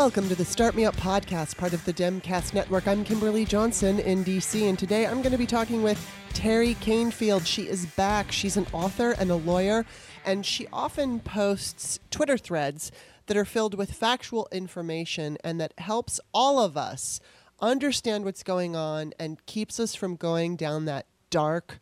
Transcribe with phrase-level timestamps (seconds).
[0.00, 2.88] Welcome to the Start Me Up podcast, part of the Demcast network.
[2.88, 6.02] I'm Kimberly Johnson in DC, and today I'm going to be talking with
[6.32, 7.44] Teri Kanefield.
[7.44, 8.32] She is back.
[8.32, 9.84] She's an author and a lawyer,
[10.24, 12.90] and she often posts Twitter threads
[13.26, 17.20] that are filled with factual information and that helps all of us
[17.60, 21.78] understand what's going on and keeps us from going down that dark,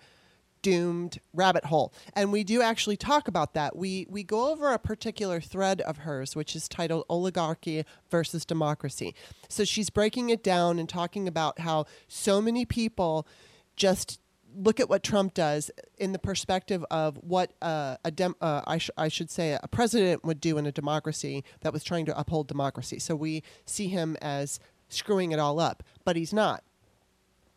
[0.62, 1.92] doomed rabbit hole.
[2.14, 3.76] And we do actually talk about that.
[3.76, 9.14] We we go over a particular thread of hers which is titled oligarchy versus democracy.
[9.48, 13.26] So she's breaking it down and talking about how so many people
[13.76, 14.20] just
[14.54, 18.78] look at what Trump does in the perspective of what uh, a dem- uh, I,
[18.78, 22.18] sh- I should say a president would do in a democracy that was trying to
[22.18, 22.98] uphold democracy.
[22.98, 26.64] So we see him as screwing it all up, but he's not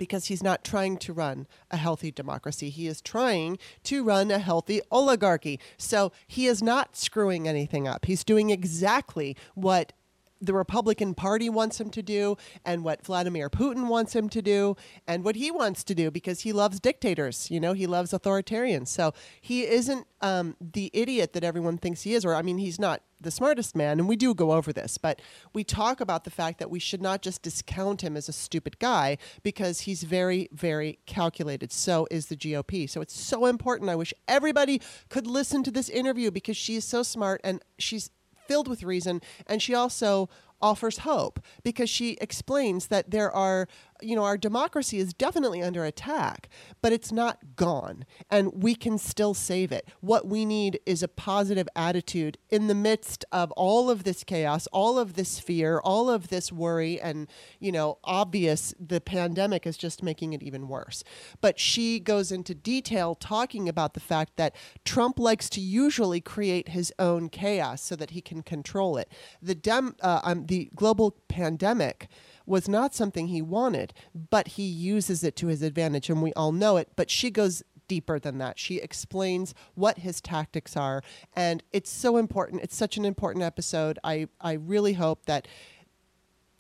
[0.02, 2.72] because he's not trying to run a healthy democracy.
[2.72, 5.60] He is trying to run a healthy oligarchy.
[5.78, 8.06] So he is not screwing anything up.
[8.06, 9.94] He's doing exactly what
[10.42, 12.36] the Republican Party wants him to do
[12.66, 16.40] and what Vladimir Putin wants him to do and what he wants to do because
[16.40, 17.52] he loves dictators.
[17.52, 18.88] You know, he loves authoritarians.
[18.88, 22.80] So he isn't um, the idiot that everyone thinks he is, or I mean, he's
[22.80, 24.00] not the smartest man.
[24.00, 25.22] And we do go over this, but
[25.54, 28.80] we talk about the fact that we should not just discount him as a stupid
[28.80, 31.72] guy because he's very, very calculated.
[31.72, 32.90] So is the GOP.
[32.90, 33.90] So it's so important.
[33.90, 38.10] I wish everybody could listen to this interview because she is so smart and she's
[38.48, 39.22] filled with reason.
[39.48, 40.30] And she also
[40.62, 43.68] offers hope because she explains that there are,
[44.02, 46.50] you know, our democracy is definitely under attack,
[46.82, 49.88] but it's not gone and we can still save it.
[50.00, 54.68] What we need is a positive attitude in the midst of all of this chaos,
[54.68, 57.28] all of this fear, all of this worry, and,
[57.60, 61.04] you know, obvious the pandemic is just making it even worse.
[61.40, 64.56] But she goes into detail talking about the fact that
[64.86, 69.12] Trump likes to usually create his own chaos so that he can control it.
[69.42, 72.10] The dem, uh, um, the global pandemic
[72.46, 73.94] was not something he wanted,
[74.30, 76.90] but he uses it to his advantage, and we all know it.
[76.98, 78.60] But she goes deeper than that.
[78.60, 81.04] She explains what his tactics are,
[81.38, 82.64] and it's so important.
[82.64, 83.98] It's such an important episode.
[84.04, 85.48] I, I really hope that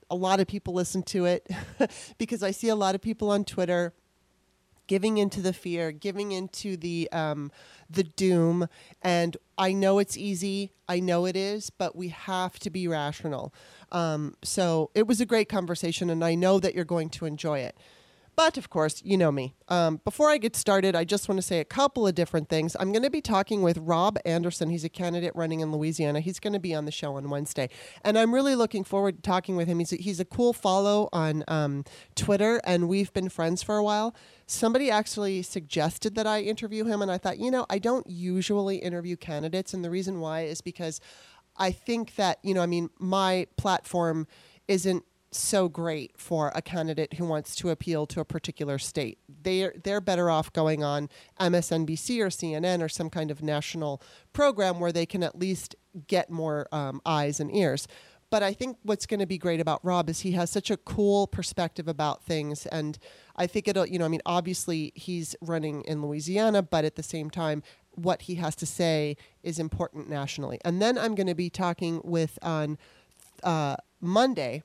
[0.10, 1.46] a lot of people listen to it
[2.18, 3.94] because I see a lot of people on Twitter
[4.92, 7.50] giving into the fear, giving into the um,
[7.90, 8.68] the doom.
[9.02, 10.74] And I know it's easy.
[10.86, 13.54] I know it is, but we have to be rational.
[13.94, 17.60] Um, so it was a great conversation, and I know that you're going to enjoy
[17.60, 17.78] it.
[18.44, 19.54] But of course, you know me.
[19.68, 22.76] Um, before I get started, I just want to say a couple of different things.
[22.80, 24.72] I'm going to be talking with Rob Anderson.
[24.72, 26.22] He's a candidate running in Louisiana.
[26.22, 27.70] He's going to be on the show on Wednesday.
[28.04, 29.78] And I'm really looking forward to talking with him.
[29.78, 31.86] He's a, he's a cool follow on um,
[32.16, 34.16] Twitter, and we've been friends for a while.
[34.48, 38.78] Somebody actually suggested that I interview him, and I thought, you know, I don't usually
[38.78, 39.72] interview candidates.
[39.72, 41.00] And the reason why is because
[41.58, 44.26] I think that, you know, I mean, my platform
[44.68, 49.18] isn't so great for a candidate who wants to appeal to a particular state.
[49.44, 51.10] They're they're better off going on
[51.40, 54.02] MSNBC or CNN or some kind of national
[54.34, 55.76] program where they can at least
[56.08, 57.88] get more um, eyes and ears.
[58.30, 60.78] But I think what's going to be great about Rob is he has such a
[60.78, 62.98] cool perspective about things, and
[63.36, 67.04] I think it'll you know I mean obviously he's running in Louisiana, but at the
[67.04, 67.64] same time
[67.96, 70.60] what he has to say is important nationally.
[70.64, 72.78] And then I'm going to be talking with on
[73.44, 74.64] uh, Monday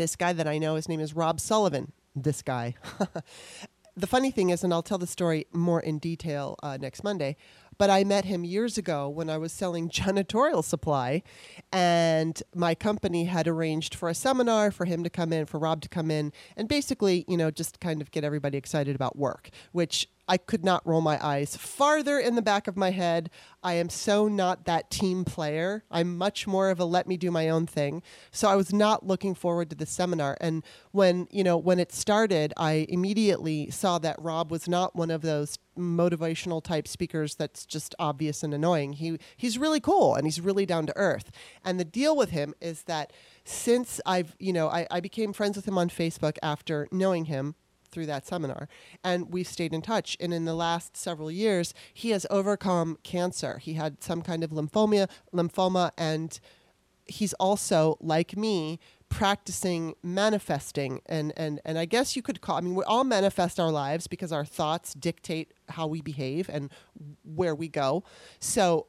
[0.00, 1.92] this guy that I know, his name is Rob Sullivan.
[2.16, 2.74] This guy.
[3.96, 7.36] the funny thing is, and I'll tell the story more in detail uh, next Monday,
[7.76, 11.22] but I met him years ago when I was selling janitorial supply,
[11.70, 15.82] and my company had arranged for a seminar for him to come in, for Rob
[15.82, 19.50] to come in, and basically, you know, just kind of get everybody excited about work,
[19.72, 23.30] which I could not roll my eyes farther in the back of my head.
[23.62, 25.84] I am so not that team player.
[25.90, 28.02] I'm much more of a let me do my own thing.
[28.30, 30.36] So I was not looking forward to the seminar.
[30.40, 35.10] And when, you know, when it started, I immediately saw that Rob was not one
[35.10, 38.94] of those motivational type speakers that's just obvious and annoying.
[38.94, 41.30] He he's really cool and he's really down to earth.
[41.64, 43.12] And the deal with him is that
[43.44, 47.54] since I've, you know, I, I became friends with him on Facebook after knowing him
[47.90, 48.68] through that seminar.
[49.04, 50.16] And we've stayed in touch.
[50.20, 53.58] And in the last several years he has overcome cancer.
[53.58, 56.38] He had some kind of lymphoma lymphoma and
[57.06, 58.78] he's also like me
[59.08, 61.00] practicing manifesting.
[61.06, 64.06] And and and I guess you could call I mean we all manifest our lives
[64.06, 66.70] because our thoughts dictate how we behave and
[67.24, 68.04] where we go.
[68.38, 68.86] So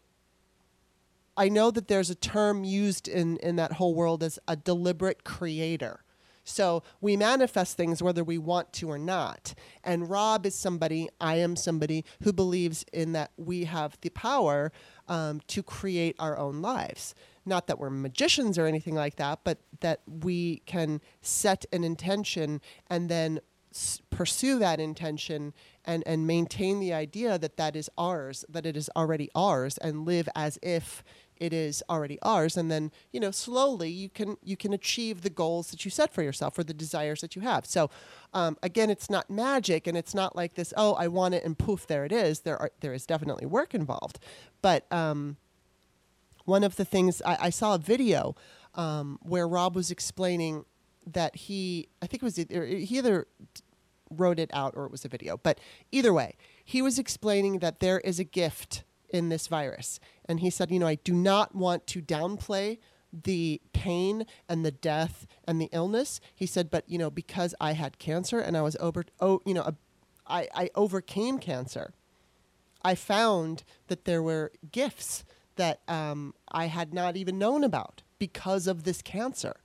[1.35, 5.23] I know that there's a term used in in that whole world as a deliberate
[5.23, 6.03] creator
[6.51, 9.53] so we manifest things whether we want to or not.
[9.83, 14.71] And Rob is somebody, I am somebody who believes in that we have the power
[15.07, 17.15] um, to create our own lives.
[17.45, 22.61] Not that we're magicians or anything like that, but that we can set an intention
[22.87, 23.39] and then
[23.73, 25.53] s- pursue that intention
[25.85, 30.05] and, and maintain the idea that that is ours, that it is already ours, and
[30.05, 31.03] live as if
[31.41, 32.55] it is already ours.
[32.55, 36.13] And then you know slowly you can you can achieve the goals that you set
[36.13, 37.65] for yourself or the desires that you have.
[37.65, 37.89] So
[38.33, 41.57] um, again it's not magic and it's not like this oh i want it and
[41.57, 42.41] poof there it is.
[42.41, 44.19] There are there is definitely work involved.
[44.61, 45.37] But um,
[46.45, 48.35] one of the things I, I saw a video
[48.75, 50.65] um, where rob was explaining
[51.07, 53.25] that he i think it was either, he either
[54.11, 55.37] wrote it out or it was a video.
[55.37, 55.59] But
[55.91, 59.99] either way he was explaining that there is a gift in this virus.
[60.25, 62.77] And he said, you know, I do not want to downplay
[63.13, 66.21] the pain and the death and the illness.
[66.33, 69.53] He said, but you know, because I had cancer and I was over, oh, you
[69.53, 69.75] know,
[70.27, 71.93] I, I overcame cancer.
[72.83, 75.23] I found that there were gifts
[75.55, 79.60] that um, I had not even known about because of this cancer.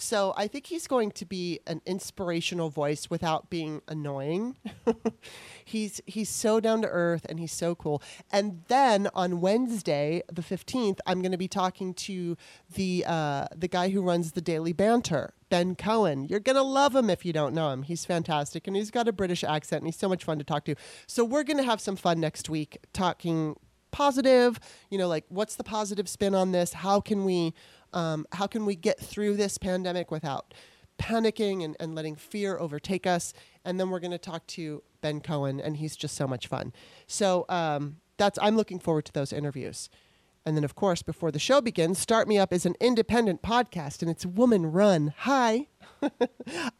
[0.00, 4.56] So I think he's going to be an inspirational voice without being annoying.
[5.64, 8.00] he's he's so down to earth and he's so cool.
[8.30, 12.36] And then on Wednesday, the fifteenth, I'm going to be talking to
[12.72, 16.24] the uh, the guy who runs the Daily Banter, Ben Cohen.
[16.24, 17.82] You're going to love him if you don't know him.
[17.82, 20.64] He's fantastic and he's got a British accent and he's so much fun to talk
[20.66, 20.76] to.
[21.08, 23.56] So we're going to have some fun next week talking
[23.90, 24.60] positive,
[24.90, 26.72] you know, like what's the positive spin on this?
[26.72, 27.54] How can we
[27.92, 30.54] um, how can we get through this pandemic without
[30.98, 33.32] panicking and, and letting fear overtake us?
[33.64, 36.72] And then we're going to talk to Ben Cohen, and he's just so much fun.
[37.06, 39.88] So um, that's I'm looking forward to those interviews.
[40.48, 44.00] And then, of course, before the show begins, Start Me Up is an independent podcast
[44.00, 45.12] and it's woman run.
[45.18, 45.66] Hi,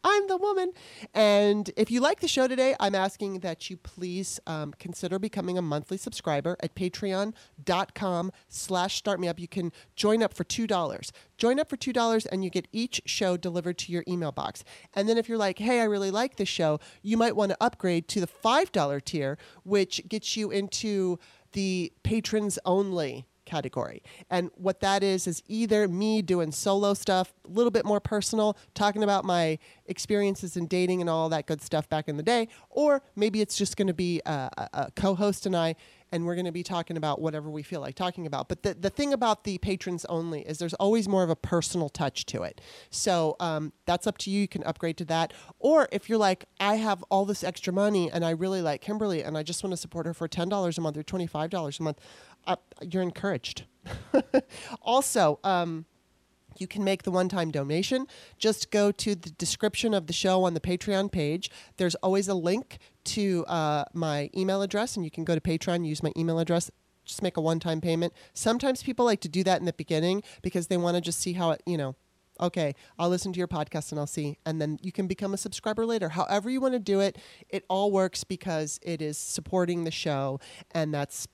[0.03, 0.73] I'm the woman.
[1.13, 5.55] And if you like the show today, I'm asking that you please um, consider becoming
[5.55, 9.37] a monthly subscriber at patreon.com slash startmeup.
[9.37, 11.11] You can join up for $2.
[11.37, 14.63] Join up for $2 and you get each show delivered to your email box.
[14.95, 17.57] And then if you're like, hey, I really like this show, you might want to
[17.61, 21.19] upgrade to the $5 tier, which gets you into
[21.51, 24.03] the patrons only category.
[24.29, 28.55] And what that is is either me doing solo stuff, a little bit more personal,
[28.73, 29.57] talking about my
[29.87, 33.57] experiences in dating and all that good stuff back in the day, or maybe it's
[33.57, 35.75] just going to be a, a, a co-host and I
[36.11, 38.49] and we're going to be talking about whatever we feel like talking about.
[38.49, 41.89] But the, the thing about the patrons only is there's always more of a personal
[41.89, 42.61] touch to it.
[42.89, 44.41] So um, that's up to you.
[44.41, 45.33] You can upgrade to that.
[45.59, 49.23] Or if you're like, I have all this extra money and I really like Kimberly
[49.23, 51.99] and I just want to support her for $10 a month or $25 a month,
[52.49, 53.65] uh, you're encouraged.
[54.81, 55.85] also, um,
[56.57, 58.07] you can make the one time donation.
[58.37, 61.49] Just go to the description of the show on the Patreon page.
[61.77, 65.85] There's always a link to uh, my email address, and you can go to Patreon,
[65.85, 66.69] use my email address.
[67.05, 68.13] Just make a one time payment.
[68.33, 71.33] Sometimes people like to do that in the beginning because they want to just see
[71.33, 71.95] how it, you know,
[72.39, 74.37] okay, I'll listen to your podcast and I'll see.
[74.45, 76.09] And then you can become a subscriber later.
[76.09, 77.17] However, you want to do it,
[77.49, 80.39] it all works because it is supporting the show.
[80.71, 81.27] And that's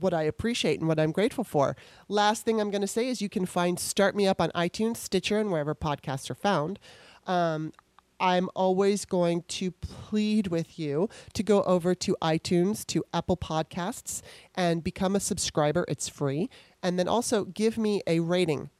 [0.00, 1.76] what I appreciate and what I'm grateful for.
[2.08, 4.98] Last thing I'm going to say is you can find Start Me Up on iTunes,
[4.98, 6.78] Stitcher, and wherever podcasts are found.
[7.26, 7.72] Um,
[8.18, 14.22] I'm always going to plead with you to go over to iTunes, to Apple Podcasts,
[14.54, 15.84] and become a subscriber.
[15.88, 16.48] It's free.
[16.82, 18.70] And then also give me a rating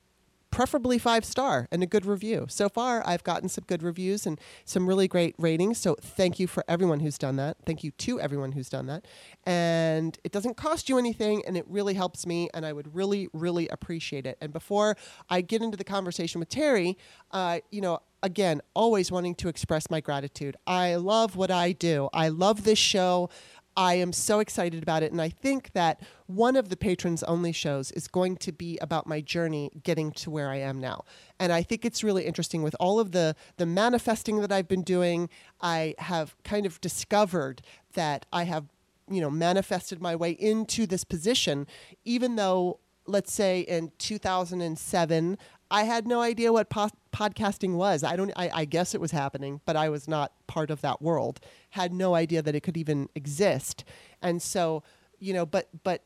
[0.57, 2.47] preferably five star and a good review.
[2.49, 5.77] So far, I've gotten some good reviews and some really great ratings.
[5.77, 7.59] So thank you for everyone who's done that.
[7.67, 9.05] Thank you to everyone who's done that.
[9.45, 12.49] And it doesn't cost you anything and it really helps me.
[12.55, 14.39] And I would really, really appreciate it.
[14.41, 14.97] And before
[15.29, 16.97] I get into the conversation with Teri,
[17.33, 20.57] uh, you know, again, always wanting to express my gratitude.
[20.67, 22.09] I love what I do.
[22.13, 23.29] I love this show.
[23.77, 25.13] I am so excited about it.
[25.13, 29.07] And I think that one of the patrons only shows is going to be about
[29.07, 31.05] my journey getting to where I am now.
[31.39, 34.83] And I think it's really interesting with all of the, the manifesting that I've been
[34.83, 35.29] doing.
[35.61, 37.61] I have kind of discovered
[37.93, 38.65] that I have,
[39.11, 41.67] you know, manifested my way into this position,
[42.05, 45.39] even though let's say in 2007
[45.71, 48.05] I had no idea what po- podcasting was.
[48.05, 48.33] I don't.
[48.37, 51.41] I, I, guess it was happening, but I was not part of that world.
[51.71, 53.85] Had no idea that it could even exist.
[54.23, 54.83] And so,
[55.19, 56.05] you know, but but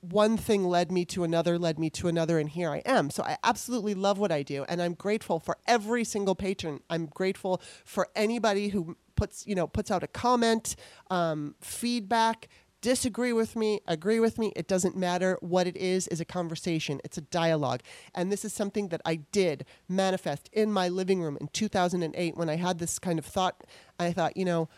[0.00, 3.10] one thing led me to another, led me to another, and here I am.
[3.10, 6.80] So I absolutely love what I do, and I'm grateful for every single patron.
[6.90, 10.76] I'm grateful for anybody who puts you know puts out a comment,
[11.10, 12.48] um, feedback
[12.80, 15.38] disagree with me, agree with me, it doesn't matter.
[15.40, 17.80] What it is is a conversation, it's a dialogue.
[18.14, 22.48] And this is something that I did manifest in my living room in 2008 when
[22.48, 23.64] I had this kind of thought.
[23.98, 24.68] I thought, you know,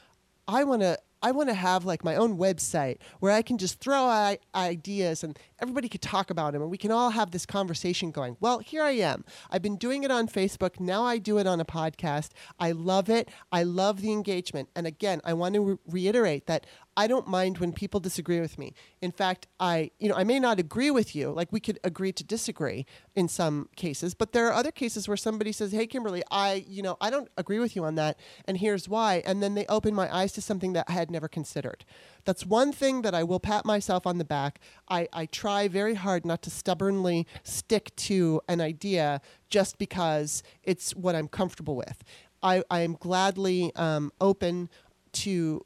[0.49, 3.78] I want to I want to have like my own website where I can just
[3.78, 8.11] throw ideas and everybody could talk about them and we can all have this conversation
[8.11, 8.38] going.
[8.40, 9.25] Well, here I am.
[9.50, 10.80] I've been doing it on Facebook.
[10.80, 12.30] Now I do it on a podcast.
[12.59, 13.28] I love it.
[13.52, 14.71] I love the engagement.
[14.75, 16.64] And again, I want to re- reiterate that
[17.00, 18.75] I don't mind when people disagree with me.
[19.00, 21.30] In fact, I, you know, I may not agree with you.
[21.30, 25.16] Like we could agree to disagree in some cases, but there are other cases where
[25.16, 28.59] somebody says, "Hey, Kimberly, I, you know, I don't agree with you on that, and
[28.59, 31.87] here's why," and then they open my eyes to something that I had never considered.
[32.26, 34.61] That's one thing that I will pat myself on the back.
[34.90, 40.95] I, I try very hard not to stubbornly stick to an idea just because it's
[40.95, 42.04] what I'm comfortable with.
[42.42, 44.69] I, I am gladly um, open
[45.12, 45.64] to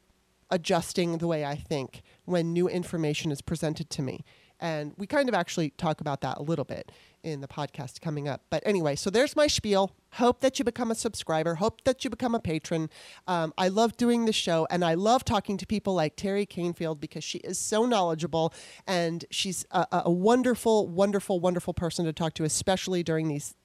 [0.49, 4.23] adjusting the way I think when new information is presented to me.
[4.59, 6.91] And we kind of actually talk about that a little bit
[7.23, 8.43] in the podcast coming up.
[8.49, 9.91] But anyway, so there's my spiel.
[10.13, 11.55] Hope that you become a subscriber.
[11.55, 12.89] Hope that you become a patron.
[13.27, 17.01] Um, I love doing the show and I love talking to people like Teri Kanefield
[17.01, 18.53] because she is so knowledgeable
[18.87, 23.55] and she's a, a wonderful, wonderful, wonderful person to talk to, especially during these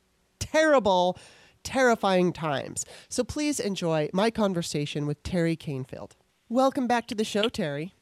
[0.40, 1.16] terrible,
[1.62, 2.84] terrifying times.
[3.08, 6.12] So please enjoy my conversation with Teri Kanefield.
[6.50, 7.92] Welcome back to the show, Teri.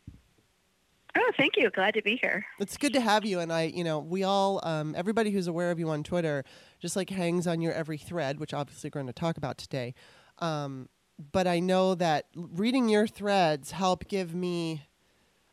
[1.14, 1.68] Oh, thank you.
[1.68, 2.46] Glad to be here.
[2.58, 3.40] It's good to have you.
[3.40, 6.44] And I, you know, we all, um, everybody who's aware of you on Twitter,
[6.80, 9.92] just like hangs on your every thread, which obviously we're going to talk about today.
[10.38, 10.88] Um,
[11.30, 14.86] but I know that reading your threads help give me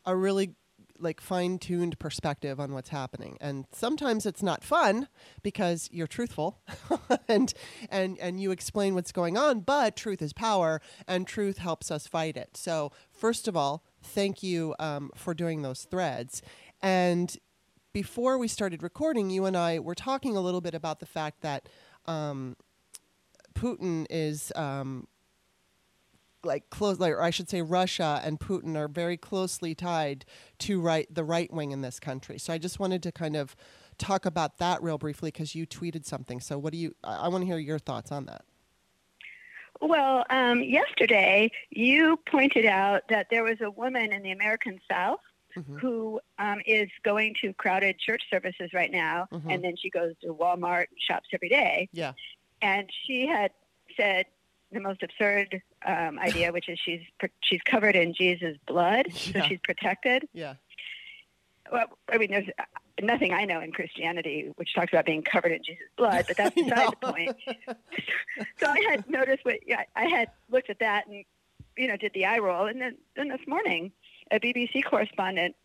[0.05, 0.55] a really
[0.99, 5.07] like fine-tuned perspective on what's happening and sometimes it's not fun
[5.43, 6.59] because you're truthful
[7.27, 7.53] and
[7.89, 12.07] and and you explain what's going on but truth is power and truth helps us
[12.07, 16.41] fight it so first of all thank you um, for doing those threads.
[16.81, 17.35] And
[17.93, 21.41] before we started recording, you and I were talking a little bit about the fact
[21.41, 21.67] that
[22.05, 22.55] um,
[23.53, 25.07] Putin is um,
[26.45, 30.25] like close, like, or I should say, Russia and Putin are very closely tied
[30.59, 32.37] to right the right wing in this country.
[32.37, 33.55] So I just wanted to kind of
[33.97, 36.39] talk about that real briefly because you tweeted something.
[36.39, 36.95] So what do you?
[37.03, 38.43] I, I want to hear your thoughts on that.
[39.81, 45.19] Well, um, yesterday you pointed out that there was a woman in the American South
[45.55, 45.77] mm-hmm.
[45.77, 49.49] who um, is going to crowded church services right now, mm-hmm.
[49.49, 51.89] and then she goes to Walmart and shops every day.
[51.91, 52.13] Yeah.
[52.61, 53.51] And she had
[53.97, 54.25] said
[54.75, 57.01] the most absurd um, idea, which is she's
[57.41, 59.41] she's covered in Jesus' blood, yeah.
[59.41, 60.27] so she's protected.
[60.33, 60.55] Yeah.
[61.71, 62.49] Well, I mean, there's
[63.01, 66.55] nothing I know in Christianity which talks about being covered in Jesus' blood, but that's
[66.55, 67.35] beside the point.
[68.59, 71.25] so I had noticed what yeah, I had looked at that and
[71.75, 73.91] you know did the eye roll, and then then this morning
[74.31, 75.55] a BBC correspondent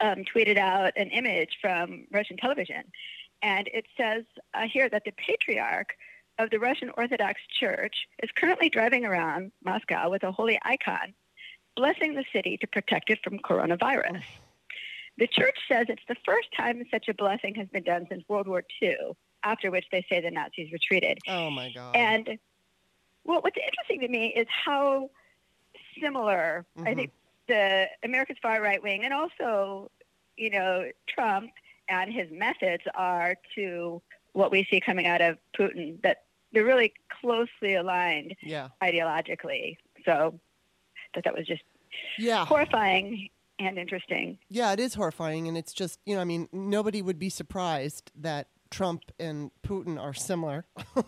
[0.00, 2.84] um, tweeted out an image from Russian television,
[3.42, 5.94] and it says uh, here that the patriarch
[6.38, 11.14] of the Russian Orthodox Church is currently driving around Moscow with a holy icon,
[11.76, 14.22] blessing the city to protect it from coronavirus.
[15.18, 18.46] The church says it's the first time such a blessing has been done since World
[18.46, 18.96] War II,
[19.44, 21.18] after which they say the Nazis retreated.
[21.26, 21.96] Oh, my God.
[21.96, 22.38] And
[23.24, 25.10] well, what's interesting to me is how
[26.00, 26.86] similar mm-hmm.
[26.86, 27.12] I think
[27.48, 29.90] the America's far right wing and also,
[30.36, 31.50] you know, Trump
[31.88, 34.02] and his methods are to
[34.32, 36.25] what we see coming out of Putin, that
[36.56, 38.68] they're really closely aligned yeah.
[38.82, 39.76] ideologically.
[40.06, 40.40] So
[41.14, 41.62] that that was just
[42.18, 42.46] yeah.
[42.46, 44.38] horrifying and interesting.
[44.48, 48.10] Yeah, it is horrifying, and it's just you know, I mean, nobody would be surprised
[48.16, 50.64] that Trump and Putin are similar,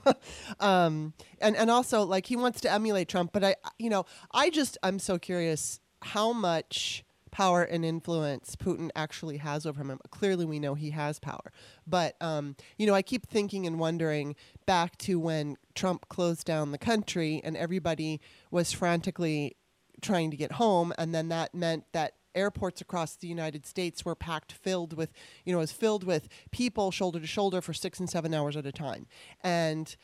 [0.60, 4.50] um, and and also like he wants to emulate Trump, but I you know I
[4.50, 9.98] just I'm so curious how much power and influence Putin actually has over him.
[10.10, 11.52] Clearly, we know he has power,
[11.86, 16.72] but um, you know I keep thinking and wondering back to when Trump closed down
[16.72, 18.20] the country and everybody
[18.50, 19.56] was frantically
[20.00, 24.14] trying to get home and then that meant that airports across the United States were
[24.14, 25.12] packed filled with,
[25.44, 28.64] you know, was filled with people shoulder to shoulder for six and seven hours at
[28.64, 29.06] a time.
[29.42, 29.94] And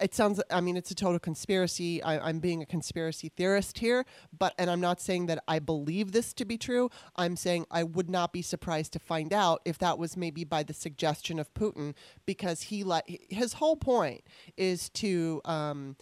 [0.00, 4.04] it sounds i mean it's a total conspiracy I, am being a conspiracy theorist here
[4.36, 7.82] but and i'm not saying that i believe this to be true i'm saying i
[7.82, 11.52] would not be surprised to find out if that was maybe by the suggestion of
[11.54, 11.94] putin
[12.26, 14.22] because he let his whole point
[14.56, 15.96] is to um,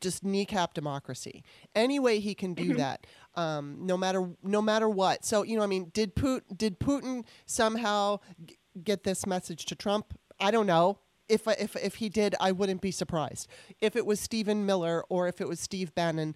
[0.00, 2.78] just kneecap democracy any way he can do mm-hmm.
[2.78, 5.24] that um, no matter no matter what.
[5.24, 9.74] So you know, I mean, did Putin did Putin somehow g- get this message to
[9.74, 10.18] Trump?
[10.40, 10.98] I don't know.
[11.28, 13.48] If if if he did, I wouldn't be surprised.
[13.80, 16.34] If it was Stephen Miller or if it was Steve Bannon,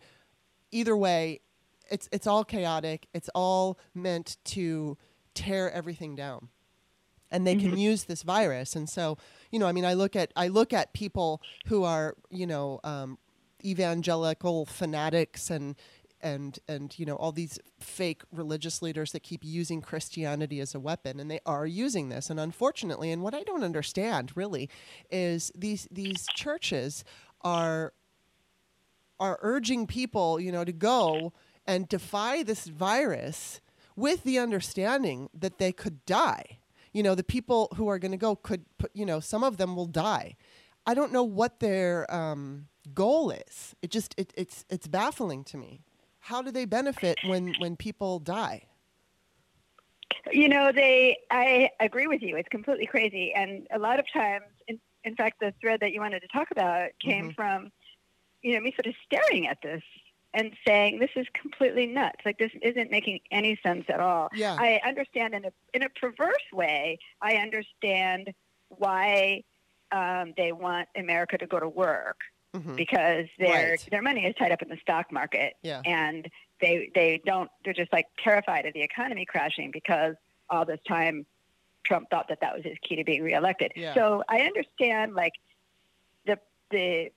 [0.71, 1.41] either way,
[1.91, 3.07] it's it's all chaotic.
[3.13, 4.97] It's all meant to
[5.35, 6.49] tear everything down
[7.31, 7.79] and they can mm-hmm.
[7.79, 9.19] use this virus and so
[9.51, 12.81] you know i mean i look at i look at people who are you know
[12.85, 13.19] um,
[13.65, 15.77] evangelical fanatics and
[16.21, 20.81] and and you know all these fake religious leaders that keep using Christianity as a
[20.81, 22.31] weapon, and they are using this.
[22.31, 24.69] And unfortunately, and what I don't understand really
[25.11, 27.05] is these these churches
[27.43, 27.93] are
[29.19, 31.33] are urging people, you know, to go
[31.67, 33.61] and defy this virus
[33.95, 36.59] with the understanding that they could die.
[36.93, 39.57] You know, the people who are going to go could, put, you know, some of
[39.57, 40.37] them will die.
[40.87, 43.75] I don't know what their um, goal is.
[43.83, 45.83] It just it, it's it's baffling to me.
[46.27, 48.67] How do they benefit when when people die?
[50.33, 51.19] You know, they.
[51.31, 52.35] I agree with you.
[52.35, 56.01] It's completely crazy, and a lot of times, in, in fact, the thread that you
[56.01, 57.35] wanted to talk about came mm-hmm.
[57.35, 57.71] from,
[58.43, 59.85] you know, me sort of staring at this
[60.35, 62.19] and saying this is completely nuts.
[62.25, 64.29] Like this isn't making any sense at all.
[64.35, 64.57] Yeah.
[64.59, 66.99] I understand in a in a perverse way.
[67.23, 68.35] I understand
[68.69, 69.45] why
[69.93, 72.19] um, they want America to go to work
[72.57, 72.75] mm-hmm.
[72.75, 73.89] because their right.
[73.91, 75.83] their money is tied up in the stock market, yeah.
[75.85, 76.29] and
[76.61, 77.51] they they don't.
[77.65, 80.15] They're just like terrified of the economy crashing because
[80.49, 81.27] all this time
[81.85, 83.73] Trump thought that that was his key to being reelected.
[83.77, 83.95] Yeah.
[83.95, 85.35] So I understand like
[86.27, 86.39] the
[86.71, 87.11] the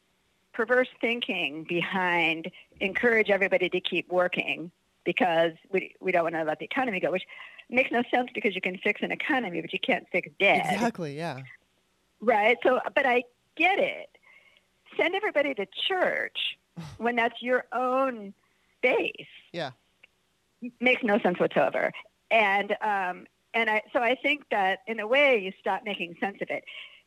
[0.53, 4.71] perverse thinking behind encourage everybody to keep working
[5.03, 7.25] because we we don't want to let the economy go, which
[7.69, 10.73] makes no sense because you can fix an economy, but you can't fix debt.
[10.73, 11.17] Exactly.
[11.17, 11.41] Yeah.
[12.21, 12.57] Right.
[12.63, 13.23] So, but I
[13.55, 14.09] get it.
[14.99, 16.37] Send everybody to church
[16.97, 18.33] when that's your own
[18.81, 19.13] base.
[19.53, 19.71] Yeah.
[20.79, 21.91] Makes no sense whatsoever.
[22.29, 26.37] And um, and I so I think that in a way you stop making sense
[26.41, 26.63] of it.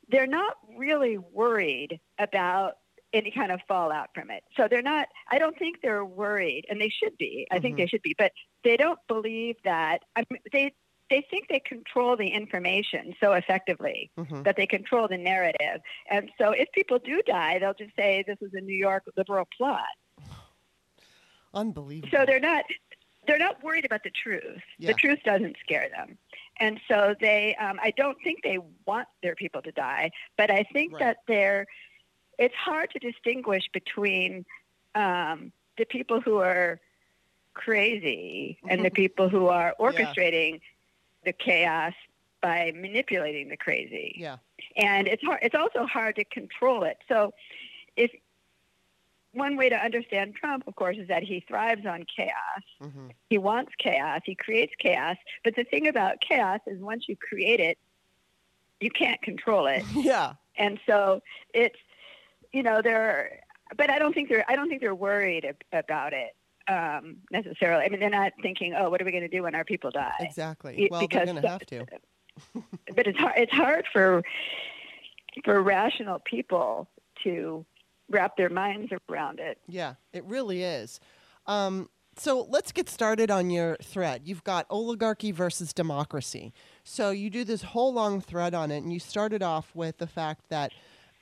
[0.09, 2.75] They're not really worried about
[3.13, 4.43] any kind of fallout from it.
[4.57, 7.47] So they're not, I don't think they're worried, and they should be.
[7.51, 7.63] I mm-hmm.
[7.63, 8.33] think they should be, but
[8.65, 9.99] they don't believe that.
[10.17, 10.75] I mean, they,
[11.13, 14.45] they think they control the information so effectively mm-hmm.
[14.45, 15.83] that they control the narrative.
[16.11, 19.47] And so if people do die, they'll just say this was a New York liberal
[19.59, 19.85] plot.
[21.53, 22.09] Unbelievable.
[22.11, 22.65] So they're not
[23.27, 24.63] they're not worried about the truth.
[24.79, 24.89] Yeah.
[24.89, 26.17] The truth doesn't scare them.
[26.59, 30.63] And so they um, I don't think they want their people to die, but I
[30.73, 31.01] think right.
[31.01, 31.67] that they're
[32.39, 34.47] it's hard to distinguish between
[34.95, 36.81] um, the people who are
[37.53, 40.59] crazy and the people who are orchestrating yeah.
[41.25, 41.93] The chaos
[42.41, 44.17] by manipulating the crazy.
[44.19, 44.37] Yeah.
[44.77, 46.99] And it's hard it's also hard to control it.
[47.09, 47.33] So
[47.97, 48.11] if
[49.33, 52.63] one way to understand Trump, of course, is that he thrives on chaos.
[52.83, 53.09] Mm-hmm.
[53.31, 54.21] He wants chaos.
[54.25, 55.17] He creates chaos.
[55.43, 57.79] But the thing about chaos is once you create it,
[58.81, 59.85] you can't control it.
[59.95, 60.35] Yeah.
[60.59, 61.23] And so
[61.55, 61.79] it's
[62.53, 63.03] you know, there.
[63.03, 63.31] Are,
[63.77, 66.33] but I don't think they're, I don't think they're worried about it
[66.69, 67.85] um, necessarily.
[67.85, 69.91] I mean, they're not thinking, oh, what are we going to do when our people
[69.91, 70.15] die?
[70.21, 70.89] Exactly.
[70.91, 71.87] Well, because, they're going to have to.
[72.95, 73.35] but it's hard.
[73.37, 74.23] It's hard for
[75.45, 76.89] for rational people
[77.25, 77.65] to
[78.11, 79.59] wrap their minds around it.
[79.67, 81.01] Yeah, it really is.
[81.47, 84.23] Um, so let's get started on your thread.
[84.25, 86.53] You've got oligarchy versus democracy.
[86.85, 90.07] So you do this whole long thread on it, and you started off with the
[90.07, 90.73] fact that,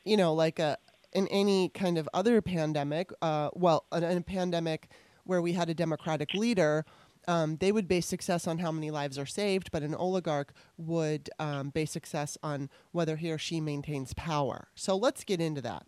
[0.05, 0.76] you know, like a,
[1.12, 4.88] in any kind of other pandemic, uh, well, in a pandemic
[5.24, 6.85] where we had a democratic leader,
[7.28, 11.30] um, they would base success on how many lives are saved, but an oligarch would
[11.38, 14.68] um, base success on whether he or she maintains power.
[14.74, 15.87] So let's get into that.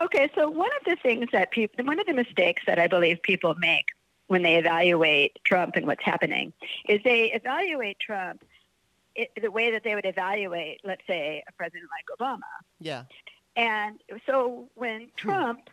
[0.00, 3.22] Okay, so one of the things that people, one of the mistakes that I believe
[3.22, 3.86] people make
[4.26, 6.52] when they evaluate Trump and what's happening
[6.88, 8.42] is they evaluate Trump
[9.14, 12.40] it, the way that they would evaluate, let's say, a president like Obama.
[12.80, 13.04] Yeah.
[13.56, 15.08] And so when.
[15.16, 15.68] Trump,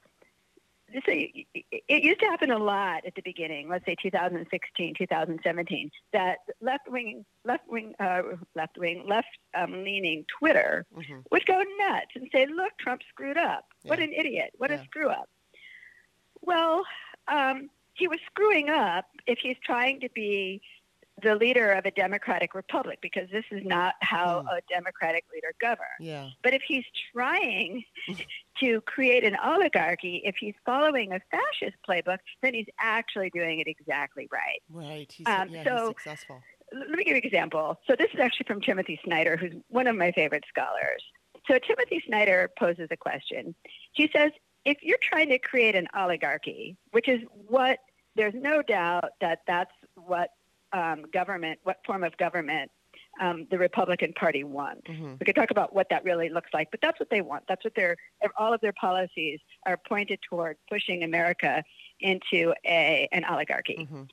[0.94, 6.38] so it used to happen a lot at the beginning, let's say 2016, 2017, that
[6.62, 8.22] left wing, left wing, uh,
[8.56, 11.20] left wing, left um, leaning Twitter mm-hmm.
[11.32, 13.66] would go nuts and say, "Look, Trump screwed up.
[13.84, 13.90] Yeah.
[13.90, 14.52] What an idiot!
[14.58, 14.82] What yeah.
[14.82, 15.30] a screw up."
[16.42, 16.84] Well,
[17.28, 20.62] um, he was screwing up if he's trying to be
[21.22, 24.48] the leader of a democratic republic because this is not how hmm.
[24.48, 26.00] a democratic leader governs.
[26.00, 26.30] Yeah.
[26.44, 27.84] But if he's trying
[28.60, 33.68] to create an oligarchy, if he's following a fascist playbook, then he's actually doing it
[33.68, 34.62] exactly right.
[34.70, 35.12] Right.
[35.12, 36.42] He's, um, yeah, so, he's successful.
[36.72, 37.80] Let me give you an example.
[37.88, 41.04] So this is actually from Timothy Snyder, who's one of my favorite scholars.
[41.48, 43.56] So Timothy Snyder poses a question.
[43.94, 44.32] He says,
[44.66, 47.80] if you're trying to create an oligarchy, which is what
[48.16, 50.30] there's no doubt that that's what
[50.74, 52.72] um, government, what form of government
[53.20, 54.88] um, the Republican Party wants.
[54.88, 55.16] Mm-hmm.
[55.20, 57.44] We could talk about what that really looks like, but that's what they want.
[57.48, 57.98] That's what their
[58.38, 61.64] all of their policies are pointed toward pushing America
[62.00, 63.78] into a an oligarchy.
[63.82, 64.04] Mm-hmm.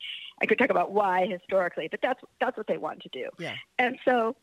[0.42, 3.28] I could talk about why historically, but that's that's what they want to do.
[3.38, 3.54] Yeah.
[3.78, 4.36] And so,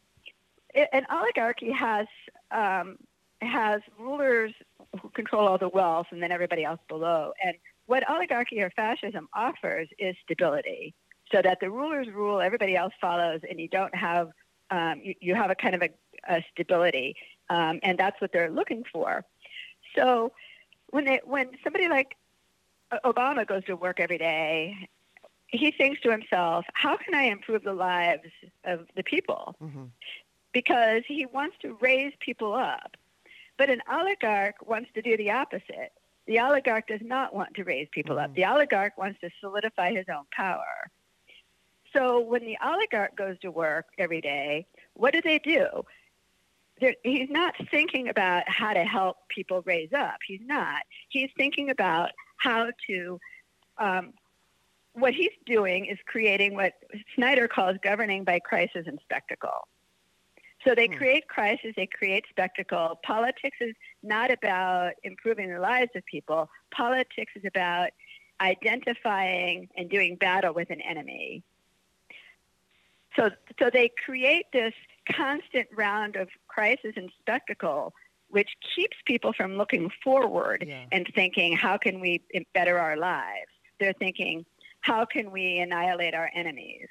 [0.74, 2.08] it, an oligarchy has
[2.52, 2.98] um,
[3.42, 4.54] has rulers
[5.02, 7.34] who control all the wealth, and then everybody else below.
[7.44, 10.94] And what oligarchy or fascism offers is stability,
[11.34, 14.30] so that the rulers rule, everybody else follows, and you don't have
[14.70, 15.90] um, you, you, have a kind of a,
[16.28, 17.16] a stability,
[17.50, 19.24] um, and that's what they're looking for.
[19.96, 20.32] So
[20.92, 22.16] when they when somebody like
[23.04, 24.90] Obama goes to work every day,
[25.48, 28.30] he thinks to himself, "How can I improve the lives
[28.64, 29.86] of the people?" Mm-hmm.
[30.54, 32.96] Because he wants to raise people up.
[33.58, 35.92] But an oligarch wants to do the opposite.
[36.28, 38.26] The oligarch does not want to raise people mm-hmm.
[38.26, 38.36] up.
[38.36, 40.90] The oligarch wants to solidify his own power.
[41.94, 45.68] So when the oligarch goes to work every day, what do they do?
[46.82, 50.18] They're, he's not thinking about how to help people raise up.
[50.28, 50.82] He's not.
[51.10, 53.20] He's thinking about how to.
[53.78, 54.14] Um,
[54.94, 56.74] what he's doing is creating what
[57.16, 59.68] Snyder calls governing by crisis and spectacle.
[60.66, 60.94] So they hmm.
[60.94, 63.00] create crisis, they create spectacle.
[63.04, 66.50] Politics is not about improving the lives of people.
[66.72, 67.90] Politics is about
[68.40, 71.44] identifying and doing battle with an enemy.
[73.16, 74.74] So, so they create this
[75.12, 77.94] constant round of crisis and spectacle,
[78.30, 80.86] which keeps people from looking forward yeah.
[80.92, 82.22] and thinking, how can we
[82.54, 83.50] better our lives?
[83.80, 84.46] They're thinking,
[84.82, 86.88] how can we annihilate our enemies?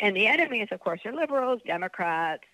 [0.00, 2.44] And the enemies, of course, are liberals, Democrats,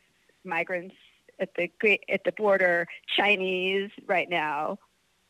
[0.45, 0.95] migrants
[1.39, 1.71] at the
[2.09, 4.79] at the border, Chinese right now,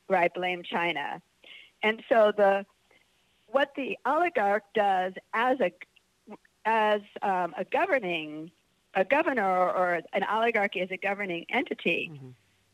[0.07, 1.22] where I blame China.
[1.83, 2.66] And so the
[3.46, 5.72] what the oligarch does as a
[6.64, 8.51] as um, a governing
[8.94, 12.29] a governor or an oligarchy as a governing entity, mm-hmm.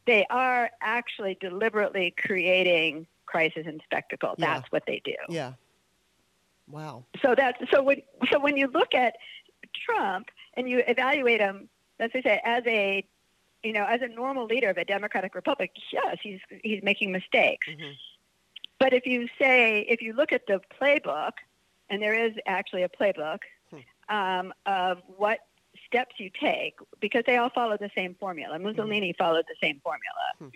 [0.07, 4.35] they are actually deliberately creating crisis and spectacle.
[4.37, 4.55] Yeah.
[4.55, 5.15] That's what they do.
[5.29, 5.53] Yeah.
[6.69, 7.05] Wow.
[7.23, 9.15] So that's so when so when you look at
[9.87, 13.05] Trump and you evaluate him, let's say as a
[13.63, 17.69] you know as a normal leader of a democratic republic, yes, he's he's making mistakes.
[17.69, 17.93] Mm-hmm.
[18.79, 21.33] But if you say if you look at the playbook,
[21.91, 23.39] and there is actually a playbook.
[24.09, 25.41] Um, of what
[25.87, 28.59] steps you take, because they all follow the same formula.
[28.59, 29.23] Mussolini mm-hmm.
[29.23, 30.13] followed the same formula.
[30.39, 30.49] Hmm.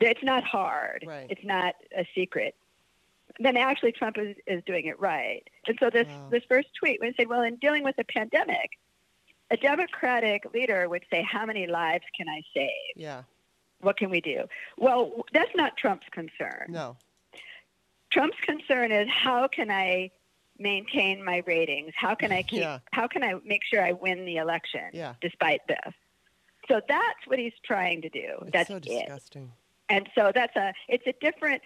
[0.00, 1.04] It's not hard.
[1.06, 1.26] Right.
[1.28, 2.54] It's not a secret
[3.40, 5.42] then actually Trump is, is doing it right.
[5.66, 6.28] And so this, wow.
[6.30, 8.70] this first tweet when he said, well, in dealing with a pandemic,
[9.50, 12.96] a Democratic leader would say, how many lives can I save?
[12.96, 13.22] Yeah.
[13.80, 14.44] What can we do?
[14.76, 16.66] Well, that's not Trump's concern.
[16.68, 16.96] No.
[18.10, 20.10] Trump's concern is how can I
[20.58, 21.92] maintain my ratings?
[21.96, 22.60] How can I keep?
[22.60, 22.78] Yeah.
[22.92, 25.14] How can I make sure I win the election yeah.
[25.20, 25.94] despite this?
[26.68, 28.38] So that's what he's trying to do.
[28.42, 29.44] It's that's so disgusting.
[29.90, 29.94] It.
[29.94, 30.74] And so that's a.
[30.88, 31.62] It's a different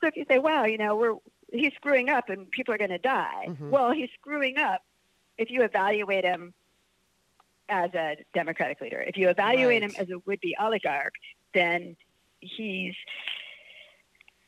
[0.00, 1.16] so if you say, "Wow, you know, we're
[1.52, 3.70] he's screwing up and people are going to die," mm-hmm.
[3.70, 4.82] well, he's screwing up
[5.38, 6.54] if you evaluate him
[7.68, 9.00] as a Democratic leader.
[9.00, 9.90] If you evaluate right.
[9.90, 11.14] him as a would-be oligarch,
[11.54, 11.96] then
[12.40, 12.94] he's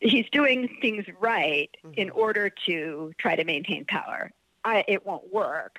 [0.03, 1.95] he's doing things right mm-hmm.
[1.95, 4.31] in order to try to maintain power.
[4.65, 5.79] I, it won't work.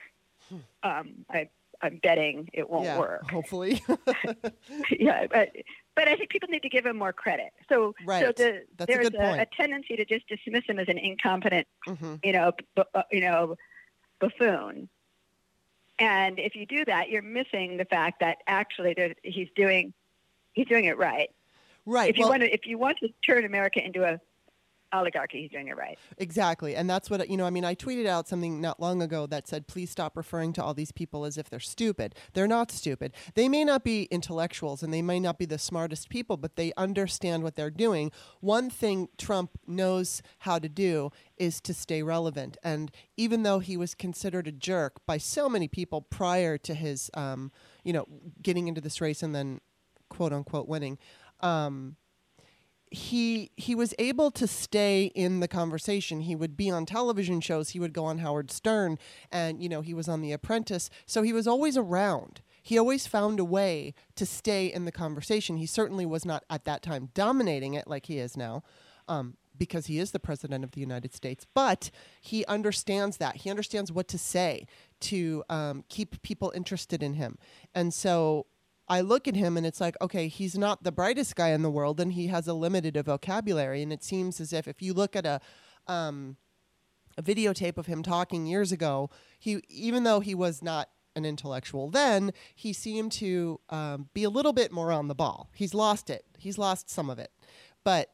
[0.50, 0.58] Hmm.
[0.84, 1.50] Um, I,
[1.82, 3.30] I'm betting it won't yeah, work.
[3.30, 3.84] Hopefully.
[4.92, 5.50] yeah, but
[5.96, 7.52] but I think people need to give him more credit.
[7.70, 8.26] So, right.
[8.26, 12.16] so the, there's a, a, a, tendency to just dismiss him as an incompetent, mm-hmm.
[12.24, 13.58] you know, bu- uh, you know,
[14.20, 14.90] buffoon.
[16.00, 19.94] And if you do that, you're missing the fact that actually he's doing
[20.54, 21.30] he's doing it right.
[21.86, 22.10] Right.
[22.10, 24.20] If you well, want to if you want to turn America into a
[24.94, 25.42] oligarchy.
[25.42, 25.98] He's doing it right.
[26.18, 26.76] Exactly.
[26.76, 29.48] And that's what, you know, I mean, I tweeted out something not long ago that
[29.48, 32.16] said, please stop referring to all these people as if they're stupid.
[32.34, 33.14] They're not stupid.
[33.34, 36.72] They may not be intellectuals and they may not be the smartest people, but they
[36.78, 38.12] understand what they're doing.
[38.40, 42.58] One thing Trump knows how to do is to stay relevant.
[42.64, 47.10] And even though he was considered a jerk by so many people prior to his,
[47.16, 47.52] um,
[47.84, 48.06] you know,
[48.42, 49.60] getting into this race and then
[50.10, 51.00] quote unquote winning,
[51.44, 51.98] um,
[52.90, 56.22] he he was able to stay in the conversation.
[56.22, 57.70] He would be on television shows.
[57.70, 58.98] He would go on Howard Stern,
[59.32, 60.90] and you know he was on The Apprentice.
[61.06, 62.42] So he was always around.
[62.62, 65.58] He always found a way to stay in the conversation.
[65.58, 68.64] He certainly was not at that time dominating it like he is now.
[69.08, 73.38] Um, because he is the president of the United States, but he understands that.
[73.38, 74.66] He understands what to say
[75.02, 77.38] to um, keep people interested in him.
[77.76, 78.48] And so
[78.88, 81.70] I look at him and it's like, okay, he's not the brightest guy in the
[81.70, 83.82] world and he has a limited vocabulary.
[83.82, 85.40] And it seems as if if you look at a,
[85.88, 86.38] um,
[87.18, 91.90] a videotape of him talking years ago, he even though he was not an intellectual
[91.90, 95.50] then, he seemed to um, be a little bit more on the ball.
[95.54, 96.26] He's lost it.
[96.38, 97.32] He's lost some of it,
[97.84, 98.12] but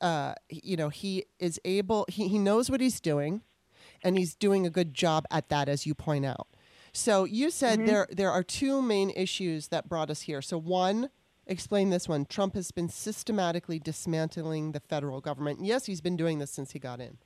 [0.00, 2.06] uh, you know he is able.
[2.08, 3.42] He he knows what he's doing,
[4.02, 6.48] and he's doing a good job at that, as you point out.
[6.92, 7.86] So you said mm-hmm.
[7.86, 10.42] there there are two main issues that brought us here.
[10.42, 11.10] So one
[11.46, 12.26] explain this one.
[12.26, 15.60] Trump has been systematically dismantling the federal government.
[15.62, 17.18] Yes, he's been doing this since he got in.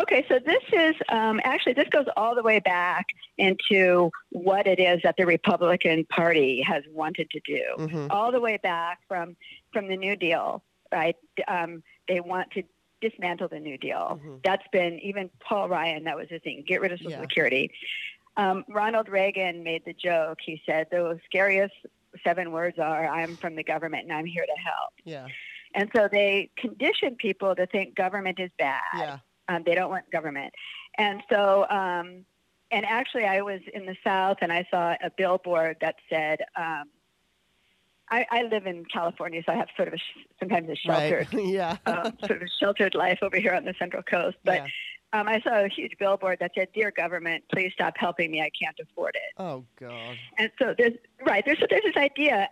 [0.00, 3.06] Okay, so this is um, actually this goes all the way back
[3.38, 8.06] into what it is that the Republican Party has wanted to do, Mhm.
[8.10, 9.36] all the way back from
[9.72, 11.16] from the New Deal, right?
[11.48, 12.62] Um, they want to
[13.02, 14.18] dismantle the New Deal.
[14.24, 14.42] Mhm.
[14.42, 16.04] That's been even Paul Ryan.
[16.04, 16.62] That was his thing.
[16.66, 17.20] Get rid of Social Yeah.
[17.20, 17.70] Security.
[18.38, 20.38] Um, Ronald Reagan made the joke.
[20.42, 21.74] He said the scariest
[22.24, 25.26] seven words are "I'm from the government and I'm here to help." Yeah.
[25.74, 28.82] And so they condition people to think government is bad.
[28.96, 29.18] Yeah.
[29.48, 30.54] Um, they don't want government.
[30.96, 32.24] And so, um,
[32.70, 36.84] and actually, I was in the South and I saw a billboard that said, um,
[38.12, 41.32] I, I live in California, so I have sort of a sh- sometimes a sheltered,
[41.32, 41.44] Right.
[41.46, 41.76] yeah.
[41.86, 44.36] um, sort of sheltered life over here on the Central Coast.
[44.44, 44.62] But
[45.14, 45.20] yeah.
[45.20, 48.42] um, I saw a huge billboard that said, "Dear government, please stop helping me.
[48.42, 50.16] I can't afford it." Oh God.
[50.36, 50.92] And so there's
[51.26, 52.48] right there's there's this idea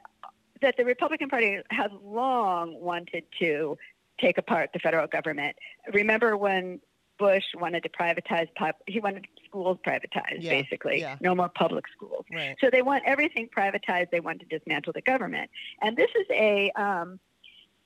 [0.62, 3.76] that the Republican Party has long wanted to
[4.18, 5.56] take apart the federal government.
[5.92, 6.80] Remember when
[7.20, 11.16] Bush wanted to privatize pub, he wanted schools privatized Yeah, basically, yeah.
[11.20, 12.24] no more public schools.
[12.32, 12.56] Right.
[12.60, 14.10] So they want everything privatized.
[14.10, 15.50] They want to dismantle the government,
[15.82, 17.20] and this is a um,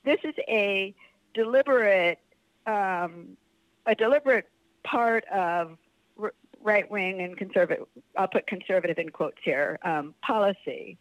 [0.05, 0.94] this is a
[1.35, 2.20] deliberate
[2.66, 3.37] um,
[3.87, 4.49] a deliberate
[4.85, 5.77] part of
[6.23, 7.87] r- right wing and conservative.
[8.16, 10.97] I'll put conservative in quotes here um, policy.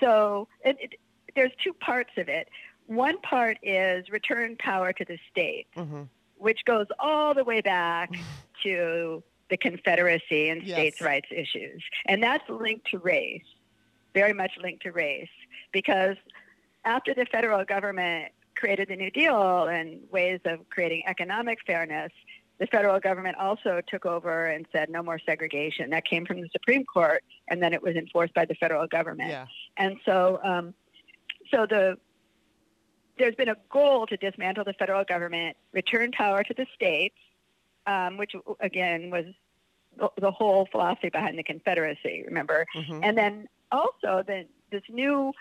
[0.00, 0.94] So it, it,
[1.34, 2.48] there's two parts of it.
[2.86, 6.02] One part is return power to the states, hmm
[6.36, 8.10] which goes all the way back
[8.62, 10.76] to the Confederacy and Yes.
[10.76, 11.82] states' rights issues.
[12.06, 13.44] And that's linked to race,
[14.14, 15.28] very much linked to race,
[15.72, 16.16] because
[16.84, 22.10] after the federal government created the New Deal and ways of creating economic fairness,
[22.58, 25.90] the federal government also took over and said no more segregation.
[25.90, 29.28] That came from the Supreme Court, and then it was enforced by the federal government.
[29.30, 29.46] Yeah.
[29.76, 30.72] And so, um,
[31.50, 31.98] so the
[33.18, 37.16] there's been a goal to dismantle the federal government, return power to the states,
[37.86, 39.24] um, which again was
[40.18, 42.22] the, whole philosophy behind the Confederacy.
[42.26, 45.32] Remember, hmm and then also the, this new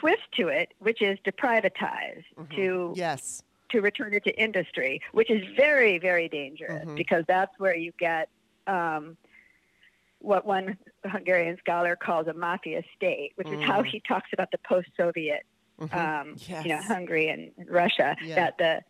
[0.00, 2.56] twist to it, which is to privatize, Mhm.
[2.56, 3.42] to Yes.
[3.70, 6.96] to return it to industry, which is very, very dangerous Mhm.
[6.96, 8.28] because that's where you get
[8.66, 9.16] um,
[10.20, 13.86] what one Hungarian scholar calls a mafia state, which is how Mm.
[13.86, 15.44] he talks about the post-Soviet,
[15.80, 15.94] Mhm.
[15.94, 18.34] um, you know, Hungary and, Russia, Yeah.
[18.36, 18.82] that the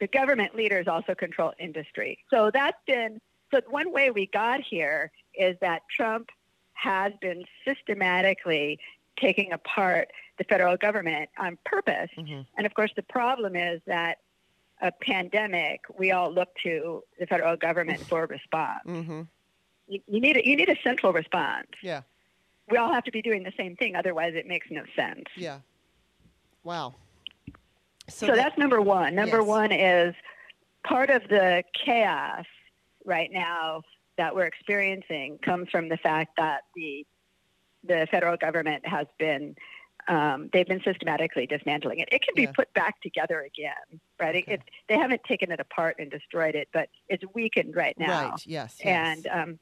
[0.00, 2.18] the government leaders also control industry.
[2.30, 3.20] So that's been
[3.50, 6.30] so one way we got here is that Trump
[6.74, 8.78] has been systematically
[9.18, 12.10] taking apart the federal government on purpose.
[12.16, 12.46] Mhm.
[12.56, 14.18] And of course, the problem is that
[14.80, 18.84] a pandemic, we all look to the federal government for a response.
[18.86, 19.26] Mhm.
[19.88, 21.66] You, you need a, you need a central response.
[21.82, 22.02] Yeah.
[22.70, 25.24] We all have to be doing the same thing, otherwise it makes no sense.
[25.36, 25.58] Yeah.
[26.64, 26.94] Wow.
[28.08, 29.14] So, that- that's number one.
[29.14, 29.46] Number Yes.
[29.46, 30.14] one is
[30.84, 32.44] part of the chaos
[33.04, 33.82] right now
[34.16, 37.06] that we're experiencing comes from the fact that the
[37.84, 39.54] the federal government has been
[40.08, 42.08] um, they've been systematically dismantling it.
[42.10, 42.52] It can be Yeah.
[42.52, 44.34] put back together again, right?
[44.36, 44.52] It- Okay.
[44.54, 48.30] It, they haven't taken it apart and destroyed it, but it's weakened right now.
[48.30, 48.46] Right.
[48.46, 48.80] Yes.
[48.82, 48.86] yes.
[48.86, 49.58] And um,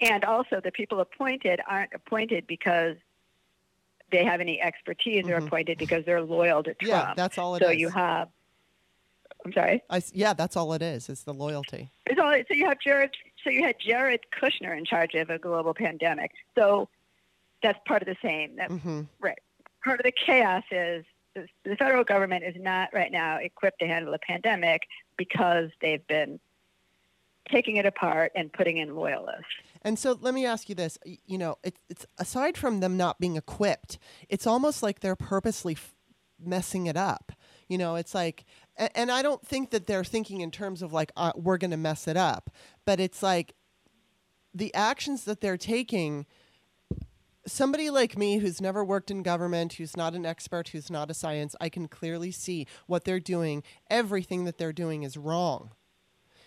[0.00, 2.96] and also the people appointed aren't appointed because
[4.10, 5.24] they have any expertise.
[5.26, 5.46] They're Mhm.
[5.46, 7.08] appointed because they're loyal to Trump.
[7.08, 7.66] yeah, that's all it is.
[7.68, 8.28] so you have.
[9.44, 9.82] I'm sorry.
[9.90, 11.08] I yeah, that's all it is.
[11.08, 11.90] It's the loyalty.
[12.06, 13.10] It's all, so you have Jared.
[13.44, 16.32] So you had Jared Kushner in charge of a global pandemic.
[16.56, 16.88] So
[17.62, 18.56] that's part of the same.
[18.56, 19.02] That hmm
[19.84, 21.04] part of the chaos is
[21.36, 24.82] is the federal government is not right now equipped to handle a pandemic
[25.16, 26.40] because they've been
[27.50, 29.44] taking it apart and putting in loyalists.
[29.82, 33.20] And so let me ask you this: you know, it, it's aside from them not
[33.20, 35.94] being equipped, it's almost like they're purposely f-
[36.44, 37.32] messing it up.
[37.68, 38.44] You know, it's like,
[38.76, 41.70] and, and I don't think that they're thinking in terms of like uh, we're going
[41.70, 42.50] to mess it up,
[42.84, 43.54] but it's like
[44.54, 46.26] the actions that they're taking.
[47.48, 51.14] Somebody like me who's never worked in government, who's not an expert, who's not a
[51.14, 53.62] science, I can clearly see what they're doing.
[53.88, 55.70] Everything that they're doing is wrong.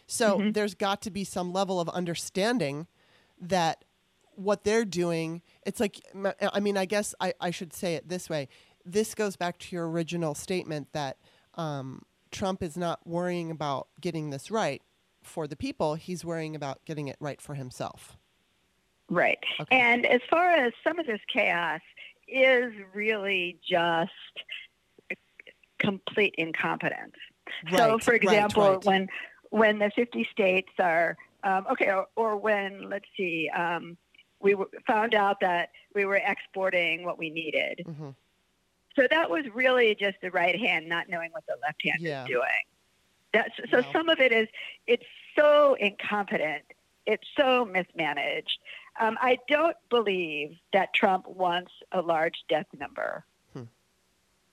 [0.10, 0.54] So Mhm.
[0.54, 2.88] there's got to be some level of understanding
[3.40, 3.86] that
[4.34, 6.00] what they're doing, it's like,
[6.42, 8.48] I mean, I guess I, I should say it this way.
[8.86, 11.18] This goes back to your original statement that
[11.56, 14.82] um, Trump is not worrying about getting this right
[15.22, 18.18] for the people, he's worrying about getting it right for himself.
[19.10, 19.40] Right.
[19.60, 19.78] Okay.
[19.78, 21.82] And as far as some of this chaos
[22.28, 24.12] is really just
[25.78, 27.16] complete incompetence.
[27.66, 28.86] Right, so, Right, for right, example, right.
[28.86, 29.10] when
[29.50, 33.98] when the 50 states are um, okay, or, or when let's see, um,
[34.42, 37.82] we w- found out that we were exporting what we needed.
[37.88, 38.10] Mm-hmm.
[38.96, 42.24] So that was really just the right hand not knowing what the left hand Yeah.
[42.24, 42.64] is doing.
[43.34, 43.92] That's so Wow.
[43.94, 44.48] some of it is
[44.88, 45.06] it's
[45.38, 46.64] so incompetent.
[47.06, 48.60] It's so mismanaged.
[49.00, 53.24] Um, I don't believe that Trump wants a large death number,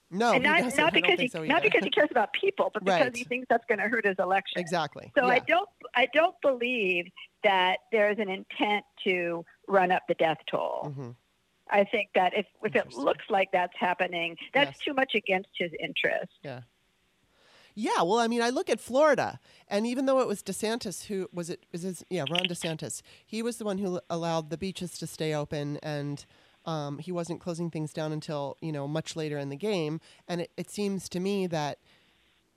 [0.09, 3.01] No, and not, not because he so not because he cares about people, but because
[3.01, 3.15] Right.
[3.17, 4.59] he thinks that's going to hurt his election.
[4.59, 5.11] exactly.
[5.17, 7.07] So I don't I don't believe
[7.43, 10.93] that there's an intent to run up the death toll.
[10.97, 11.15] Mhm.
[11.69, 14.79] I think that if if it looks like that's happening, that's Yes.
[14.79, 16.31] too much against his interest.
[16.41, 16.61] Yeah,
[17.75, 21.29] Yeah, well, I mean, I look at Florida, and even though it was DeSantis who
[21.33, 24.97] was it was his, yeah Ron DeSantis, he was the one who allowed the beaches
[24.99, 26.25] to stay open, and
[26.67, 29.99] um, he wasn't closing things down until you know much later in the game.
[30.27, 31.79] And it, it seems to me that,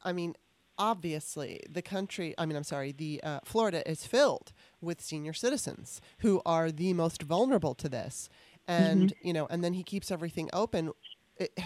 [0.05, 0.35] I mean,
[0.77, 6.01] obviously the country, I mean, I'm sorry, the uh, Florida is filled with senior citizens
[6.19, 8.29] who are the most vulnerable to this,
[8.67, 10.93] and you know, and then he keeps everything open.
[11.37, 11.57] It,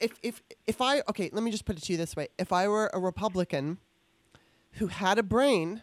[0.00, 2.52] if if if I okay, let me just put it to you this way: if
[2.52, 3.78] I were a Republican
[4.72, 5.82] who had a brain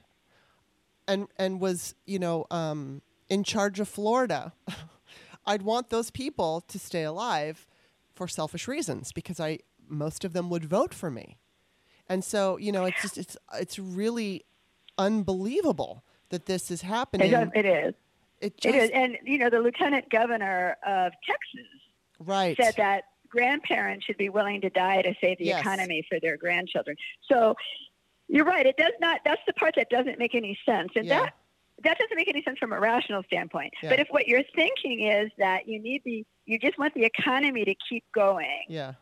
[1.08, 4.54] and and was you know um, in charge of Florida,
[5.48, 7.68] I'd want those people to stay alive
[8.14, 11.38] for selfish reasons because I most of them would vote for me,
[12.10, 14.44] and so you know it's just it's it's really
[14.98, 17.28] unbelievable that this is happening.
[17.28, 17.94] It, does, it is.
[18.42, 18.90] It just It is.
[18.94, 21.70] And you know, the lieutenant governor of Texas
[22.20, 22.58] right.
[22.60, 25.62] said that grandparents should be willing to die to save the Yes.
[25.62, 26.96] economy for their grandchildren.
[27.30, 27.56] So
[28.28, 28.66] you're right.
[28.66, 29.22] It does not.
[29.26, 31.20] That's the part that doesn't make any sense, and Yeah.
[31.22, 31.34] that
[31.84, 33.74] that doesn't make any sense from a rational standpoint.
[33.84, 33.90] Yeah.
[33.90, 37.66] But if what you're thinking is that you need the, you just want the economy
[37.66, 38.64] to keep going.
[38.70, 38.94] yeah.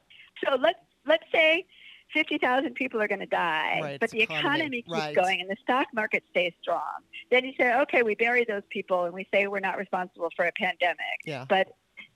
[0.46, 1.66] So let's let's say.
[2.14, 4.40] 50,000 people are going to die, Right, but the economy.
[4.60, 5.16] economy keeps Right.
[5.16, 6.82] going and the stock market stays strong.
[7.32, 10.46] Then you say, okay, we bury those people and we say we're not responsible for
[10.46, 11.46] a pandemic Yeah.
[11.50, 11.70] but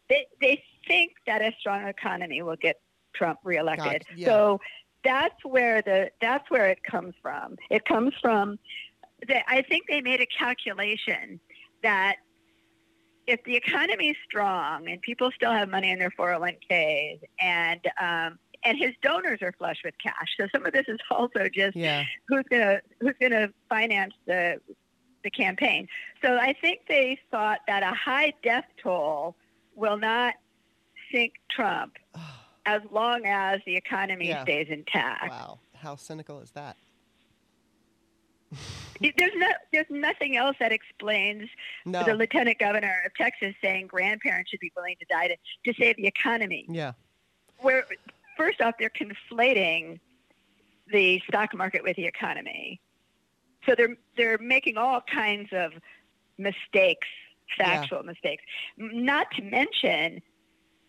[0.08, 2.80] they they think that a strong economy will get
[3.16, 4.04] Trump reelected.
[4.16, 4.28] Yeah.
[4.28, 4.62] So
[5.04, 7.56] that's where the that's where it comes from.
[7.72, 8.60] It comes from
[9.26, 11.40] the, I think they made a calculation
[11.84, 12.18] that
[13.26, 18.40] if the economy is strong and people still have money in their 401ks and um,
[18.64, 22.04] and his donors are flush with cash, so some of this is also just Yeah.
[22.28, 24.60] who's gonna who's gonna finance the
[25.24, 25.88] the campaign.
[26.24, 29.36] So I think they thought that a high death toll
[29.76, 30.36] will not
[31.12, 31.94] sink Trump
[32.66, 34.44] as long as the economy Yeah.
[34.44, 35.30] stays intact.
[35.30, 35.60] Wow.
[35.76, 36.78] How cynical is that?
[39.00, 41.50] There's no there's nothing else that explains
[41.86, 42.04] No.
[42.04, 45.98] the lieutenant governor of Texas saying grandparents should be willing to die to, to save
[45.98, 46.66] the economy.
[46.70, 46.94] yeah.
[47.60, 47.86] Where
[48.38, 50.00] first off they're conflating
[50.92, 52.80] the stock market with the economy.
[53.66, 55.74] So they're they're making all kinds of
[56.38, 57.08] mistakes,
[57.58, 58.44] factual mistakes.
[58.78, 60.22] Not to mention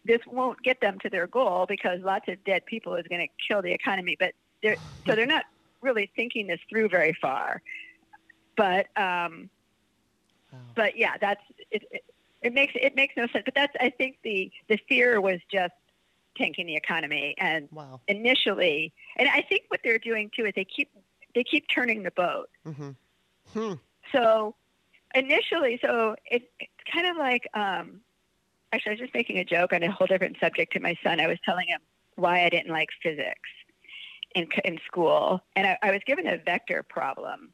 [0.05, 3.29] this won't get them to their goal because lots of dead people is going to
[3.47, 5.45] kill the economy, but they're so they're not
[5.81, 7.63] really thinking this through very far.
[8.57, 9.51] But um,
[10.53, 10.61] Wow.
[10.75, 12.05] but yeah, that's it, it.
[12.41, 13.43] It makes it makes no sense.
[13.45, 15.75] But that's I think the the fear was just
[16.37, 18.01] tanking the economy, and Wow.
[18.09, 20.91] initially, and I think what they're doing too is they keep
[21.35, 22.49] they keep turning the boat.
[22.67, 22.91] Mm-hmm.
[23.53, 23.75] Hmm.
[24.13, 24.55] So
[25.15, 28.01] initially, so it, it's kind of like um,
[28.73, 31.21] actually I was just making a joke on a whole different subject to my son.
[31.21, 31.81] I was telling him
[32.15, 33.49] why I didn't like physics
[34.35, 37.53] in in school, and I, I was given a vector problem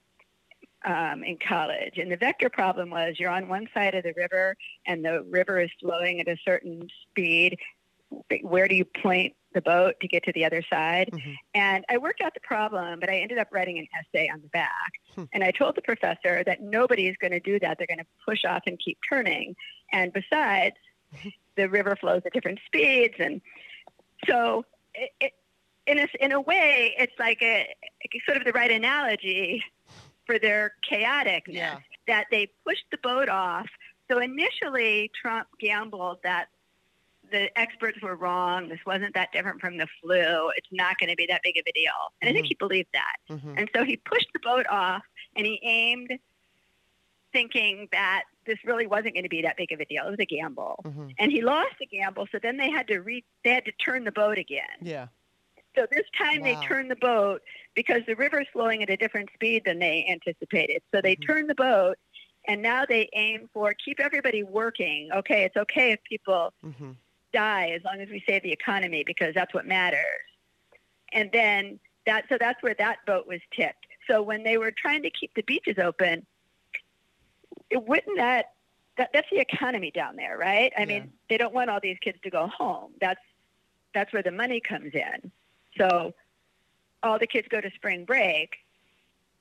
[0.84, 1.98] um, in college.
[1.98, 4.56] And the vector problem was you're on one side of the river,
[4.86, 7.58] and the river is flowing at a certain speed.
[8.42, 11.10] Where do you point the boat to get to the other side?
[11.12, 11.36] Mhm.
[11.54, 14.48] And I worked out the problem, but I ended up writing an essay on the
[14.48, 14.92] back.
[15.14, 15.24] Hmm.
[15.32, 17.78] And I told the professor that nobody is going to do that.
[17.78, 19.56] They're going to push off and keep turning.
[19.92, 20.76] And besides,
[21.56, 23.14] the river flows at different speeds.
[23.18, 23.40] And
[24.28, 25.32] so, it, it,
[25.86, 27.74] in, a, in a way, it's like a,
[28.26, 29.62] sort of the right analogy
[30.26, 31.78] for their chaoticness Yeah.
[32.06, 33.66] that they pushed the boat off.
[34.10, 36.46] So initially, Trump gambled that
[37.30, 38.68] the experts were wrong.
[38.68, 40.50] This wasn't that different from the flu.
[40.56, 41.90] It's not going to be that big of a deal.
[42.20, 42.48] And I think Mhm.
[42.48, 43.16] he believed that.
[43.30, 43.54] Mm-hmm.
[43.58, 45.02] And so he pushed the boat off
[45.34, 46.18] and he aimed
[47.32, 50.06] thinking that this really wasn't going to be that big of a deal.
[50.06, 50.80] It was a gamble.
[50.84, 51.08] Mm-hmm.
[51.18, 54.04] And he lost the gamble, so then they had to re- they had to turn
[54.04, 54.62] the boat again.
[54.80, 55.08] Yeah.
[55.76, 56.46] So this time Wow.
[56.46, 57.42] they turned the boat
[57.74, 60.82] because the river's flowing at a different speed than they anticipated.
[60.94, 61.26] So they Mhm.
[61.26, 61.98] turned the boat
[62.46, 65.10] and now they aim for keep everybody working.
[65.12, 66.92] Okay, it's okay if people Mm-hmm.
[67.32, 70.00] die as long as we save the economy because that's what matters.
[71.12, 73.86] And then that so that's where that boat was tipped.
[74.08, 76.26] So when they were trying to keep the beaches open,
[77.70, 78.46] it wouldn't that
[78.96, 80.72] that, that's the economy down there, right?
[80.78, 80.86] I Yeah.
[80.86, 82.92] mean, they don't want all these kids to go home.
[83.00, 83.20] That's
[83.94, 85.32] that's where the money comes in.
[85.78, 86.14] So
[87.02, 88.50] all the kids go to spring break,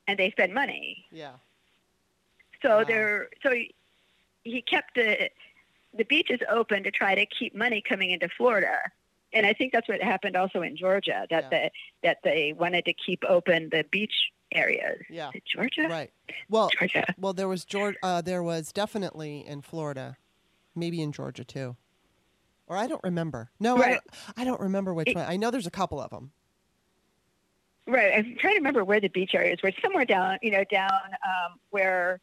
[0.07, 1.05] and they spend money.
[1.11, 1.33] Yeah.
[2.61, 2.83] So Wow.
[2.87, 3.73] they're so he,
[4.43, 5.29] he kept the
[5.95, 8.77] the beaches open to try to keep money coming into Florida.
[9.31, 11.59] And I think that's what happened also in Georgia that Yeah.
[11.65, 11.71] the
[12.03, 14.13] that they wanted to keep open the beach
[14.51, 15.01] areas.
[15.09, 15.31] Yeah.
[15.45, 15.87] Georgia?
[15.87, 16.11] Right.
[16.49, 17.05] Well, Georgia.
[17.17, 17.97] well, there was Georgia.
[18.03, 20.17] Uh, there was definitely in Florida,
[20.75, 21.75] maybe in Georgia too,
[22.67, 23.49] or I don't remember.
[23.59, 24.03] No, I, don't,
[24.37, 25.25] I don't remember which It- one.
[25.27, 26.31] I know there's a couple of them.
[27.85, 28.13] Right.
[28.15, 29.71] I'm trying to remember where the beach areas were.
[29.81, 30.89] Somewhere down, you know, down
[31.25, 32.21] um, where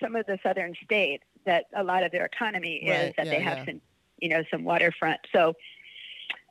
[0.00, 3.32] some of the southern states that a lot of their economy Right, is that yeah,
[3.32, 3.64] they have yeah.
[3.64, 3.80] some,
[4.20, 5.18] you know, some waterfront.
[5.32, 5.54] So,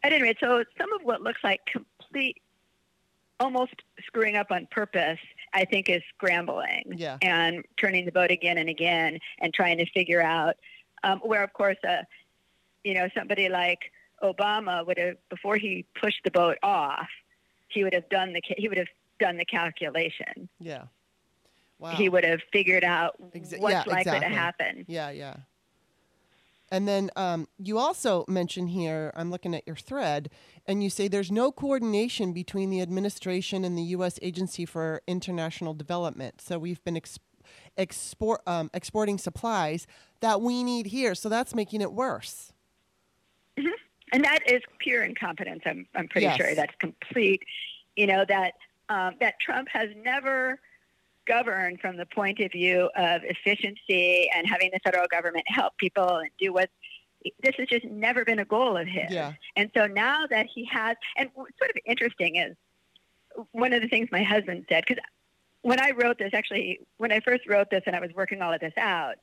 [0.04, 2.42] at any rate, so some of what looks like complete,
[3.40, 3.76] almost
[4.06, 5.20] screwing up on purpose,
[5.54, 7.18] I think, is scrambling Yeah.
[7.22, 10.56] and turning the boat again and again and trying to figure out
[11.06, 12.02] um, where, of course, uh,
[12.84, 13.92] you know, somebody like
[14.24, 17.08] Obama would have before he pushed the boat off,
[17.68, 18.88] he would have done the he would have
[19.20, 20.50] done the calculation.
[20.60, 20.84] Yeah.
[21.80, 21.92] Wow.
[21.92, 24.20] He would have figured out what's yeah, likely exactly.
[24.20, 24.86] to happen.
[24.88, 25.36] Yeah, yeah.
[26.72, 30.30] And then um, you also mention here, I'm looking at your thread,
[30.68, 34.20] and you say there's no coordination between the administration and the U.S.
[34.22, 36.42] Agency for International Development.
[36.42, 37.18] So we've been ex-
[37.78, 39.88] export um, exporting supplies
[40.20, 41.16] that we need here.
[41.16, 42.54] So that's making it worse.
[44.12, 45.62] And that is pure incompetence.
[45.66, 46.38] I'm, I'm pretty Yes.
[46.38, 47.44] sure that's complete.
[47.96, 48.54] You know that
[48.90, 50.60] um, that Trump has never
[51.28, 56.18] governed from the point of view of efficiency and having the federal government help people
[56.18, 56.70] and do what.
[57.44, 59.12] This has just never been a goal of his.
[59.12, 59.34] Yeah.
[59.58, 62.56] And so now that he has, and what's sort of interesting is
[63.52, 65.04] one of the things my husband said because
[65.62, 68.54] when I wrote this, actually, when I first wrote this and I was working all
[68.54, 69.16] of this out,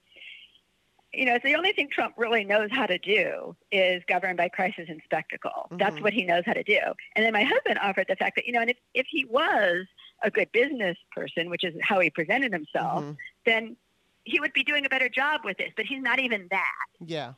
[1.13, 4.49] you know, it's the only thing Trump really knows how to do is govern by
[4.49, 5.69] crisis and spectacle.
[5.73, 6.03] That's Mhm.
[6.03, 6.79] what he knows how to do.
[7.15, 9.87] And then my husband offered the fact that, you know, and if, if he was
[10.23, 13.17] a good business person, which is how he presented himself, Mhm.
[13.45, 13.77] then
[14.25, 15.73] he would be doing a better job with this.
[15.77, 16.87] But he's not even that.
[17.01, 17.35] Yeah.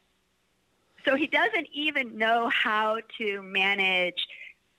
[1.04, 4.26] So he doesn't even know how to manage.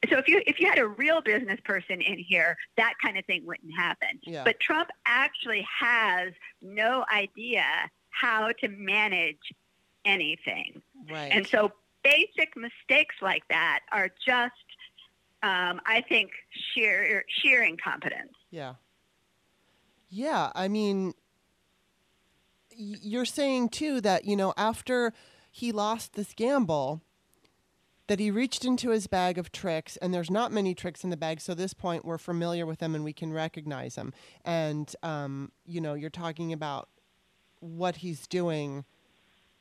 [0.10, 3.26] So if you if you had a real business person in here, that kind of
[3.26, 4.20] thing wouldn't happen.
[4.24, 4.44] Yeah.
[4.44, 9.54] But Trump actually has no idea how to manage
[10.06, 10.82] anything.
[11.10, 11.32] Right.
[11.32, 11.72] And so
[12.04, 14.54] basic mistakes like that are just,
[15.44, 16.32] um, I think,
[16.74, 18.34] sheer sheer incompetence.
[18.52, 18.76] Yeah.
[20.10, 21.14] Yeah, I mean,
[22.76, 25.14] you're saying too that, you know, after
[25.52, 27.02] he lost this gamble,
[28.08, 31.18] that he reached into his bag of tricks, and there's not many tricks in the
[31.18, 31.40] bag.
[31.40, 34.14] So, at this point, we're familiar with them and we can recognize them.
[34.44, 36.90] And, um, you know, you're talking about
[37.60, 38.86] what he's doing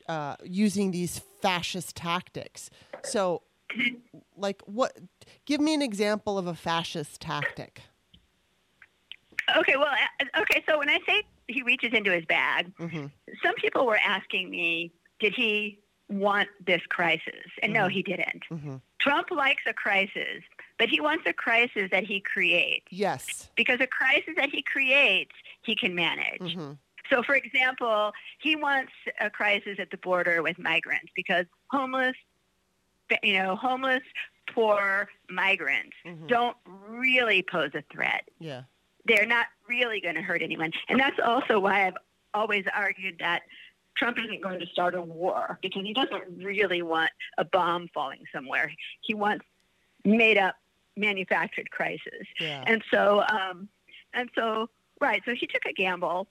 [0.07, 2.69] uh, using these fascist tactics.
[3.03, 3.43] So,
[4.35, 4.97] like, what?
[5.45, 7.81] Give me an example of a fascist tactic.
[9.57, 9.87] Okay, well,
[10.19, 10.63] uh, okay.
[10.67, 13.07] So when I say he reaches into his bag, hmm
[13.43, 15.79] some people were asking me, did he
[16.09, 17.45] want this crisis?
[17.61, 17.91] And no, Mhm.
[17.91, 18.43] he didn't.
[18.49, 20.43] hmm Trump likes a crisis,
[20.79, 23.49] but he wants a crisis that he creates Yes.
[23.55, 25.31] because a crisis that he creates,
[25.61, 26.57] he can manage.
[27.09, 32.15] So, for example, he wants a crisis at the border with migrants because homeless,
[33.23, 34.03] you know, homeless,
[34.53, 36.27] poor migrants Mhm.
[36.27, 38.27] don't really pose a threat.
[38.39, 38.63] Yeah.
[39.05, 40.71] They're not really going to hurt anyone.
[40.87, 41.97] And that's also why I've
[42.33, 43.43] always argued that
[43.95, 48.23] Trump isn't going to start a war because he doesn't really want a bomb falling
[48.31, 48.71] somewhere.
[49.01, 49.45] He wants
[50.05, 50.55] made up,
[50.95, 52.25] manufactured crisis.
[52.39, 52.63] Yeah.
[52.65, 53.67] And so, um,
[54.13, 54.69] and so,
[55.01, 55.21] right.
[55.25, 56.27] So he took a gamble,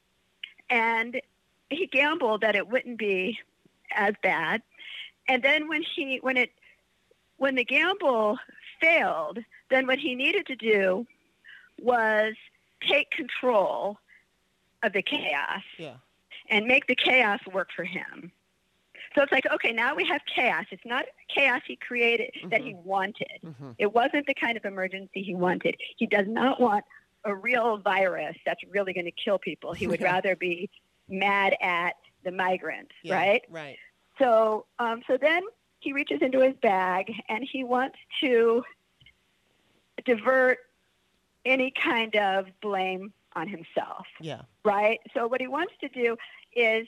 [0.71, 1.21] and
[1.71, 3.39] he gambled that it wouldn't be
[3.95, 4.63] as bad.
[5.29, 6.51] And then when he, when it,
[7.37, 8.39] when the gamble
[8.81, 9.39] failed,
[9.71, 11.07] then what he needed to do
[11.81, 12.35] was
[12.89, 13.99] take control
[14.83, 15.95] of the chaos yeah.
[16.49, 18.33] and make the chaos work for him.
[19.15, 20.67] So it's like, okay, now we have chaos.
[20.71, 23.41] It's not chaos he created that he wanted.
[23.43, 25.77] hmm It wasn't the kind of emergency he wanted.
[25.97, 26.85] He does not want
[27.25, 29.73] a real virus that's really going to kill people.
[29.73, 30.71] He would rather be
[31.09, 31.95] mad at
[32.25, 33.15] the migrants, Yeah.
[33.17, 33.43] right?
[33.49, 33.77] Right.
[34.19, 35.43] So, um, so then
[35.81, 38.63] he reaches into his bag and he wants to
[40.05, 40.59] divert
[41.45, 44.43] any kind of blame on himself Yeah.
[44.65, 44.99] right?
[45.15, 46.17] So what he wants to do
[46.55, 46.87] is,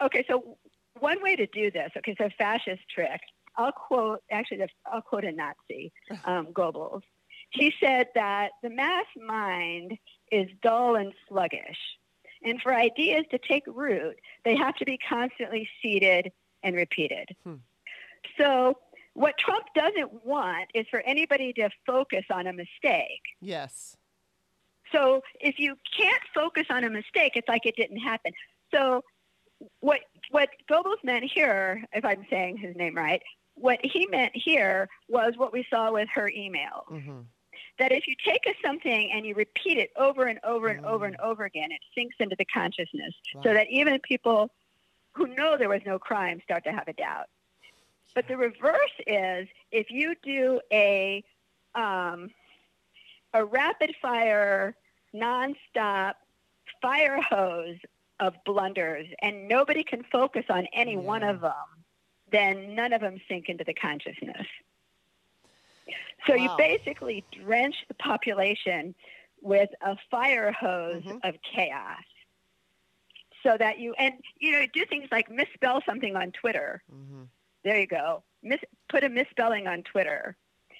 [0.00, 0.56] okay, so
[1.00, 3.20] one way to do this, okay, so fascist trick,
[3.56, 5.92] I'll quote, actually, I'll quote a Nazi,
[6.24, 7.02] um, Goebbels.
[7.50, 9.98] He said that the mass mind
[10.30, 11.78] is dull and sluggish,
[12.44, 16.30] And for ideas to take root, they have to be constantly seeded
[16.62, 17.34] and repeated.
[17.44, 17.54] Hmm.
[18.36, 18.78] So,
[19.14, 23.22] what Trump doesn't want is for anybody to focus on a mistake.
[23.40, 23.96] Yes.
[24.92, 28.32] So, if you can't focus on a mistake, it's like it didn't happen.
[28.72, 29.02] So,
[29.80, 33.22] what what Goebbels meant here, if I'm saying his name right,
[33.54, 36.84] what he meant here was what we saw with her email.
[36.90, 37.20] Mm-hmm.
[37.78, 40.88] That if you take a something and you repeat it over and over and mm.
[40.88, 41.24] over and mm.
[41.24, 43.42] over again, it sinks into the consciousness wow.
[43.44, 44.50] so that even people
[45.12, 47.26] who know there was no crime start to have a doubt.
[48.14, 51.22] But the reverse is if you do a
[51.74, 52.30] um,
[53.34, 54.74] a rapid fire,
[55.14, 56.14] nonstop
[56.80, 57.76] fire hose
[58.20, 60.98] of blunders, and nobody can focus on any yeah.
[60.98, 61.52] one of them,
[62.32, 64.46] then none of them sink into the consciousness.
[66.26, 66.42] So wow.
[66.42, 68.94] you basically drench the population
[69.40, 71.18] with a fire hose mm-hmm.
[71.22, 72.02] of chaos.
[73.44, 76.82] So that you and you know do things like misspell something on Twitter.
[76.92, 77.22] Mm-hmm.
[77.62, 78.24] There you go.
[78.42, 78.58] Miss,
[78.88, 80.36] put a misspelling on Twitter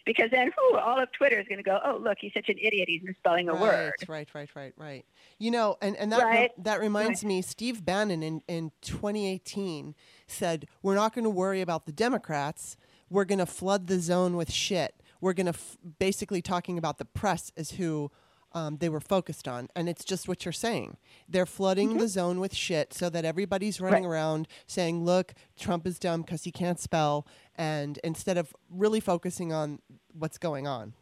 [0.09, 2.89] because then all of Twitter is going to go, oh, look, he's such an idiot.
[2.89, 3.93] He's misspelling a right, word.
[4.09, 5.05] Right, right, right, right.
[5.39, 6.51] You know, and, and that, right?
[6.57, 7.29] re- that reminds right.
[7.29, 9.95] me, Steve Bannon in, in 2018
[10.27, 12.79] said, we're not going to worry about the Democrats.
[13.11, 14.95] We're going to flood the zone with shit.
[15.21, 18.11] We're going to f- basically talking about the press as who
[18.53, 19.69] um, they were focused on.
[19.77, 20.97] And it's just what you're saying.
[21.29, 21.99] They're flooding mm-hmm.
[21.99, 24.11] the zone with shit so that everybody's running right.
[24.11, 27.27] around saying, look, Trump is dumb because he can't spell.
[27.57, 29.81] And instead of really focusing on
[30.13, 30.95] what's going on.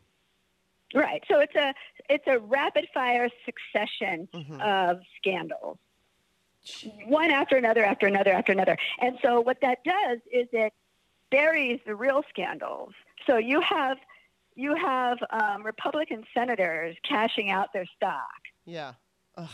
[0.94, 1.22] Right.
[1.30, 1.74] So it's a
[2.08, 4.60] it's a rapid fire succession mm-hmm.
[4.60, 5.78] of scandals.
[7.06, 8.76] One after another after another after another.
[9.00, 10.72] And so what that does is it
[11.30, 12.92] buries the real scandals.
[13.26, 13.98] So you have
[14.54, 18.40] you have um, Republican senators cashing out their stock.
[18.64, 18.94] Yeah.
[19.36, 19.48] Ugh.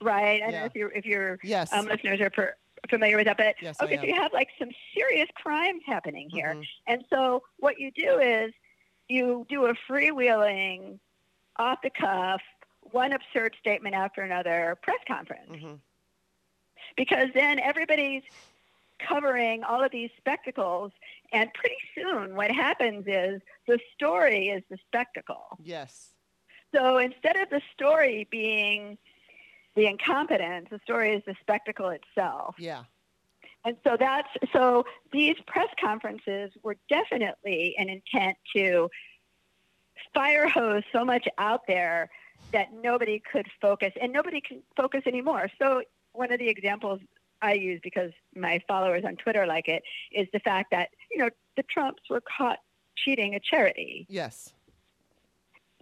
[0.00, 0.42] Right.
[0.42, 0.60] I yeah.
[0.60, 1.72] know if your if your yes.
[1.72, 2.54] um, listeners are per,
[2.90, 6.54] familiar with that, but yes, okay, so you have like some serious crimes happening here,
[6.54, 6.62] mm-hmm.
[6.86, 8.52] and so what you do is
[9.08, 10.98] you do a freewheeling,
[11.56, 12.42] off the cuff,
[12.82, 15.74] one absurd statement after another press conference, mm-hmm.
[16.96, 18.22] because then everybody's
[18.98, 20.92] covering all of these spectacles
[21.32, 25.58] and pretty soon what happens is the story is the spectacle.
[25.62, 26.10] Yes.
[26.74, 28.98] So instead of the story being
[29.74, 32.54] the incompetence, the story is the spectacle itself.
[32.58, 32.84] Yeah.
[33.64, 38.88] And so that's so these press conferences were definitely an intent to
[40.14, 42.08] fire hose so much out there
[42.52, 45.50] that nobody could focus and nobody can focus anymore.
[45.60, 47.00] So one of the examples
[47.42, 51.30] I use because my followers on Twitter like it is the fact that, you know,
[51.56, 52.58] the Trumps were caught
[52.96, 54.06] cheating a charity.
[54.08, 54.52] Yes.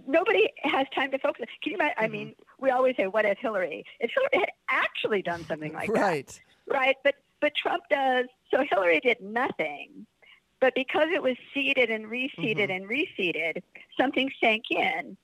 [0.06, 1.46] Nobody has time to focus.
[1.62, 1.94] Can you imagine?
[1.96, 2.04] Mm-hmm.
[2.04, 3.84] I mean, we always say, what if Hillary?
[4.00, 6.26] If Hillary had actually done something like right.
[6.26, 6.40] that.
[6.66, 6.76] Right.
[6.78, 6.96] Right.
[7.04, 8.26] But, but Trump does.
[8.50, 10.06] So Hillary did nothing.
[10.60, 12.70] But because it was seeded and reseeded mm-hmm.
[12.70, 13.62] and reseeded,
[13.98, 15.16] something sank in.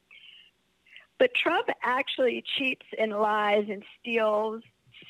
[1.18, 4.62] But Trump actually cheats and lies and steals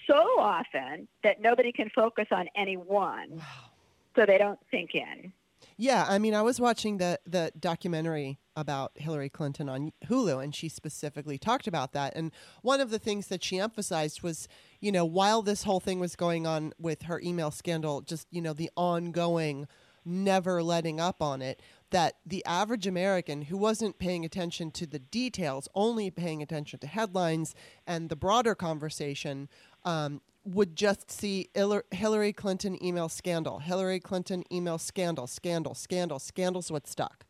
[0.07, 3.70] so often that nobody can focus on any one wow.
[4.17, 5.33] So they don't sink in.
[5.77, 10.55] Yeah, I mean, I was watching the the documentary about Hillary Clinton on Hulu, and
[10.55, 12.15] she specifically talked about that.
[12.15, 12.33] And
[12.63, 14.49] one of the things that she emphasized was,
[14.81, 18.43] you know, while this whole thing was going on with her email scandal, just you
[18.43, 19.67] know, the ongoing,
[20.05, 24.99] never letting up on it, that the average American who wasn't paying attention to the
[24.99, 27.55] details, only paying attention to headlines
[27.87, 29.49] and the broader conversation,
[29.85, 36.71] um, would just see Hillary Clinton email scandal, Hillary Clinton email scandal, scandal, scandal, scandals
[36.71, 37.25] what stuck.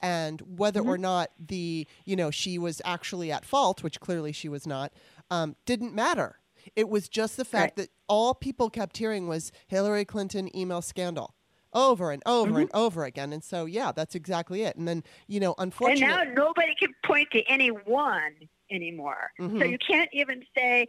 [0.00, 0.90] And whether mm-hmm.
[0.90, 4.92] or not the, you know, she was actually at fault, which clearly she was not,
[5.30, 6.40] um, didn't matter.
[6.76, 7.86] It was just the fact right.
[7.86, 11.34] that all people kept hearing was Hillary Clinton email scandal
[11.72, 12.60] over and over mm-hmm.
[12.60, 13.32] and over again.
[13.32, 14.76] And so, yeah, that's exactly it.
[14.76, 16.04] And then, you know, unfortunately.
[16.04, 18.34] And now nobody can point to any one
[18.70, 19.32] anymore.
[19.40, 19.58] Mm-hmm.
[19.58, 20.86] So you can't even say,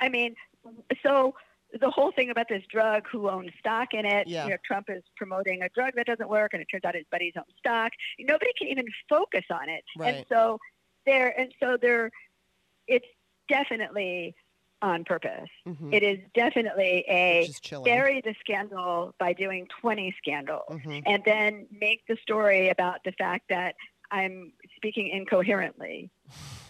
[0.00, 0.34] I mean,
[1.02, 1.34] so
[1.78, 4.26] the whole thing about this drug, who owns stock in it?
[4.26, 4.44] Yeah.
[4.44, 7.04] You know, Trump is promoting a drug that doesn't work, and it turns out his
[7.10, 7.92] buddies own stock.
[8.18, 10.14] Nobody can even focus on it, right.
[10.14, 10.58] and so
[11.06, 12.10] there, and so there,
[12.86, 13.06] it's
[13.48, 14.34] definitely
[14.80, 15.48] on purpose.
[15.66, 15.92] Mm-hmm.
[15.92, 17.50] It is definitely a
[17.84, 21.00] bury the scandal by doing 20 scandals mm-hmm.
[21.04, 23.74] and then make the story about the fact that
[24.10, 26.10] I'm speaking incoherently.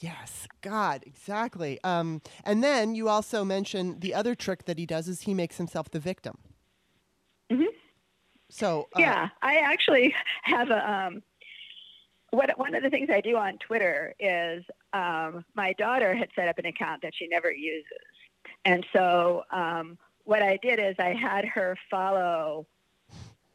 [0.00, 1.78] Yes, God, exactly.
[1.82, 5.56] Um, and then you also mentioned the other trick that he does is he makes
[5.56, 6.38] himself the victim.
[7.50, 7.64] Mm-hmm.
[8.50, 11.22] So uh, yeah, I actually have a um,
[12.30, 16.48] what one of the things I do on Twitter is um, my daughter had set
[16.48, 17.84] up an account that she never uses,
[18.64, 22.66] and so um, what I did is I had her follow.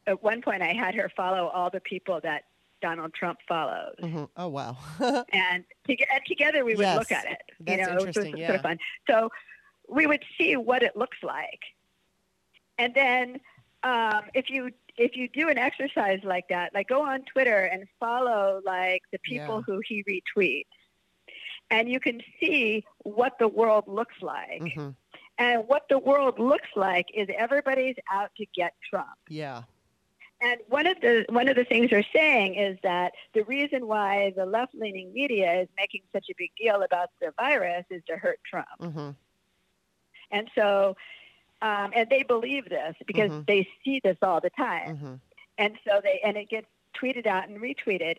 [0.06, 2.44] At one point, I had her follow all the people that
[2.84, 3.94] Donald Trump follows.
[4.02, 4.24] Mm-hmm.
[4.36, 4.76] Oh wow!
[5.00, 6.98] and, to, and, together we would yes.
[6.98, 7.40] look at it.
[7.60, 8.26] That's you know, interesting.
[8.26, 8.46] it was yeah.
[8.48, 8.78] sort of fun.
[9.08, 9.30] So
[9.88, 11.60] we would see what it looks like,
[12.76, 13.40] and then
[13.84, 17.86] um, if you if you do an exercise like that, like go on Twitter and
[17.98, 19.62] follow like the people Yeah.
[19.62, 20.76] who he retweets,
[21.70, 24.74] and you can see what the world looks like.
[24.74, 24.90] hmm
[25.38, 29.16] And what the world looks like is everybody's out to get Trump.
[29.30, 29.62] Yeah.
[30.40, 34.32] And one of the one of the things they're saying is that the reason why
[34.36, 38.16] the left leaning media is making such a big deal about the virus is to
[38.16, 38.68] hurt Trump.
[38.80, 39.10] hmm
[40.30, 40.96] And so,
[41.62, 43.46] um, and they believe this because Mhm.
[43.46, 44.96] they see this all the time.
[44.96, 45.14] hmm
[45.56, 46.66] And so they and it gets
[46.96, 48.16] tweeted out and retweeted.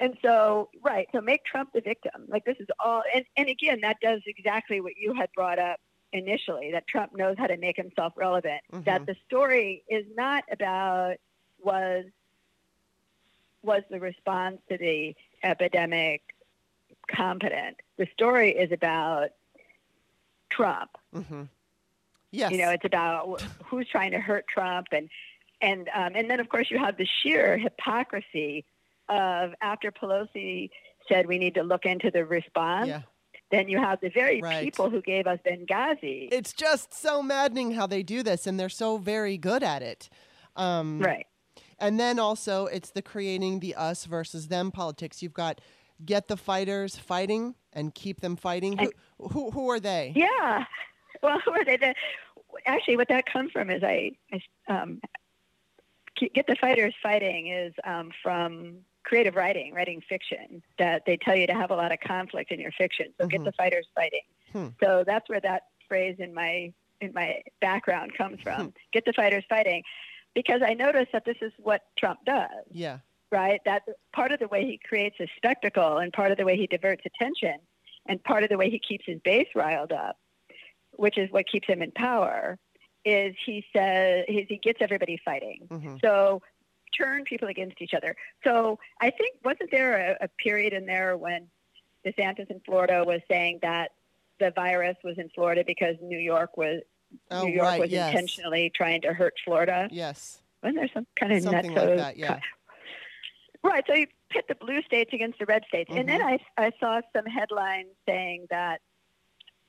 [0.00, 2.26] And so, right, so make Trump the victim.
[2.26, 5.78] Like this is all, and, and again, that does exactly what you had brought up
[6.14, 8.62] initially, that Trump knows how to make himself relevant.
[8.72, 8.84] Mhm.
[8.84, 11.16] That the story is not about
[11.62, 12.06] was
[13.62, 16.22] was the response to the epidemic
[17.08, 17.80] competent.
[17.96, 19.30] The story is about
[20.50, 20.90] Trump.
[21.12, 21.44] hmm
[22.30, 22.50] Yes.
[22.50, 25.08] You know, it's about who's trying to hurt Trump, and
[25.60, 28.64] and um, and then of course you have the sheer hypocrisy
[29.08, 30.70] of after Pelosi
[31.08, 32.88] said we need to look into the response.
[32.88, 33.02] yeah.
[33.54, 34.64] Then you have the very Right.
[34.64, 36.28] people who gave us Benghazi.
[36.32, 40.08] It's just so maddening how they do this, and they're so very good at it.
[40.56, 41.26] Um, right.
[41.78, 45.22] And then also, it's the creating the us versus them politics.
[45.22, 45.60] You've got
[46.04, 48.76] get the fighters fighting and keep them fighting.
[48.78, 50.12] Who, who, who are they?
[50.16, 50.64] Yeah.
[51.22, 51.78] Well, who are they?
[51.78, 51.94] The,
[52.66, 55.00] actually, what that comes from is I, I um,
[56.34, 60.62] get the fighters fighting is um, from creative writing, writing fiction.
[60.78, 63.12] That they tell you to have a lot of conflict in your fiction.
[63.20, 63.44] So get Mhm.
[63.44, 64.22] the fighters fighting.
[64.52, 64.68] Hmm.
[64.82, 68.60] So that's where that phrase in my in my background comes from.
[68.66, 68.68] Hmm.
[68.92, 69.82] Get the fighters fighting,
[70.34, 72.98] because I noticed that this is what Trump does Yeah.
[73.30, 73.60] right?
[73.64, 76.66] That's part of the way he creates a spectacle and part of the way he
[76.68, 77.58] diverts attention
[78.06, 80.16] and part of the way he keeps his base riled up,
[80.92, 82.58] which is what keeps him in power,
[83.04, 85.66] is he says he gets everybody fighting.
[85.68, 86.42] hmm So
[86.96, 88.16] turn people against each other.
[88.44, 91.48] So I think wasn't there a, a period in there when
[92.06, 93.92] DeSantis in Florida was saying that
[94.40, 96.80] the virus was in Florida because New York was
[97.30, 97.80] Oh, New York right.
[97.80, 98.08] was yes.
[98.10, 99.88] intentionally trying to hurt Florida?
[99.92, 100.40] Yes.
[100.64, 102.16] Wasn't there some kind of Something like that.
[102.16, 102.40] Yeah.
[103.62, 103.84] Right.
[103.86, 105.90] So you pit the blue states against the red states.
[105.94, 106.42] And then Mm-hmm.
[106.58, 108.80] I, I saw some headlines saying that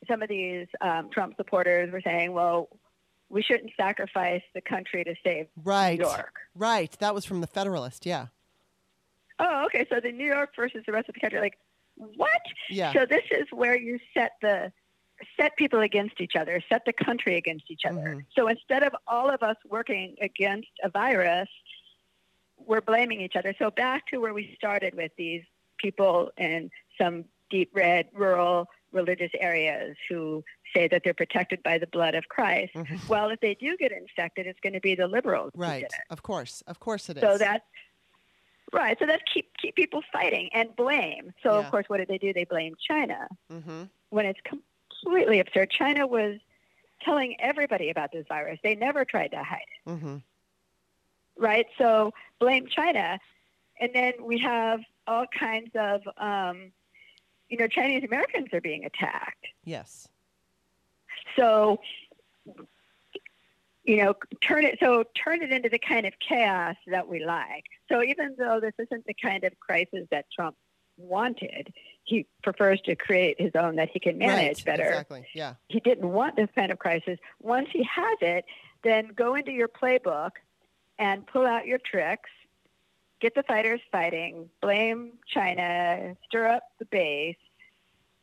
[0.07, 2.67] some of these um, Trump supporters were saying, well,
[3.35, 5.99] we shouldn't sacrifice the country to save Right.
[5.99, 6.39] New York.
[6.55, 6.89] Right.
[6.99, 8.05] That was from the Federalist.
[8.05, 8.27] Yeah.
[9.39, 9.85] Oh, okay.
[9.91, 11.41] So the New York versus the rest of the country.
[11.41, 11.57] Like,
[11.95, 12.41] what?
[12.69, 12.93] Yeah.
[12.93, 14.71] So this is where you set the
[15.35, 18.15] set people against each other, set the country against each other.
[18.15, 18.25] Mhm.
[18.37, 21.49] So instead of all of us working against a virus,
[22.57, 23.53] we're blaming each other.
[23.59, 25.43] So back to where we started with these
[25.77, 30.41] people in some deep red rural religious areas who
[30.75, 32.73] say that they're protected by the blood of Christ.
[32.73, 33.07] Mhm.
[33.07, 35.81] Well, if they do get infected, it's going to be the liberals who Right.
[35.81, 36.05] get it.
[36.09, 36.61] Of course.
[36.67, 37.21] Of course it is.
[37.23, 37.65] So that's
[38.73, 38.97] right.
[38.99, 41.33] So that's keep keep people fighting and blame.
[41.43, 41.59] So Yeah.
[41.59, 42.33] of course, what did they do?
[42.33, 45.69] They blame China hmm when it's completely absurd.
[45.71, 46.39] China was
[47.01, 48.59] telling everybody about this virus.
[48.63, 50.17] They never tried to hide it, hmm
[51.37, 51.67] right?
[51.77, 53.19] So blame China,
[53.79, 56.71] and then we have all kinds of, um,
[57.49, 59.47] you know, Chinese Americans are being attacked.
[59.63, 60.07] Yes.
[61.35, 61.79] So,
[63.83, 67.65] you know, turn it so turn it into the kind of chaos that we like.
[67.89, 70.55] So even though this isn't the kind of crisis that Trump
[70.97, 74.65] wanted, he prefers to create his own that he can manage right.
[74.65, 74.89] better.
[74.89, 75.25] Exactly.
[75.33, 75.55] Yeah.
[75.67, 77.19] He didn't want this kind of crisis.
[77.41, 78.45] Once he has it,
[78.83, 80.31] then go into your playbook
[80.97, 82.29] and pull out your tricks.
[83.21, 87.37] Get the fighters fighting, blame China, stir up the base,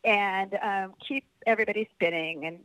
[0.03, 2.59] and um, keep everybody spinning and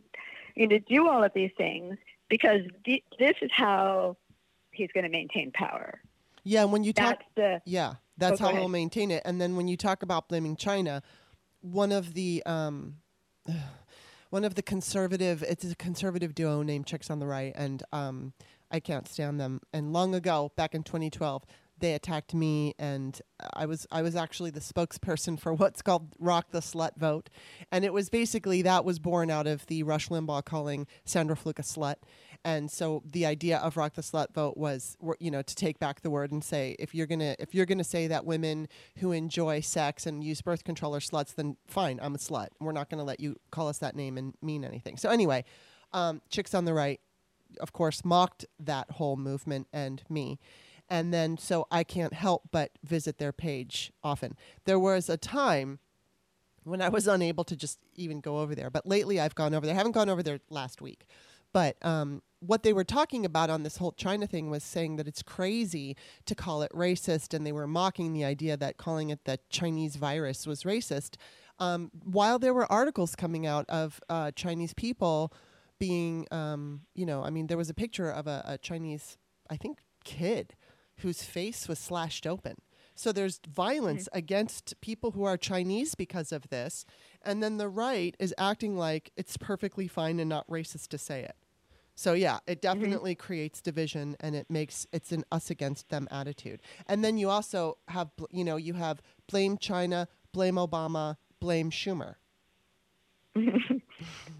[0.58, 1.96] you know do all of these things
[2.28, 4.16] because th- this is how
[4.72, 6.00] he's going to maintain power.
[6.44, 6.62] Yeah.
[6.62, 9.22] And when you talk, That's the yeah, that's go how he'll maintain it.
[9.24, 11.02] And then when you talk about blaming China,
[11.60, 12.96] one of the um,
[14.30, 18.32] one of the conservative, it's a conservative duo named Chicks on the Right, and um,
[18.70, 19.60] I can't stand them.
[19.72, 21.44] And long ago, back in 2012,
[21.80, 23.20] they attacked me, and
[23.54, 27.30] I was I was actually the spokesperson for what's called "Rock the Slut" vote,
[27.70, 31.58] and it was basically that was born out of the Rush Limbaugh calling Sandra Fluke
[31.58, 31.96] a slut,
[32.44, 36.02] and so the idea of rock the slut vote was you know to take back
[36.02, 38.68] the word and say if you're gonna if you're gonna say that women
[38.98, 42.48] who enjoy sex and use birth control are sluts then fine i'm a slut.
[42.60, 44.96] We're not gonna let you call us that name and mean anything.
[44.96, 45.44] So anyway
[45.92, 47.00] um, chicks on the right
[47.60, 50.38] of course mocked that whole movement and me
[50.88, 55.78] and then so i can't help but visit their page often there was a time
[56.64, 59.66] when i was unable to just even go over there but lately i've gone over
[59.66, 61.06] there i haven't gone over there last week
[61.52, 65.08] but um, what they were talking about on this whole China thing was saying that
[65.08, 69.24] it's crazy to call it racist, and they were mocking the idea that calling it
[69.24, 71.16] the Chinese virus was racist.
[71.58, 75.32] Um, while there were articles coming out of uh, Chinese people
[75.78, 79.16] being, um, you know, I mean, there was a picture of a, a Chinese,
[79.50, 80.54] I think, kid
[80.98, 82.56] whose face was slashed open.
[82.94, 84.18] So there's violence mm-hmm.
[84.18, 86.84] against people who are Chinese because of this.
[87.22, 91.22] And then the right is acting like it's perfectly fine and not racist to say
[91.22, 91.36] it.
[91.94, 92.80] So yeah, it mm-hmm.
[92.80, 93.26] definitely mm-hmm.
[93.26, 96.60] creates division and it makes it's an us against them attitude.
[96.86, 102.16] And then you also have you know, you have blame China, blame Obama, blame Schumer.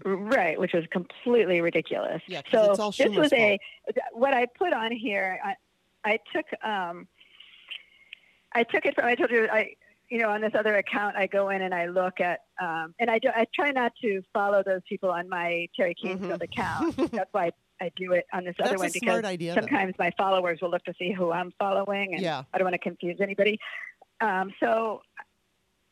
[0.05, 2.21] right, which was completely ridiculous.
[2.27, 3.33] Yeah, so this was fault.
[3.33, 3.59] a
[4.11, 5.39] what I put on here.
[6.03, 7.07] I, took um,
[8.53, 9.05] I took it from.
[9.05, 9.75] I told you I
[10.09, 13.09] you know, on this other account, I go in and I look at, um, and
[13.09, 16.41] I do, I try not to follow those people on my Teri Kanefield mm-hmm.
[16.41, 16.97] account.
[17.11, 20.03] That's why I do it on this That's other one because idea, sometimes though.
[20.03, 22.43] my followers will look to see who I'm following, and yeah.
[22.53, 23.59] I don't want to confuse anybody.
[24.19, 25.01] Um, so,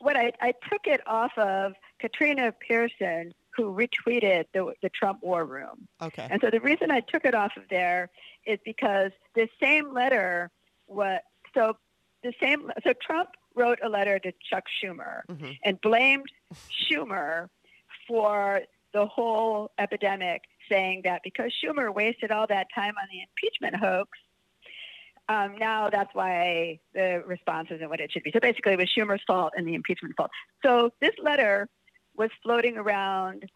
[0.00, 5.44] what I, I took it off of Katrina Pearson, who retweeted the, the Trump War
[5.44, 5.88] Room.
[6.00, 6.26] Okay.
[6.30, 8.08] And so the reason I took it off of there
[8.46, 10.50] is because the same letter,
[10.86, 11.22] what
[11.54, 11.76] so
[12.22, 15.50] the same so Trump wrote a letter to Chuck Schumer mm-hmm.
[15.64, 16.30] and blamed
[16.70, 17.48] Schumer
[18.06, 18.60] for
[18.94, 24.10] the whole epidemic, saying that because Schumer wasted all that time on the impeachment hoax,
[25.28, 28.30] um, now that's why the response isn't what it should be.
[28.32, 30.30] So basically, it was Schumer's fault and the impeachment fault.
[30.64, 31.68] So this letter
[32.18, 33.50] was floating around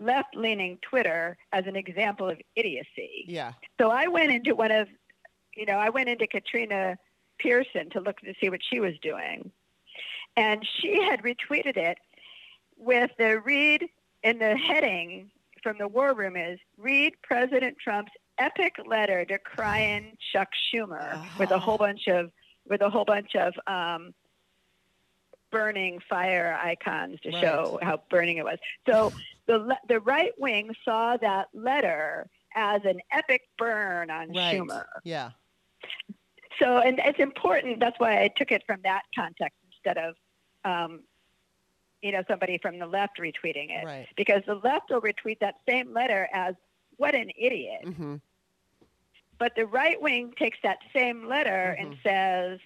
[0.00, 3.24] left leaning Twitter as an example of idiocy.
[3.26, 3.52] Yeah.
[3.78, 4.88] So I went into one of,
[5.54, 6.96] you know, I went into Katrina
[7.38, 9.52] Pearson to look to see what she was doing.
[10.36, 11.98] And she had retweeted it
[12.78, 13.86] with the read
[14.22, 15.30] in the heading
[15.62, 21.36] from the war room is read President Trump's epic letter to decrying Chuck Schumer uh-huh.
[21.38, 22.30] with a whole bunch of
[22.68, 24.14] with a whole bunch of um,
[25.50, 27.40] burning fire icons to right.
[27.40, 28.58] show how burning it was.
[28.88, 29.12] So
[29.46, 34.56] the the right wing saw that letter as an epic burn on right.
[34.56, 34.84] Schumer.
[35.04, 35.30] Yeah.
[36.60, 37.80] So, and it's important.
[37.80, 40.14] That's why I took it from that context instead of,
[40.64, 41.00] um,
[42.02, 43.84] you know, somebody from the left retweeting it.
[43.84, 44.06] Right.
[44.16, 46.54] Because the left will retweet that same letter as
[46.96, 48.16] "What an idiot." Mm-hmm.
[49.38, 51.92] But the right wing takes that same letter mm-hmm.
[51.92, 52.60] and says,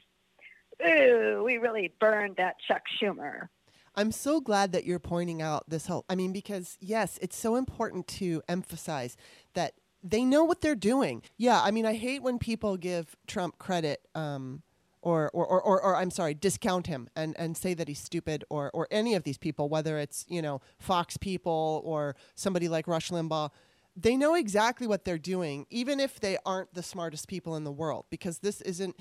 [0.83, 3.49] "Ooh, we really burned that Chuck Schumer."
[3.97, 6.05] I'm so glad that you're pointing out this whole.
[6.09, 9.17] I mean, because yes, it's so important to emphasize
[9.55, 11.23] that they know what they're doing.
[11.37, 14.01] Yeah, I mean, I hate when people give Trump credit.
[14.15, 14.63] Um,
[15.01, 18.43] or, or, or, or, or, I'm sorry, discount him and, and say that he's stupid
[18.49, 22.89] or, or any of these people, whether it's, you know, Fox people or somebody like
[22.89, 23.51] Rush Limbaugh
[23.97, 27.73] they know exactly what they're doing, even if they aren't the smartest people in the
[27.73, 28.97] world, because this isn't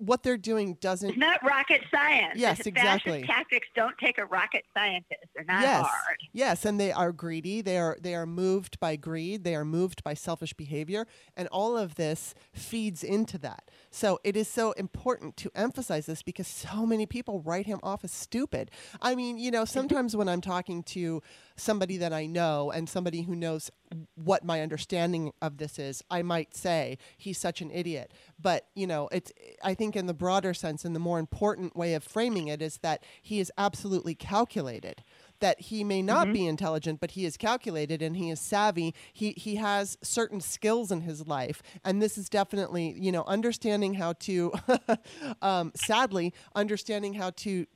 [0.00, 1.10] what they're doing doesn't.
[1.10, 2.34] It's not rocket science.
[2.36, 3.20] Yes, exactly.
[3.20, 5.24] Fascist Tactics don't take a rocket scientist.
[5.34, 5.86] They're not yes.
[5.86, 6.16] hard.
[6.32, 7.60] Yes, and they are greedy.
[7.60, 9.44] They are they are moved by greed.
[9.44, 13.70] They are moved by selfish behavior, and all of this feeds into that.
[13.90, 18.02] So it is so important to emphasize this because so many people write him off
[18.04, 18.70] as stupid.
[19.02, 21.22] I mean, you know, sometimes when I'm talking to
[21.60, 23.70] somebody that I know and somebody who knows
[24.14, 28.12] what my understanding of this is, I might say he's such an idiot.
[28.40, 29.32] But, you know, it's
[29.62, 32.78] I think in the broader sense and the more important way of framing it is
[32.78, 35.02] that he is absolutely calculated
[35.40, 36.34] that he may not mm-hmm.
[36.34, 38.94] be intelligent, but he is calculated and he is savvy.
[39.12, 43.94] He he has certain skills in his life, and this is definitely you know understanding
[43.94, 44.52] how to,
[45.42, 47.66] um, sadly, understanding how to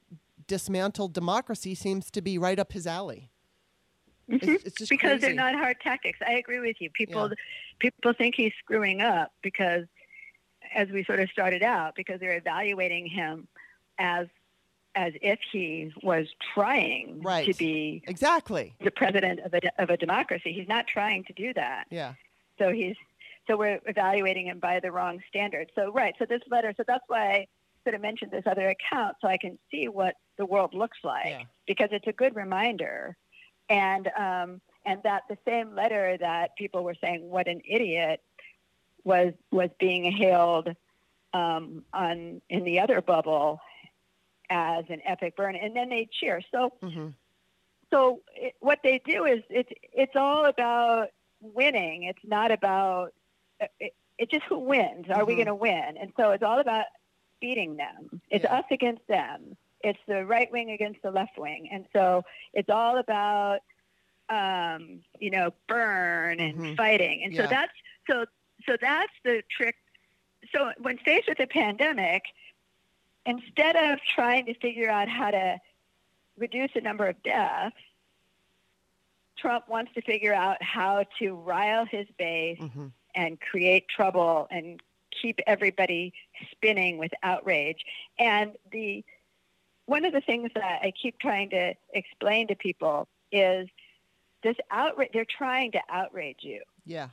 [0.46, 3.30] dismantle democracy seems to be right up his alley.
[4.30, 4.50] Mm-hmm.
[4.50, 5.20] It's, it's because crazy.
[5.20, 6.18] they're not hard tactics.
[6.26, 6.90] I agree with you.
[6.90, 7.34] People yeah.
[7.78, 9.84] people think he's screwing up because,
[10.74, 13.48] as we sort of started out, because they're evaluating him
[13.98, 14.26] as
[14.96, 17.46] as if he was trying right.
[17.46, 20.52] to be exactly the president of a of a democracy.
[20.52, 21.86] He's not trying to do that.
[21.90, 22.14] Yeah.
[22.58, 22.96] So he's
[23.46, 25.70] so we're evaluating him by the wrong standard.
[25.74, 26.14] So right.
[26.18, 26.72] So this letter.
[26.76, 27.46] So that's why I
[27.84, 31.26] sort of mentioned this other account so I can see what the world looks like
[31.26, 31.42] yeah.
[31.66, 33.16] because it's a good reminder.
[33.68, 38.20] And um, and that the same letter that people were saying what an idiot
[39.04, 40.74] was was being hailed
[41.32, 43.60] um, on in the other bubble
[44.50, 46.40] as an epic burn, and then they cheer.
[46.52, 47.08] So, mm-hmm.
[47.90, 51.08] so it, what they do is it's it's all about
[51.40, 52.04] winning.
[52.04, 53.12] It's not about
[53.80, 55.06] it, it's just who wins.
[55.08, 55.26] Are mm-hmm.
[55.26, 55.96] we going to win?
[56.00, 56.86] And so it's all about
[57.40, 58.20] beating them.
[58.30, 58.58] It's yeah.
[58.58, 59.56] us against them.
[59.84, 62.22] It's the right wing against the left wing, and so
[62.52, 63.60] it's all about
[64.28, 66.74] um, you know burn and mm-hmm.
[66.74, 67.22] fighting.
[67.24, 67.42] And yeah.
[67.42, 67.72] so that's
[68.10, 68.26] so
[68.66, 69.76] so that's the trick.
[70.54, 72.22] So when faced with a pandemic,
[73.26, 75.58] instead of trying to figure out how to
[76.38, 77.76] reduce the number of deaths,
[79.38, 82.86] Trump wants to figure out how to rile his base mm-hmm.
[83.14, 84.80] and create trouble and
[85.20, 86.12] keep everybody
[86.50, 87.84] spinning with outrage.
[88.18, 89.04] And the
[89.86, 93.68] one of the things that I keep trying to explain to people is
[94.42, 95.10] this outrage.
[95.12, 96.62] They're trying to outrage you.
[96.84, 97.08] Yeah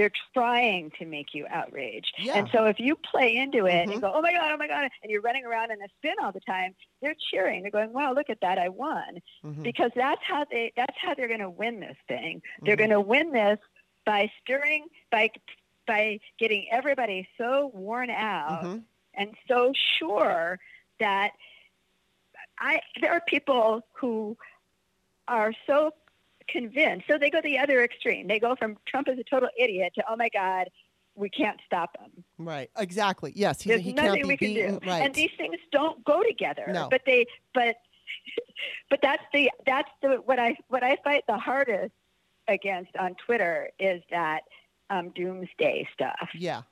[0.00, 2.14] they're trying to make you outraged.
[2.18, 2.38] Yeah.
[2.38, 3.92] And so if you play into it mm-hmm.
[3.92, 6.14] and go, oh my God, oh my God, and you're running around in a spin
[6.22, 7.60] all the time, they're cheering.
[7.60, 9.20] They're going, wow, look at that, I won.
[9.44, 9.62] Mm-hmm.
[9.62, 12.38] Because that's how they that's how they're going to win this thing.
[12.38, 12.66] Mm-hmm.
[12.66, 13.58] They're going to win this
[14.06, 15.30] by stirring by
[15.86, 18.78] by getting everybody so worn out mm-hmm.
[19.14, 20.58] and so sure
[20.98, 21.32] that
[22.60, 24.36] I there are people who
[25.28, 25.92] are so
[26.50, 27.06] convinced.
[27.08, 28.26] So they go the other extreme.
[28.26, 30.68] They go from Trump is a total idiot to, oh my God,
[31.14, 32.24] we can't stop him.
[32.38, 32.70] Right.
[32.76, 33.32] Exactly.
[33.34, 33.62] Yes.
[33.62, 34.80] He, There's he nothing we can do.
[34.86, 35.04] Right.
[35.04, 36.64] And these things don't go together.
[36.68, 36.88] No.
[36.90, 37.76] But they, but,
[38.90, 41.92] but that's the, that's the, what I, what I fight the hardest
[42.48, 44.42] against on Twitter is that
[44.88, 46.30] um, doomsday stuff.
[46.34, 46.62] Yeah.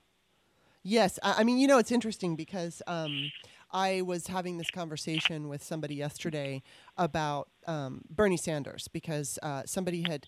[0.82, 1.18] Yes.
[1.22, 3.30] I, I mean, you know, it's interesting because, um,
[3.70, 6.62] I was having this conversation with somebody yesterday
[6.96, 10.24] about um, Bernie Sanders because uh, somebody had.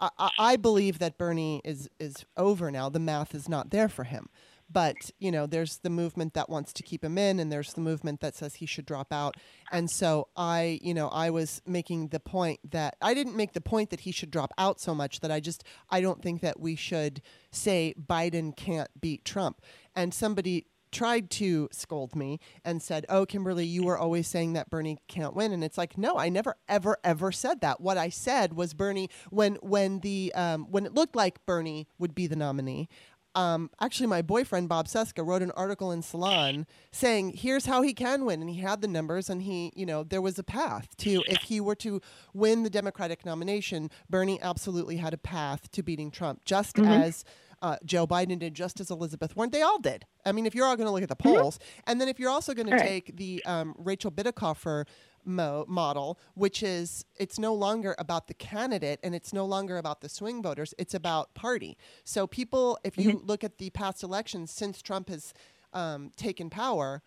[0.00, 2.88] I, I believe that Bernie is is over now.
[2.88, 4.28] The math is not there for him
[4.72, 7.80] but you know there's the movement that wants to keep him in and there's the
[7.80, 9.36] movement that says he should drop out
[9.70, 13.60] and so i you know i was making the point that i didn't make the
[13.60, 16.58] point that he should drop out so much that i just i don't think that
[16.58, 17.20] we should
[17.50, 19.60] say biden can't beat trump
[19.94, 24.70] and somebody tried to scold me and said, "Oh, Kimberly, you were always saying that
[24.70, 27.80] Bernie can't win," and it's like, no, I never, ever, ever said that.
[27.80, 32.14] What I said was Bernie when when the um, when it looked like Bernie would
[32.14, 32.88] be the nominee.
[33.34, 37.94] Um, actually, my boyfriend Bob Cesca wrote an article in Salon saying, "Here's how he
[37.94, 40.94] can win," and he had the numbers, and he, you know, there was a path
[40.98, 42.00] to if he were to
[42.34, 46.90] win the Democratic nomination, Bernie absolutely had a path to beating Trump, just mm-hmm.
[46.90, 47.24] as
[47.62, 49.50] uh, Joe Biden did, just as Elizabeth Warren.
[49.50, 50.04] They all did.
[50.26, 51.38] I mean, if you're all going to look at the mm-hmm.
[51.38, 51.90] polls, mm-hmm.
[51.90, 54.84] and then if you're also going to take the um, Rachel Bitecofer
[55.24, 60.00] mo- model, which is it's no longer about the candidate and it's no longer about
[60.00, 61.78] the swing voters, it's about party.
[62.04, 63.26] So people, if you mm-hmm.
[63.26, 65.32] look at the past elections since Trump has
[65.72, 67.02] um, taken power.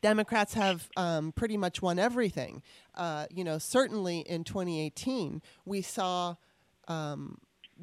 [0.00, 2.62] Democrats have um, pretty much won everything.
[2.94, 6.36] Uh, you know, certainly in 2018, we saw
[6.86, 7.38] um,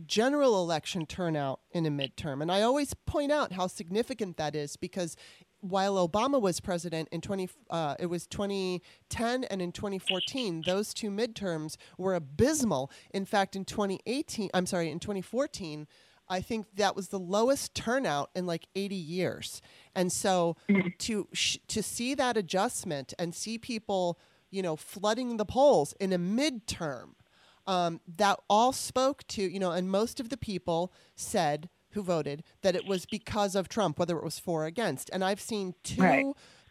[0.05, 2.41] general election turnout in a midterm.
[2.41, 5.15] And I always point out how significant that is because
[5.61, 11.09] while Obama was president in 20, uh, it was 2010 and in 2014, those two
[11.09, 12.91] midterms were abysmal.
[13.13, 15.87] In fact, in 2018, I'm sorry, in 2014,
[16.27, 19.61] I think that was the lowest turnout in like 80 years.
[19.95, 20.89] And so mm-hmm.
[20.99, 24.19] to sh- to see that adjustment and see people,
[24.49, 27.11] you know, flooding the polls in a midterm
[27.67, 32.43] um, that all spoke to, you know, and most of the people said who voted
[32.61, 35.09] that it was because of Trump, whether it was for or against.
[35.11, 36.25] And I've seen two right.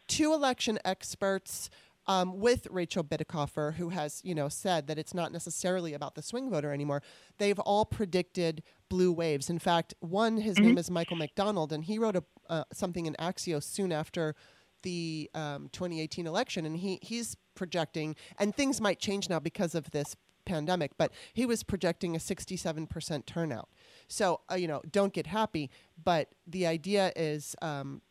[0.06, 1.70] two election experts
[2.06, 6.22] um, with Rachel Bitecofer, who has, you know, said that it's not necessarily about the
[6.22, 7.02] swing voter anymore.
[7.38, 9.48] They've all predicted blue waves.
[9.48, 10.66] In fact, one, his mm-hmm.
[10.66, 14.34] name is Michael McDonald, and he wrote a, uh, something in Axios soon after
[14.82, 19.90] the um, 2018 election, and he he's projecting, and things might change now because of
[19.90, 20.14] this
[20.44, 23.68] pandemic, but he was projecting a 67% turnout.
[24.08, 25.70] So, uh, you know, don't get happy,
[26.02, 28.02] but the idea is um,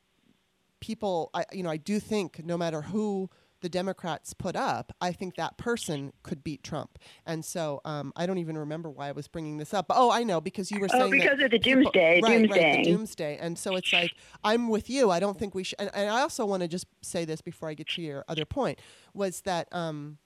[0.80, 3.30] people, I, you know, I do think no matter who
[3.64, 7.00] the Democrats put up, I think that person could beat Trump.
[7.26, 9.86] And so um, I don't even remember why I was bringing this up.
[9.90, 12.52] Oh, I know because you were oh, saying oh, because of the doomsday, people, doomsday,
[12.52, 13.38] right, right, the doomsday.
[13.38, 14.12] And so it's like
[14.44, 15.10] I'm with you.
[15.10, 15.80] I don't think we should.
[15.80, 18.46] And, and I also want to just say this before I get to your other
[18.46, 18.80] point
[19.14, 19.74] was that.
[19.74, 20.20] Um,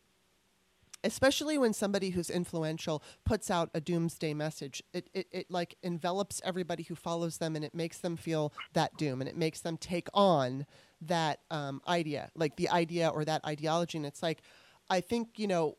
[1.04, 6.42] especially when somebody who's influential puts out a doomsday message it, it, it like envelops
[6.44, 9.78] everybody who follows them and it makes them feel that doom and it makes them
[9.78, 10.66] take on
[11.02, 14.42] that um, idea like the idea or that ideology and it's like
[14.90, 15.76] i think you know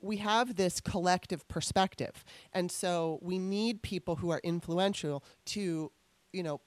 [0.00, 2.24] we have this collective perspective.
[2.52, 5.92] And so we need people who are influential to,
[6.32, 6.60] you know,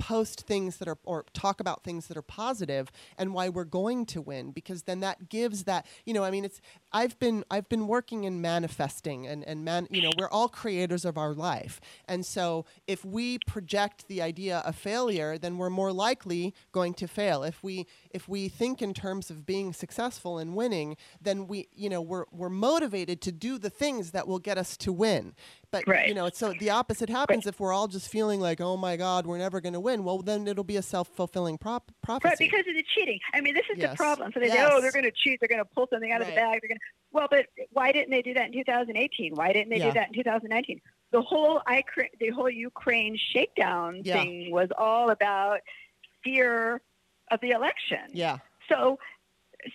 [0.00, 4.06] post things that are or talk about things that are positive and why we're going
[4.06, 6.60] to win because then that gives that you know i mean it's
[6.92, 11.04] i've been i've been working in manifesting and and man you know we're all creators
[11.04, 11.80] of our life.
[12.08, 17.06] And so if we project the idea of failure then we're more likely going to
[17.06, 17.42] fail.
[17.42, 21.88] If we if we think in terms of being successful and winning then we you
[21.88, 25.34] know we're we're motivated to do the things that will get us to win
[25.72, 26.08] but Right.
[26.08, 29.24] you know, so the opposite happens if we're all just feeling like, oh my God,
[29.24, 30.02] we're never going to win.
[30.02, 32.28] Well, then it'll be a self fulfilling prop- prophecy.
[32.28, 33.20] Right, because of the cheating.
[33.32, 33.90] I mean, this is Yes.
[33.92, 34.32] the problem.
[34.34, 35.38] So they say, oh, they're going to cheat.
[35.38, 36.58] They're going to pull something out of the bag.
[36.60, 36.84] They're going to.
[37.12, 39.36] Well, but why didn't they do that in 2018?
[39.36, 39.90] Why didn't they Yeah.
[39.90, 40.80] do that in 2019?
[41.12, 41.84] The whole I
[42.18, 44.14] the whole Ukraine shakedown Yeah.
[44.24, 45.60] thing was all about
[46.24, 46.80] fear
[47.30, 48.00] of the election.
[48.12, 48.98] yeah, So,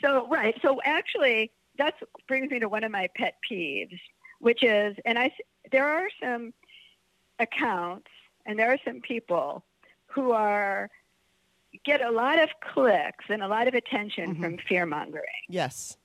[0.04, 0.56] so right.
[0.62, 1.96] So actually, that
[2.28, 4.00] brings me to one of my pet peeves,
[4.40, 5.32] which is, and I
[5.72, 6.54] there are some
[7.40, 8.08] accounts
[8.46, 9.66] and there are some people
[10.08, 10.90] who are
[11.84, 14.40] get a lot of clicks and a lot of attention Mhm.
[14.42, 15.26] from fear mongering.
[15.50, 15.98] yes,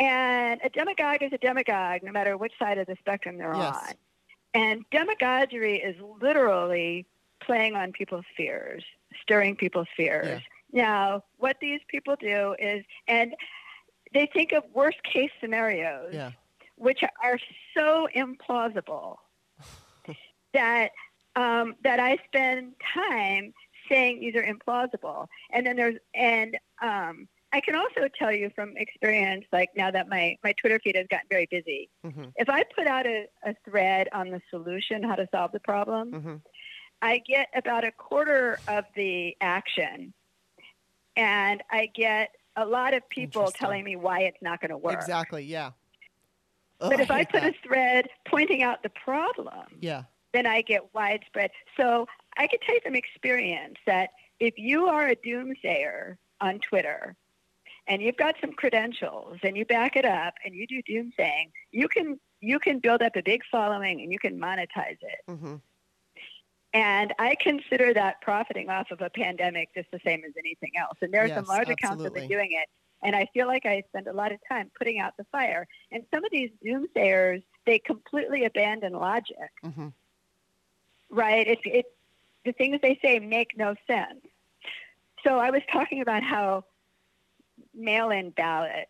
[0.00, 3.76] And a demagogue is a demagogue, no matter which side of the spectrum they're Yes.
[3.88, 3.94] on.
[4.54, 7.04] And demagoguery is literally
[7.40, 8.84] playing on people's fears,
[9.22, 10.42] stirring people's fears.
[10.72, 13.34] Now, what these people do is, and
[14.12, 16.32] they think of worst case scenarios, yeah,
[16.76, 17.38] which are
[17.76, 19.16] so implausible
[20.54, 20.90] that
[21.36, 23.52] um, that I spend time
[23.88, 25.26] saying these are implausible.
[25.52, 30.08] And then there's and um, I can also tell you from experience, like now that
[30.08, 33.54] my my Twitter feed has gotten very busy, hmm if I put out a, a
[33.64, 36.36] thread on the solution, how to solve the problem, hmm
[37.00, 40.12] I get about a quarter of the action,
[41.16, 44.94] and I get a lot of people telling me why it's not going to work.
[44.94, 45.72] exactly, yeah.
[46.80, 47.54] Oh, But if I hate put that.
[47.54, 51.50] a thread pointing out the problem, yeah, then I get widespread.
[51.76, 57.16] So I can tell you from experience that if you are a doomsayer on Twitter
[57.88, 61.88] and you've got some credentials and you back it up and you do doomsaying, you
[61.88, 65.18] can you can build up a big following and you can monetize it.
[65.28, 65.56] hmm
[66.74, 70.98] And I consider that profiting off of a pandemic just the same as anything else.
[71.00, 72.68] And there are some large accounts that are doing it.
[73.02, 75.66] And I feel like I spend a lot of time putting out the fire.
[75.92, 79.88] And some of these doomsayers, they completely abandon logic, hmm
[81.10, 81.46] right?
[81.46, 81.86] It, it,
[82.44, 84.20] the things they say make no sense.
[85.26, 86.64] So I was talking about how
[87.74, 88.88] mail-in ballot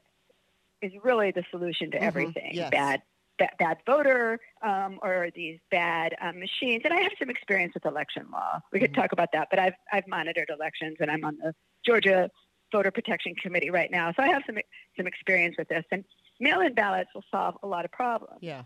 [0.82, 2.50] is really the solution to Mhm, everything.
[2.54, 2.70] yes.
[2.70, 3.02] Bad,
[3.39, 6.82] bad, bad voter um, or these bad um, machines.
[6.84, 8.61] And I have some experience with election law.
[8.72, 8.97] We could Mhm.
[8.97, 9.49] talk about that.
[9.51, 11.55] But I've I've monitored elections, and I'm on the
[11.86, 12.30] Georgia
[12.72, 14.59] Voter Protection Committee right now, so I have some
[14.97, 15.84] some experience with this.
[15.91, 16.05] And
[16.41, 18.39] mail-in ballots will solve a lot of problems.
[18.43, 18.62] yeah,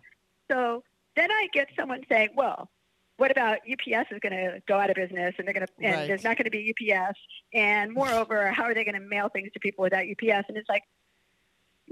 [0.51, 0.83] So
[1.16, 2.70] then I get someone saying, well,
[3.18, 5.95] what about UPS is going to go out of business and they're going to, and
[5.95, 6.07] Right.
[6.09, 7.18] there's not going to be UPS.
[7.55, 10.47] And moreover, how are they going to mail things to people without UPS?
[10.49, 10.83] And it's like,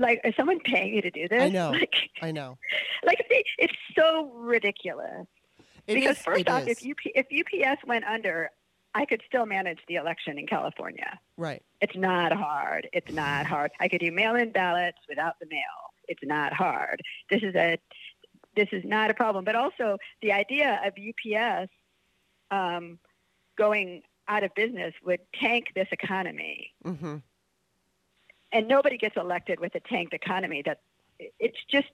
[0.01, 1.43] like, is someone paying you to do this?
[1.43, 1.71] I know.
[1.81, 2.59] Like, I know.
[3.05, 3.25] like
[3.59, 5.27] it's so ridiculous.
[5.87, 6.79] It because is- first off, is.
[6.83, 7.27] if, UP, if
[7.73, 8.51] UPS went under,
[8.95, 11.19] I could still manage the election in California.
[11.37, 12.89] right, It's not hard.
[12.93, 13.71] It's not hard.
[13.79, 15.61] I could do mail-in ballots without the mail.
[16.09, 17.01] It's not hard.
[17.31, 17.79] This is a
[18.57, 19.45] this is not a problem.
[19.45, 21.71] But also the idea of UPS
[22.51, 22.99] um,
[23.57, 27.17] going out of business would tank this economy, hmm
[28.53, 30.63] and nobody gets elected with a tanked economy.
[30.65, 30.81] That
[31.39, 31.91] it's just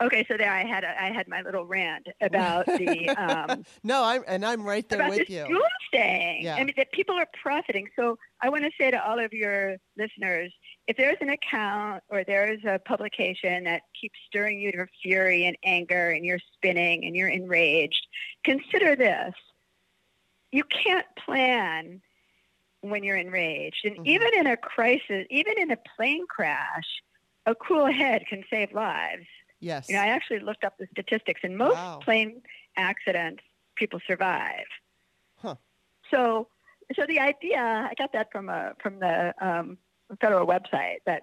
[0.00, 0.24] okay.
[0.28, 3.10] So there, I had a, I had my little rant about the.
[3.22, 5.44] Um, no, I'm and I'm right there about with you.
[5.46, 6.40] doomsday.
[6.42, 6.56] Yeah.
[6.56, 7.88] I mean, that people are profiting.
[7.94, 10.52] So I want to say to all of your listeners,
[10.88, 15.56] if there's an account or there's a publication that keeps stirring you to fury and
[15.64, 18.06] anger and you're spinning and you're enraged,
[18.44, 19.34] consider this.
[20.50, 22.00] You can't plan
[22.82, 23.84] when you're enraged.
[23.84, 24.04] And Mhm.
[24.04, 27.02] even in a crisis, even in a plane crash,
[27.46, 29.26] a cool head can save lives.
[29.60, 29.88] Yes.
[29.88, 32.02] You know, I actually looked up the statistics, and most Wow.
[32.04, 32.42] plane
[32.76, 33.42] accidents,
[33.76, 34.66] people survive.
[35.36, 35.56] Huh.
[36.10, 36.48] So,
[36.94, 39.78] so the idea, I got that from a from the um,
[40.20, 41.22] federal website that,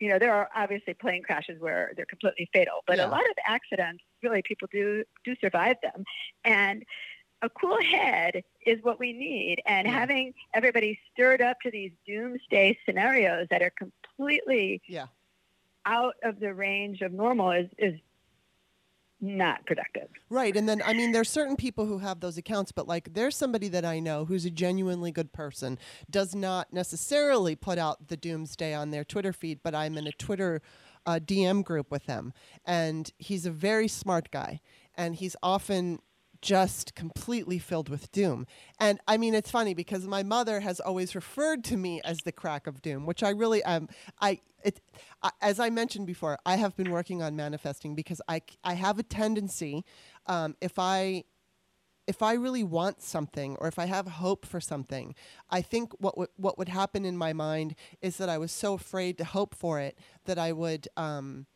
[0.00, 3.04] you know, there are obviously plane crashes where they're completely fatal, but Yeah.
[3.04, 6.04] a lot of accidents, really, people do do survive them,
[6.44, 6.84] and
[7.42, 9.62] a cool head is what we need.
[9.66, 9.94] And Yeah.
[9.94, 15.06] having everybody stirred up to these doomsday scenarios that are completely yeah.
[15.86, 18.00] out of the range of normal is is
[19.20, 20.08] not productive.
[20.30, 20.56] Right.
[20.56, 23.66] And then, I mean, there's certain people who have those accounts, but like there's somebody
[23.68, 25.76] that I know who's a genuinely good person,
[26.08, 30.12] does not necessarily put out the doomsday on their Twitter feed, but I'm in a
[30.12, 30.62] Twitter
[31.04, 32.34] uh, a DM group with them,
[32.66, 34.60] and he's a very smart guy,
[34.94, 36.00] and he's often
[36.40, 38.46] just completely filled with doom.
[38.78, 42.32] And I mean, it's funny because my mother has always referred to me as the
[42.32, 43.88] crack of doom, which I really am.
[44.20, 44.80] I it
[45.40, 49.02] as I mentioned before, I have been working on manifesting because I I have a
[49.02, 49.84] tendency,
[50.26, 51.24] um, if I
[52.06, 55.14] if I really want something or if I have hope for something,
[55.50, 58.74] I think what w- what would happen in my mind is that I was so
[58.74, 60.88] afraid to hope for it that I would.
[60.96, 61.46] Um,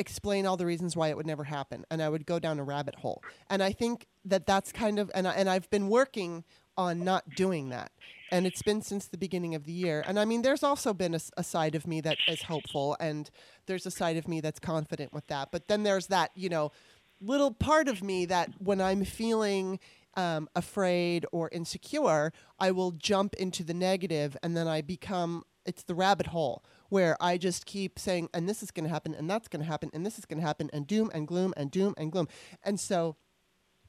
[0.00, 2.64] explain all the reasons why it would never happen and i would go down a
[2.64, 3.22] rabbit hole.
[3.48, 6.44] And i think that that's kind of and, I, and i've been working
[6.76, 7.92] on not doing that.
[8.32, 10.02] And it's been since the beginning of the year.
[10.06, 13.30] And i mean there's also been a, a side of me that is hopeful and
[13.66, 15.50] there's a side of me that's confident with that.
[15.52, 16.72] But then there's that you know
[17.20, 19.78] little part of me that when i'm feeling
[20.16, 25.82] um, afraid or insecure i will jump into the negative and then i become it's
[25.84, 29.28] the rabbit hole where I just keep saying, and this is going to happen, and
[29.30, 31.70] that's going to happen, and this is going to happen, and doom and gloom and
[31.70, 32.28] doom and gloom.
[32.62, 33.16] And so,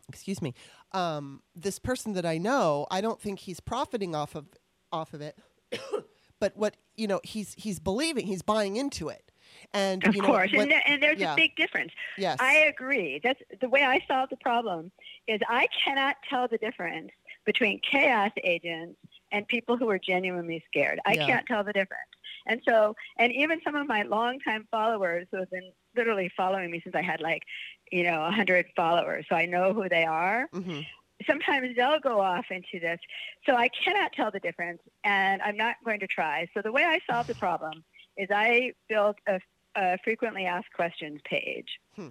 [0.08, 0.54] excuse me,
[0.94, 4.46] um, this person that I know, I don't think he's profiting off of
[4.92, 5.38] off of it,
[6.40, 9.32] but what you know, he's he's believing, he's buying into it.
[9.74, 11.34] And of you know, course, when- and, there, and there's yeah.
[11.34, 11.92] a big difference.
[12.18, 13.20] yes, I agree.
[13.24, 14.92] That's the way I solve the problem.
[15.28, 17.12] Is I cannot tell the difference
[17.46, 18.98] between chaos agents
[19.32, 21.00] and people who are genuinely scared.
[21.06, 21.26] I Yeah.
[21.26, 22.02] can't tell the difference.
[22.48, 26.82] And so, and even some of my longtime followers who have been literally following me
[26.84, 27.44] since I had like,
[27.92, 30.48] you know, 100 followers, so I know who they are.
[30.54, 30.82] hmm
[31.28, 33.00] Sometimes they'll go off into this.
[33.46, 36.48] So I cannot tell the difference, and I'm not going to try.
[36.52, 37.84] So the way I solve the problem
[38.18, 39.40] is I built a,
[39.76, 41.68] a frequently asked questions page.
[41.96, 42.08] Hmm.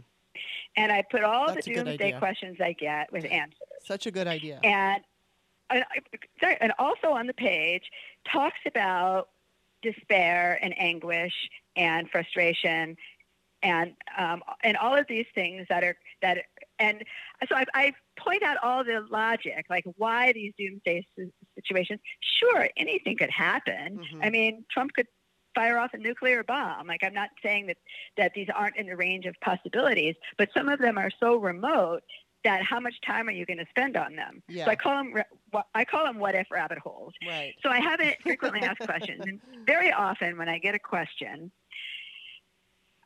[0.76, 3.59] And I put all That's the doomsday questions I get with answers.
[3.85, 4.61] such a good idea.
[4.62, 5.03] And,
[6.61, 7.91] and also on the page
[8.31, 9.31] talks about
[9.83, 11.35] despair and anguish
[11.76, 12.97] and frustration
[13.62, 16.39] and um, and all of these things that are that
[16.78, 17.05] and
[17.49, 21.07] so I, I point out all the logic like why these doomsday
[21.55, 24.24] situations sure anything could happen Mhm.
[24.24, 25.07] i mean trump could
[25.55, 27.76] fire off a nuclear bomb like i'm not saying that
[28.16, 32.03] that these aren't in the range of possibilities but some of them are so remote
[32.45, 34.64] that how much time are you going to spend on them Yeah.
[34.64, 35.14] so i call them
[35.74, 37.55] i call them what if rabbit holes right.
[37.62, 41.51] so I have it frequently asked questions, and very often when I get a question,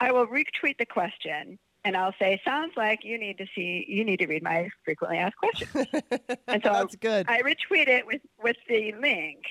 [0.01, 4.05] I will retweet the question and I'll say, "Sounds like you need to see, you
[4.05, 5.71] need to read my frequently asked questions."
[6.49, 7.27] And so That's good.
[7.29, 9.43] I retweet it with with the link,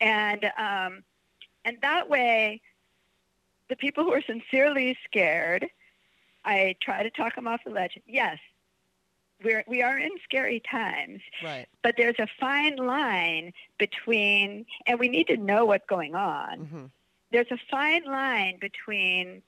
[0.00, 1.02] and um,
[1.64, 2.60] and that way,
[3.68, 5.66] the people who are sincerely scared,
[6.44, 7.98] I try to talk them off the ledge.
[8.06, 8.38] Yes,
[9.42, 11.66] we're we are in scary times, right.
[11.82, 16.58] but there's a fine line between, and we need to know what's going on.
[16.58, 16.84] hmm
[17.32, 19.42] There's a fine line between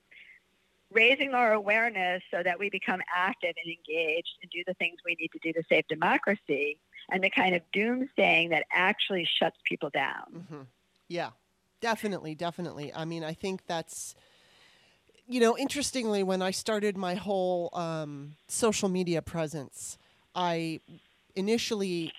[0.92, 5.16] raising our awareness so that we become active and engaged and do the things we
[5.18, 6.78] need to do to save democracy
[7.10, 10.46] and the kind of doomsaying that actually shuts people down.
[10.48, 10.62] hmm
[11.08, 11.30] Yeah,
[11.80, 12.92] definitely, definitely.
[12.94, 14.14] I mean, I think that's,
[15.32, 19.96] you know, interestingly, when I started my whole um, social media presence,
[20.34, 20.80] I
[21.34, 22.12] initially,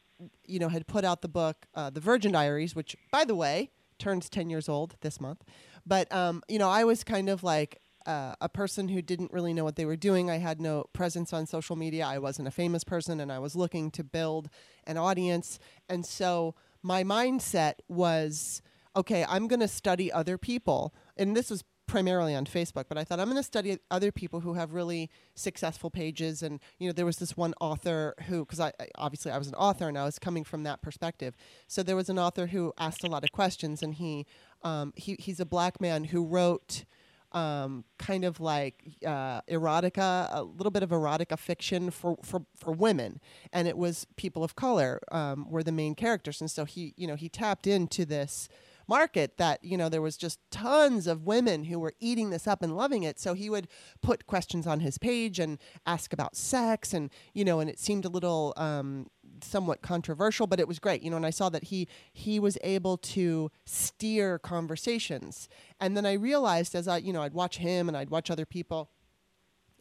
[0.46, 3.70] you know, had put out the book, uh, The Virgin Diaries, which, by the way,
[4.00, 5.44] turns 10 years old this month.
[5.86, 9.54] But, um, you know, I was kind of like, uh, a person who didn't really
[9.54, 10.32] know what they were doing.
[10.32, 12.06] I had no presence on social media.
[12.06, 14.50] I wasn't a famous person, and I was looking to build
[14.86, 15.60] an audience.
[15.88, 18.64] And so my mindset was
[18.96, 20.94] okay, I'm going to study other people.
[21.18, 21.64] And this was
[21.94, 25.12] primarily on Facebook, but I thought I'm going to study other people who have really
[25.36, 26.42] successful pages.
[26.42, 29.48] And, you know, there was this one author who, because I I- obviously I was
[29.48, 31.36] an author and I was coming from that perspective.
[31.68, 34.26] So there was an author who asked a lot of questions, and he,
[34.64, 36.84] um, he he's a black man who wrote
[37.32, 38.76] um, kind of like
[39.06, 43.20] uh, erotica, a little bit of erotica fiction for, for, for women,
[43.52, 47.06] and it was people of color um, were the main characters, and so he you
[47.06, 48.50] know he tapped into this
[48.88, 52.62] market that you know there was just tons of women who were eating this up
[52.62, 53.20] and loving it.
[53.20, 53.68] So he would
[54.02, 58.06] put questions on his page and ask about sex and you know and it seemed
[58.06, 59.08] a little um,
[59.42, 61.02] somewhat controversial but it was great.
[61.02, 65.50] You know and i saw that he he was able to steer conversations.
[65.80, 68.46] And then i realized as i you know i'd watch him and i'd watch other
[68.46, 68.90] people.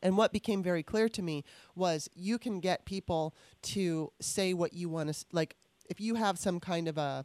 [0.03, 1.45] And what became very clear to me
[1.77, 5.57] was you can get people to say what you want to like
[5.89, 7.25] if you have some kind of a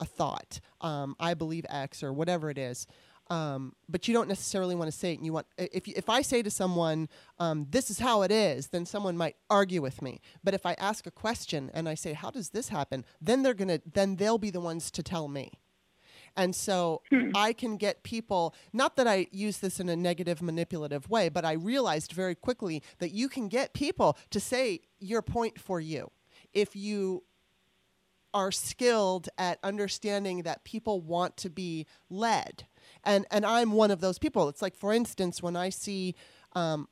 [0.00, 2.86] a thought um, i believe x or whatever it is
[3.28, 6.22] um, but you don't necessarily want to say it and you want if, if i
[6.22, 7.08] say to someone
[7.38, 10.20] um, this is how it is then someone might argue with me.
[10.44, 13.04] But if i ask a question and i say how does this happen?
[13.20, 15.50] then they're gonna then they'll be the ones to tell me.
[16.36, 17.30] And so Hmm.
[17.34, 21.44] I can get people, not that I use this in a negative, manipulative way, but
[21.44, 26.10] I realized very quickly that you can get people to say your point for you.
[26.52, 27.24] If you
[28.36, 32.66] are skilled at understanding that people want to be led.
[33.02, 34.50] And, and I'm one of those people.
[34.50, 36.14] It's like, for instance, when I see
[36.52, 36.86] um,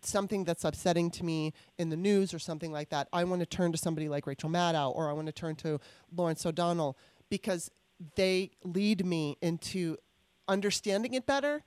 [0.00, 3.46] something that's upsetting to me in the news or something like that, I want to
[3.46, 5.78] turn to somebody like Rachel Maddow or I want to turn to
[6.16, 6.98] Lawrence O'Donnell
[7.30, 7.70] because
[8.16, 9.98] they lead me into
[10.48, 11.62] understanding it better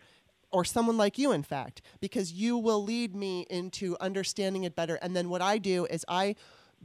[0.51, 4.95] or someone like you in fact because you will lead me into understanding it better
[4.95, 6.35] and then what I do is I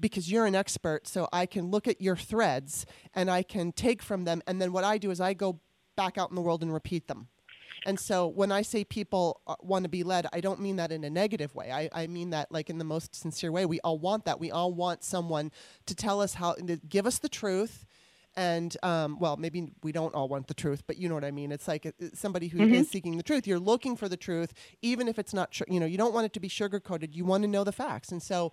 [0.00, 4.02] because you're an expert so I can look at your threads and I can take
[4.02, 5.60] from them and then what I do is I go
[5.96, 7.28] back out in the world and repeat them
[7.86, 10.92] and so when I say people uh, want to be led, I don't mean that
[10.92, 11.72] in a negative way.
[11.72, 13.66] I, I mean that like in the most sincere way.
[13.66, 14.38] We all want that.
[14.38, 15.50] We all want someone
[15.86, 17.86] to tell us how, to give us the truth.
[18.36, 21.32] And um, well, maybe we don't all want the truth, but you know what I
[21.32, 21.50] mean.
[21.50, 23.46] It's like uh, somebody who is seeking the truth.
[23.46, 24.52] You're looking for the truth,
[24.82, 25.58] even if it's not.
[25.66, 27.14] You know, you don't want it to be sugar coated.
[27.14, 28.12] You want to know the facts.
[28.12, 28.52] And so,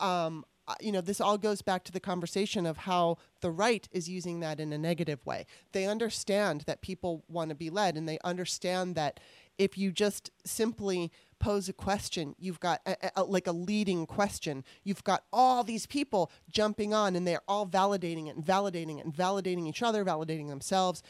[0.00, 3.88] um, Uh, you know, this all goes back to the conversation of how the right
[3.90, 5.46] is using that in a negative way.
[5.72, 9.18] They understand that people want to be led, and they understand that
[9.56, 14.62] if you just simply pose a question, you've got a, a- like a leading question,
[14.84, 19.06] you've got all these people jumping on, and they're all validating it and validating it
[19.06, 21.02] and validating each other, validating themselves.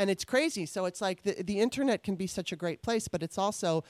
[0.00, 0.64] And it's crazy.
[0.64, 3.84] So it's like the, the internet can be such a great place, but it's also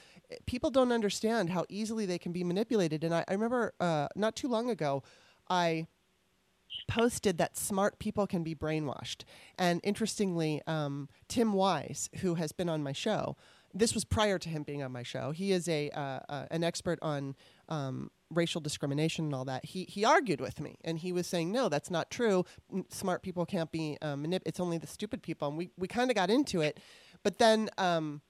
[0.45, 3.05] people don't understand how easily they can be manipulated.
[3.05, 5.03] And I, I remember uh, not too long ago,
[5.49, 5.87] I
[6.89, 9.23] posted that smart people can be brainwashed.
[9.57, 13.37] And interestingly, um, Tim Wise, who has been on my show,
[13.73, 15.31] this was prior to him being on my show.
[15.31, 17.37] He is a uh, uh, an expert on
[17.71, 19.65] um, racial discrimination and all that.
[19.65, 22.45] He he argued with me, and he was saying, "No, that's not true.
[22.71, 25.87] N- Smart people can't be um, manip- It's only the stupid people." And we we
[25.87, 26.79] kind of got into it,
[27.23, 27.69] but then.
[27.79, 28.21] Um,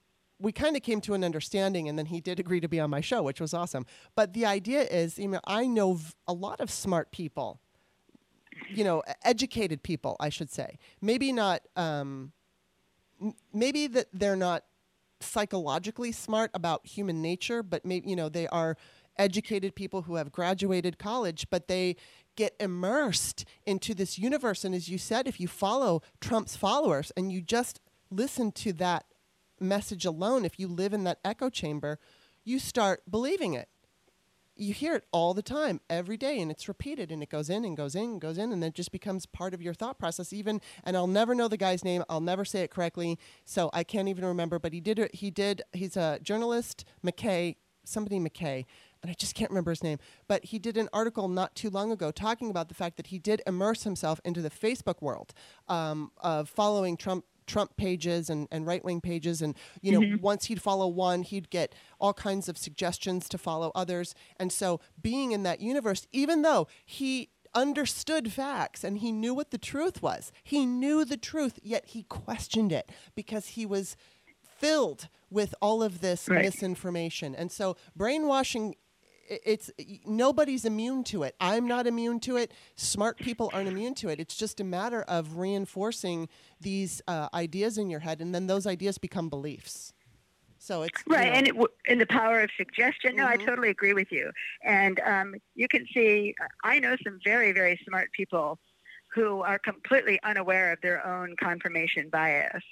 [0.43, 2.89] we kind of came to an understanding, and then he did agree to be on
[2.89, 3.85] my show, which was awesome.
[4.15, 7.59] But the idea is, you know, I know v- a lot of smart people,
[8.73, 10.79] you know, educated people, I should say.
[10.99, 12.31] Maybe not, um,
[13.21, 14.63] m- maybe that they're not
[15.19, 18.77] psychologically smart about human nature, but maybe, you know, they are
[19.21, 21.95] educated people who have graduated college, but they
[22.35, 24.65] get immersed into this universe.
[24.65, 27.79] And as you said, if you follow Trump's followers and you just
[28.09, 29.05] listen to that
[29.59, 31.99] message alone, if you live in that echo chamber,
[32.43, 33.69] you start believing it.
[34.55, 37.63] You hear it all the time, every day, and it's repeated and it goes in
[37.63, 40.33] and goes in and goes in, and it just becomes part of your thought process.
[40.33, 43.83] Even, and I'll never know the guy's name, I'll never say it correctly, so I
[43.83, 44.57] can't even remember.
[44.59, 48.65] But he did, he did, he's a journalist, McKay, somebody McKay,
[49.01, 49.97] and I just can't remember his name.
[50.27, 53.17] But he did an article not too long ago talking about the fact that he
[53.19, 55.33] did immerse himself into the Facebook world
[55.67, 59.41] um, of following Trump Trump pages and, and right wing pages.
[59.41, 63.71] And, you know, once he'd follow one, he'd get all kinds of suggestions to follow
[63.75, 64.13] others.
[64.37, 69.51] And so being in that universe, even though he understood facts and he knew what
[69.51, 73.97] the truth was, he knew the truth, yet he questioned it because he was
[74.43, 76.43] filled with all of this Right.
[76.45, 77.33] misinformation.
[77.35, 78.75] And so brainwashing
[79.29, 79.71] it's
[80.05, 81.35] nobody's immune to it.
[81.39, 82.51] I'm not immune to it.
[82.75, 84.19] Smart people aren't immune to it.
[84.19, 86.27] It's just a matter of reinforcing
[86.59, 89.93] these uh, ideas in your head, and then those ideas become beliefs.
[90.57, 93.15] So it's you Right, know- and it, w- and the power of suggestion.
[93.15, 93.45] No, I Mhm.
[93.45, 94.31] totally agree with you.
[94.63, 98.59] And um, you can see, I know some very, very smart people
[99.15, 102.63] who are completely unaware of their own confirmation bias.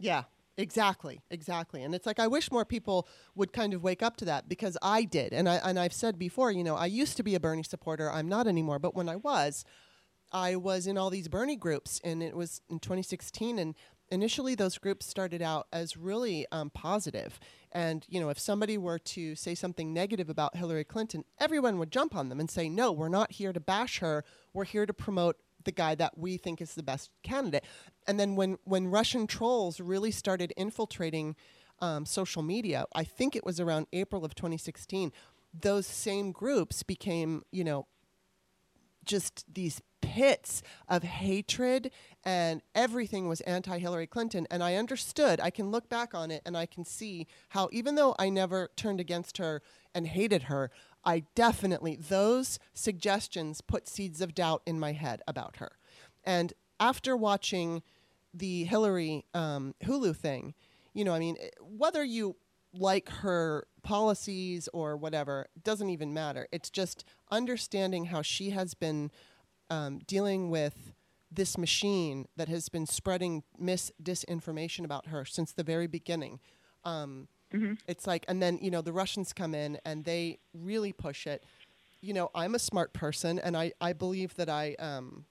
[0.00, 0.24] Yeah,
[0.56, 1.82] exactly, exactly.
[1.82, 4.76] And it's like I wish more people would kind of wake up to that because
[4.82, 7.40] I did, and I and I've said before, you know, I used to be a
[7.40, 8.10] Bernie supporter.
[8.10, 9.64] I'm not anymore, but when I was,
[10.32, 13.74] I was in all these Bernie groups, and it was in 2016, and
[14.10, 17.38] initially those groups started out as really um, positive.
[17.72, 21.90] And you know, if somebody were to say something negative about Hillary Clinton, everyone would
[21.90, 24.24] jump on them and say, "No, we're not here to bash her.
[24.52, 27.64] We're here to promote." The guy that we think is the best candidate.
[28.06, 31.36] And then when when Russian trolls really started infiltrating
[31.80, 35.12] um, social media, I think it was around April of 2016.
[35.52, 37.86] Those same groups became, you know,
[39.04, 41.90] just these pits of hatred
[42.24, 46.56] and everything was anti-Hillary Clinton and I understood I can look back on it and
[46.56, 49.62] I can see how even though I never turned against her
[49.94, 50.70] and hated her
[51.06, 55.78] I definitely those suggestions put seeds of doubt in my head about her
[56.24, 57.82] and after watching
[58.34, 60.54] the Hillary um, Hulu thing
[60.92, 62.36] you know I mean whether you
[62.78, 66.48] like her policies or whatever doesn't even matter.
[66.52, 69.10] It's just understanding how she has been
[69.70, 70.92] um, dealing with
[71.30, 76.40] this machine that has been spreading mis disinformation about her since the very beginning.
[76.84, 77.74] Um, Mm-hmm.
[77.86, 81.44] It's like, and then you know the Russians come in and they really push it.
[82.00, 85.24] You know, I'm a smart person, and I I believe that I um,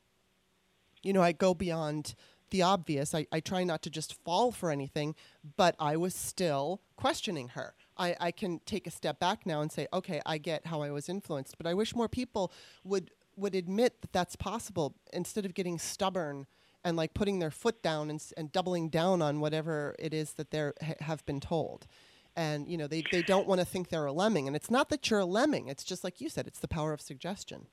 [1.06, 2.16] you know, I go beyond
[2.50, 3.14] the obvious.
[3.14, 5.16] I, I try not to just fall for anything,
[5.56, 7.76] but I was still questioning her.
[7.98, 10.92] I, I can take a step back now and say, okay, I get how I
[10.92, 12.52] was influenced, but I wish more people
[12.84, 16.48] would would admit that that's possible instead of getting stubborn
[16.86, 20.52] and like putting their foot down and, and doubling down on whatever it is that
[20.52, 21.86] they ha- have been told.
[22.36, 24.90] And you know they, they don't want to think they're a lemming, and it's not
[24.90, 25.68] that you're a lemming.
[25.68, 27.68] It's just like you said, it's the power of suggestion.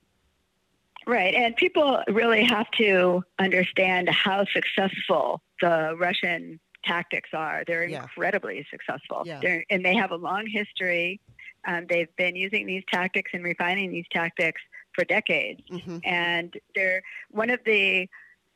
[1.07, 1.35] Right.
[1.35, 7.65] And people really have to understand how successful the Russian tactics are.
[7.67, 8.03] They're Yeah.
[8.03, 9.23] incredibly successful.
[9.25, 9.41] Yeah.
[9.43, 11.21] They're, and they have a long history.
[11.67, 14.61] Um, they've been using these tactics and refining these tactics
[14.95, 15.61] for decades.
[15.69, 18.09] hmm And they're one of the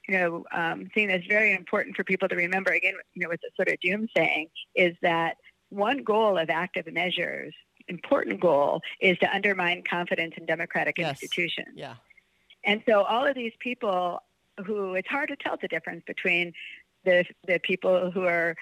[0.08, 3.40] you know, um, thing that's very important for people to remember again, you know, with
[3.40, 4.46] the sort of doom saying
[4.76, 5.36] is that
[5.70, 7.54] one goal of active measures,
[7.88, 11.10] important goal, is to undermine confidence in democratic Yes.
[11.10, 11.74] institutions.
[11.74, 11.96] Yeah.
[12.64, 14.20] And so all of these people
[14.64, 16.52] who it's hard to tell the difference between
[17.04, 18.54] the the people who are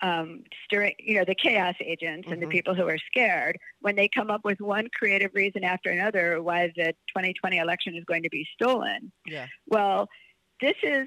[0.00, 2.50] um, stirring, you know, the chaos agents and the Mhm.
[2.50, 6.66] people who are scared when they come up with one creative reason after another why
[6.74, 9.12] the 2020 election is going to be stolen.
[9.26, 9.46] Yeah.
[9.66, 10.08] Well,
[10.60, 11.06] this is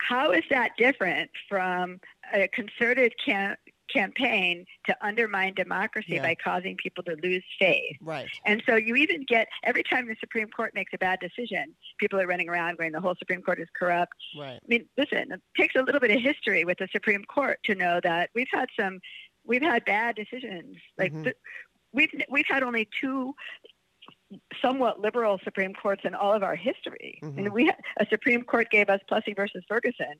[0.00, 2.00] how is that different from
[2.32, 3.56] a concerted cam-
[3.92, 6.22] campaign to undermine democracy Yeah.
[6.22, 7.96] by causing people to lose faith?
[8.00, 8.28] Right.
[8.44, 12.20] And so you even get every time the Supreme Court makes a bad decision, people
[12.20, 14.14] are running around going, the whole Supreme Court is corrupt.
[14.38, 14.54] Right.
[14.62, 17.74] I mean, listen, it takes a little bit of history with the Supreme Court to
[17.74, 19.00] know that we've had some,
[19.44, 20.76] we've had bad decisions.
[20.98, 21.24] Like Mhm.
[21.24, 21.36] th-
[21.92, 23.34] we've we've had only two
[24.60, 27.18] somewhat liberal Supreme Courts in all of our history.
[27.22, 27.38] Mhm.
[27.38, 30.14] And we a Supreme Court gave us Plessy versus Ferguson.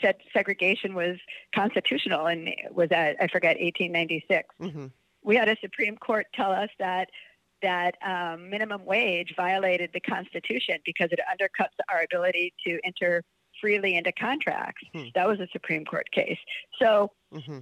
[0.00, 1.16] Said segregation was
[1.54, 4.86] constitutional and was at I forget 1896 hmm
[5.22, 7.10] we had a Supreme Court tell us that
[7.62, 13.22] that um, minimum wage violated the Constitution because it undercuts our ability to enter
[13.60, 14.82] freely into contracts.
[14.94, 15.04] Hmm.
[15.14, 16.38] That was a Supreme Court case.
[16.80, 17.58] So hmm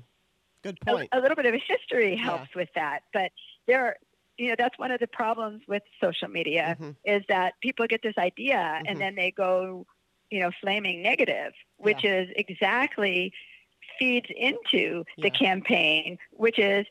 [0.62, 1.08] Good a, point.
[1.12, 3.00] a little bit of a history helps with that.
[3.12, 3.32] But
[3.66, 3.96] there, are,
[4.36, 6.96] you know, that's one of the problems with social media Mhm.
[7.04, 9.86] is that people get this idea and then they go,
[10.30, 13.32] you know, flaming negative, which is exactly
[13.98, 15.30] feeds into the Yeah.
[15.30, 16.86] campaign, which is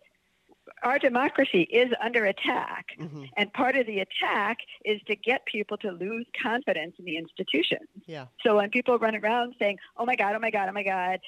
[0.83, 2.87] our democracy is under attack.
[2.97, 7.15] hmm And part of the attack is to get people to lose confidence in the
[7.17, 7.87] institutions.
[8.05, 8.27] Yeah.
[8.43, 11.19] So when people run around saying, "Oh my God, oh my God, oh my God,"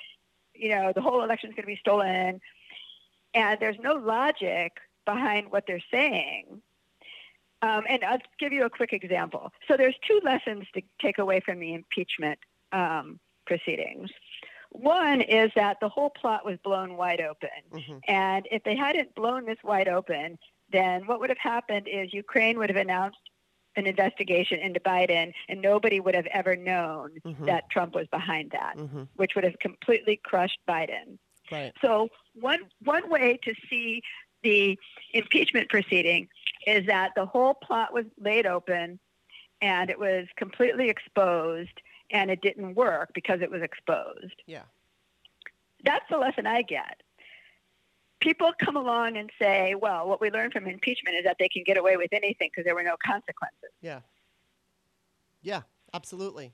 [0.54, 2.42] you know, the whole election is going to be stolen,
[3.34, 4.74] and there's no logic
[5.06, 6.62] behind what they're saying.
[7.62, 9.52] Um, and I'll give you a quick example.
[9.68, 12.40] So there's two lessons to take away from the impeachment
[12.72, 13.20] um,
[13.50, 14.10] proceedings.
[14.72, 17.60] One is that the whole plot was blown wide open.
[17.72, 20.38] hmm And if they hadn't blown this wide open,
[20.72, 23.24] then what would have happened is Ukraine would have announced
[23.76, 27.46] an investigation into Biden, and nobody would have ever known Mhm.
[27.52, 31.08] that Trump was behind that, hmm which would have completely crushed Biden.
[31.52, 31.74] Right.
[31.84, 32.10] So
[32.52, 32.64] one
[32.96, 33.88] one way to see
[34.44, 34.78] the
[35.14, 36.22] impeachment proceeding
[36.76, 39.00] is that the whole plot was laid open,
[39.62, 41.78] and it was completely exposed,
[42.12, 44.64] and it didn't work because it was exposed Yeah.
[45.84, 47.02] that's the lesson I get.
[48.20, 51.64] People come along and say, well, what we learned from impeachment is that they can
[51.66, 53.70] get away with anything because there were no consequences.
[53.82, 54.02] Yeah.
[55.42, 55.62] Yeah.
[55.94, 56.52] Absolutely.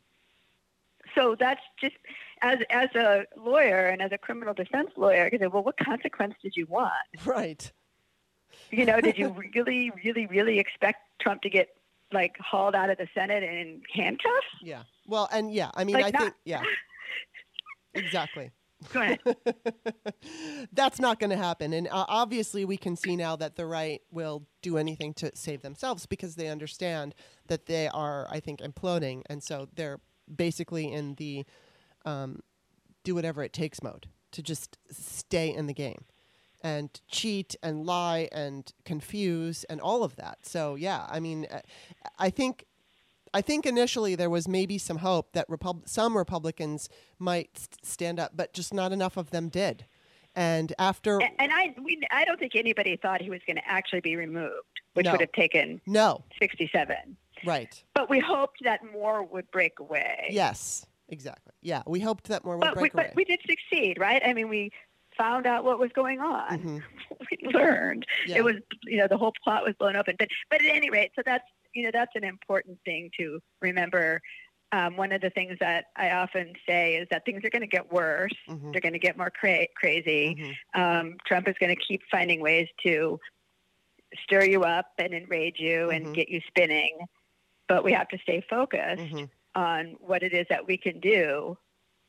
[1.16, 1.96] So that's just
[2.42, 6.36] as as a lawyer and as a criminal defense lawyer, you say, well, what consequence
[6.44, 6.92] did you want?
[7.26, 7.72] Right.
[8.72, 11.70] You know, did you really, really, really expect Trump to get
[12.12, 14.46] like hauled out of the Senate in handcuffs?
[14.62, 14.84] Yeah.
[15.06, 16.64] Well, and yeah, I mean, Like I not- think, yeah.
[17.94, 18.52] Exactly.
[18.92, 19.20] Go ahead.
[20.74, 21.72] That's not going to happen.
[21.74, 25.62] And uh, obviously, we can see now that the right will do anything to save
[25.62, 27.16] themselves because they understand
[27.48, 29.22] that they are, I think, imploding.
[29.30, 30.02] And so they're
[30.34, 31.46] basically in the
[32.06, 32.42] um,
[33.06, 36.04] do whatever it takes mode to just stay in the game
[36.62, 40.40] and cheat and lie and confuse and all of that.
[40.46, 41.62] So, yeah, I mean, uh,
[42.20, 42.66] I think.
[43.36, 46.88] I think initially there was maybe some hope that Repub- some Republicans
[47.20, 49.86] might st- stand up, but just not enough of them did.
[50.38, 53.68] And after and, and I we I don't think anybody thought he was going to
[53.68, 54.54] actually be removed,
[54.94, 55.12] which No.
[55.12, 56.96] would have taken no, 67.
[57.46, 60.28] right, But we hoped that more would break away.
[60.30, 63.04] yes, exactly, yeah, we hoped that more would But we, break away.
[63.08, 64.22] but we did succeed, right?
[64.26, 64.72] I mean, we
[65.18, 66.60] found out what was going on.
[66.60, 66.84] Mhm.
[67.32, 68.38] we learned Yeah.
[68.38, 70.16] it was, you know, the whole plot was blown open.
[70.18, 71.44] But but at any rate, so that's
[71.74, 74.22] you know that's an important thing to remember
[74.72, 77.68] um, one of the things that I often say is that things are going to
[77.68, 78.34] get worse.
[78.50, 78.72] Mhm.
[78.72, 80.36] They're going to get more cra- crazy.
[80.76, 80.80] Mhm.
[80.82, 83.20] Um, Trump is going to keep finding ways to
[84.24, 86.98] stir you up and enrage you and get you spinning.
[87.68, 89.30] But we have to stay focused Mhm.
[89.54, 91.58] on what it is that we can do.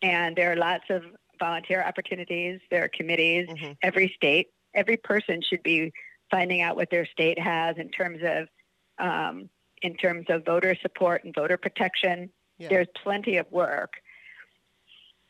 [0.02, 1.04] And there are lots of
[1.38, 2.60] volunteer opportunities.
[2.70, 3.48] There are committees.
[3.48, 3.76] Mhm.
[3.82, 5.92] Every state, every person should be
[6.30, 8.48] finding out what their state has in terms of
[8.98, 9.50] um,
[9.82, 12.30] in terms of voter support and voter protection.
[12.58, 12.68] Yeah.
[12.68, 13.94] There's plenty of work.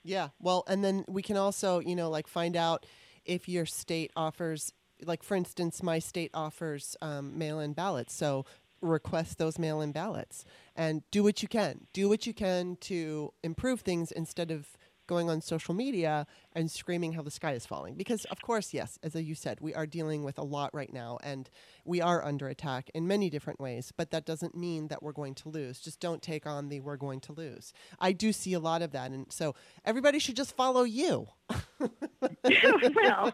[0.05, 0.29] Yeah.
[0.41, 2.87] Well, and then we can also, you know, like find out
[3.25, 4.73] if your state offers,
[5.05, 8.15] like for instance, my state offers um, mail-in ballots.
[8.15, 8.47] So
[8.81, 10.45] request those mail-in ballots
[10.77, 11.87] and do what you can.
[11.93, 14.77] Do what you can to improve things instead of
[15.07, 17.95] going on social media and screaming how the sky is falling.
[17.95, 21.19] Because of course, yes, as you said, we are dealing with a lot right now
[21.23, 21.49] and
[21.85, 25.35] we are under attack in many different ways, but that doesn't mean that we're going
[25.35, 25.81] to lose.
[25.81, 27.73] Just don't take on the we're going to lose.
[27.99, 29.55] I do see a lot of that and so
[29.85, 31.29] everybody should just follow you.
[31.81, 33.33] well,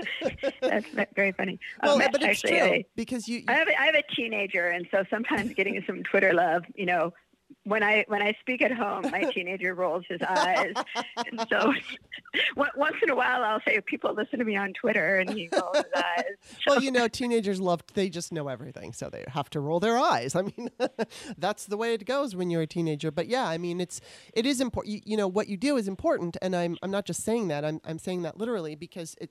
[0.60, 1.58] that's very funny.
[1.82, 3.94] Well, Um, but it's actually, true I, because you, you I have a, I have
[3.94, 7.12] a teenager, and so sometimes getting some Twitter love, you know,
[7.66, 10.74] when I when I speak at home, my teenager rolls his eyes,
[11.26, 11.72] and so
[12.56, 15.76] once in a while I'll say, "People listen to me on Twitter," and he rolls
[15.76, 16.24] his eyes.
[16.66, 18.92] well, you know, teenagers love, they just know everything.
[18.92, 20.36] So they have to roll their eyes.
[20.36, 20.70] I mean,
[21.38, 23.10] that's the way it goes when you're a teenager.
[23.10, 24.00] But yeah, I mean, it's,
[24.32, 24.94] it is important.
[24.94, 26.36] You, you know, what you do is important.
[26.40, 29.30] And I'm, I'm not just saying that, I'm, I'm saying that literally because it,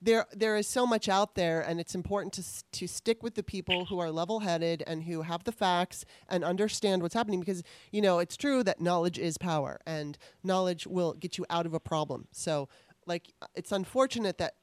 [0.00, 2.44] there, there is so much out there, and it's important to
[2.78, 7.02] to stick with the people who are level-headed and who have the facts and understand
[7.02, 7.40] what's happening.
[7.40, 11.66] Because you know, it's true that knowledge is power, and knowledge will get you out
[11.66, 12.28] of a problem.
[12.32, 12.68] So,
[13.06, 14.54] like, it's unfortunate that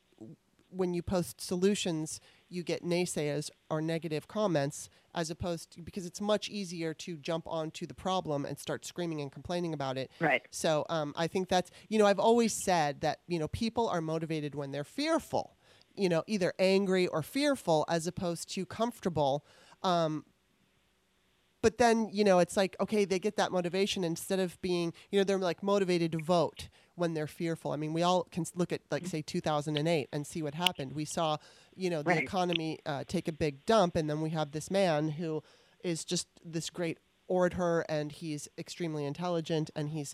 [0.69, 2.19] when you post solutions,
[2.53, 7.45] you get naysayers or negative comments, as opposed to because it's much easier to jump
[7.47, 10.11] onto the problem and start screaming and complaining about it.
[10.19, 10.43] Right.
[10.51, 14.01] So um, I think that's you know I've always said that you know people are
[14.01, 15.57] motivated when they're fearful,
[15.95, 19.45] you know either angry or fearful as opposed to comfortable.
[19.81, 20.25] Um,
[21.61, 25.19] but then you know it's like okay they get that motivation instead of being you
[25.19, 27.71] know they're like motivated to vote when they're fearful.
[27.71, 30.93] I mean we all can look at like say 2008 and see what happened.
[30.93, 31.37] We saw
[31.75, 32.23] you know the Right.
[32.23, 35.41] economy uh, take a big dump and then we have this man who
[35.83, 36.97] is just this great
[37.27, 40.13] orator and he's extremely intelligent and he's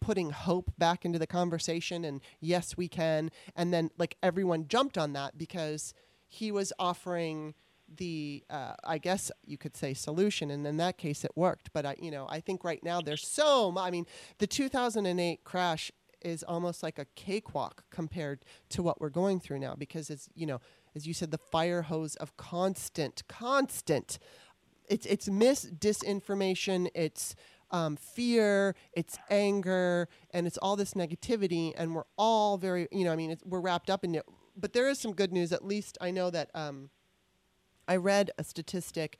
[0.00, 3.30] putting hope back into the conversation and yes we can.
[3.56, 5.92] And then like everyone jumped on that because
[6.28, 7.54] he was offering
[7.94, 11.72] the uh, i guess you could say solution and in that case it worked.
[11.72, 14.06] But i you know i think right now there's so i mean
[14.38, 15.92] the 2008 crash
[16.22, 20.46] is almost like a cakewalk compared to what we're going through now because it's you
[20.46, 20.60] know
[20.94, 24.18] as you said the fire hose of constant constant
[24.88, 27.34] it's it's mis disinformation it's
[27.72, 33.12] um, fear it's anger and it's all this negativity and we're all very you know
[33.12, 34.24] i mean we're wrapped up in it.
[34.58, 36.90] But there is some good news at least i know that um,
[37.88, 39.18] i read a statistic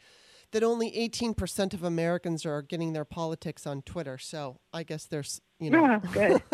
[0.52, 5.40] that only 18% of americans are getting their politics on twitter so i guess there's
[5.58, 6.42] you know Oh, good.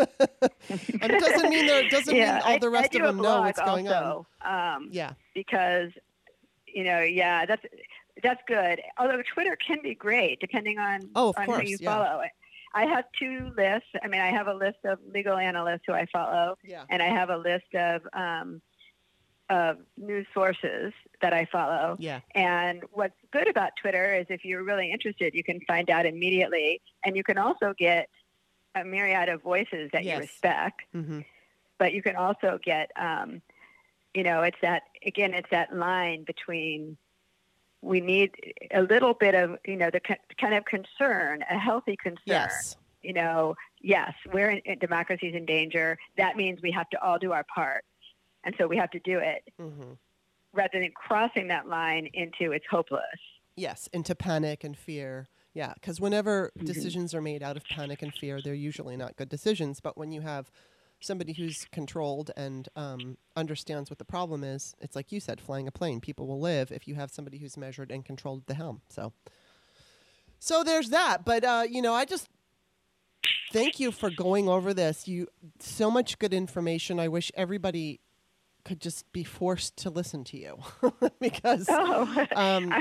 [0.68, 3.16] and it doesn't mean there doesn't yeah, mean all I- the I rest of them
[3.18, 5.90] know what's going on Um, yeah because
[6.74, 7.62] you know, yeah, that's
[8.22, 8.80] that's good.
[8.98, 11.92] Although Twitter can be great depending on Oh, of on course, who you yeah.
[11.92, 12.22] follow.
[12.74, 13.90] I have two lists.
[14.02, 17.08] I mean, I have a list of legal analysts who I follow, yeah and I
[17.08, 18.62] have a list of um,
[19.60, 21.96] of news sources that I follow.
[22.00, 22.20] yeah.
[22.34, 26.80] And what's good about Twitter is if you're really interested, you can find out immediately,
[27.04, 28.08] and you can also get
[28.74, 30.14] a myriad of voices that Yes.
[30.16, 30.80] you respect.
[30.92, 31.20] Hmm
[31.78, 33.42] but you can also get um,
[34.14, 36.96] you know it's that again it's that line between
[37.80, 38.30] we need
[38.72, 42.22] a little bit of you know the ki- kind of concern a healthy concern.
[42.24, 42.76] Yes.
[43.02, 45.98] You know yes we're in, in democracy's in danger.
[46.16, 47.82] That means we have to all do our part
[48.44, 49.92] and so we have to do it hmm
[50.54, 53.02] rather than crossing that line into it's hopeless
[53.56, 55.28] Yes, into panic and fear.
[55.52, 56.64] Yeah, because whenever Mhm.
[56.64, 59.78] decisions are made out of panic and fear, they're usually not good decisions.
[59.80, 60.50] But when you have
[61.00, 65.68] somebody who's controlled and um, understands what the problem is, it's like you said, flying
[65.68, 66.00] a plane.
[66.00, 68.80] People will live if you have somebody who's measured and controlled at the helm.
[68.88, 69.12] So,
[70.38, 71.24] so there's that.
[71.26, 72.30] But uh, you know, I just
[73.52, 75.06] thank you for going over this.
[75.06, 75.28] You
[75.60, 76.98] so much good information.
[76.98, 78.00] I wish everybody
[78.64, 80.56] could just be forced to listen to you
[81.20, 81.66] because.
[81.70, 82.72] oh Um,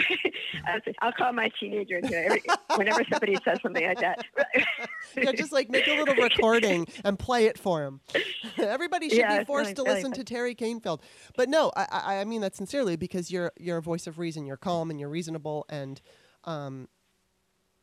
[1.02, 2.44] I'll call my teenager and say, every,
[2.76, 4.24] whenever somebody says something like that.
[5.18, 8.00] yeah, just like make a little recording and play it for him.
[8.58, 10.24] Everybody should Yeah, be forced really- to listen fun.
[10.26, 11.02] to Teri Kanefield.
[11.36, 14.46] But no, I, I, I mean that sincerely because you're you're a voice of reason.
[14.46, 16.00] You're calm and you're reasonable, and
[16.44, 16.88] um,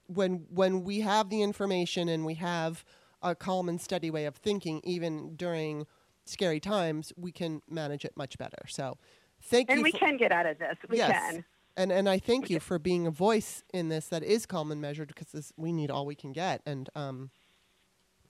[0.06, 2.84] when when we have the information and we have
[3.22, 5.86] a calm and steady way of thinking, even during
[6.28, 8.66] scary times, we can manage it much better.
[8.68, 8.98] So,
[9.42, 9.84] thank and you.
[9.84, 10.76] And we for- can get out of this.
[10.88, 11.10] We yes.
[11.10, 11.44] can.
[11.76, 14.80] And and I thank you for being a voice in this that is calm and
[14.80, 16.60] measured because this, we need all we can get.
[16.66, 17.30] And um,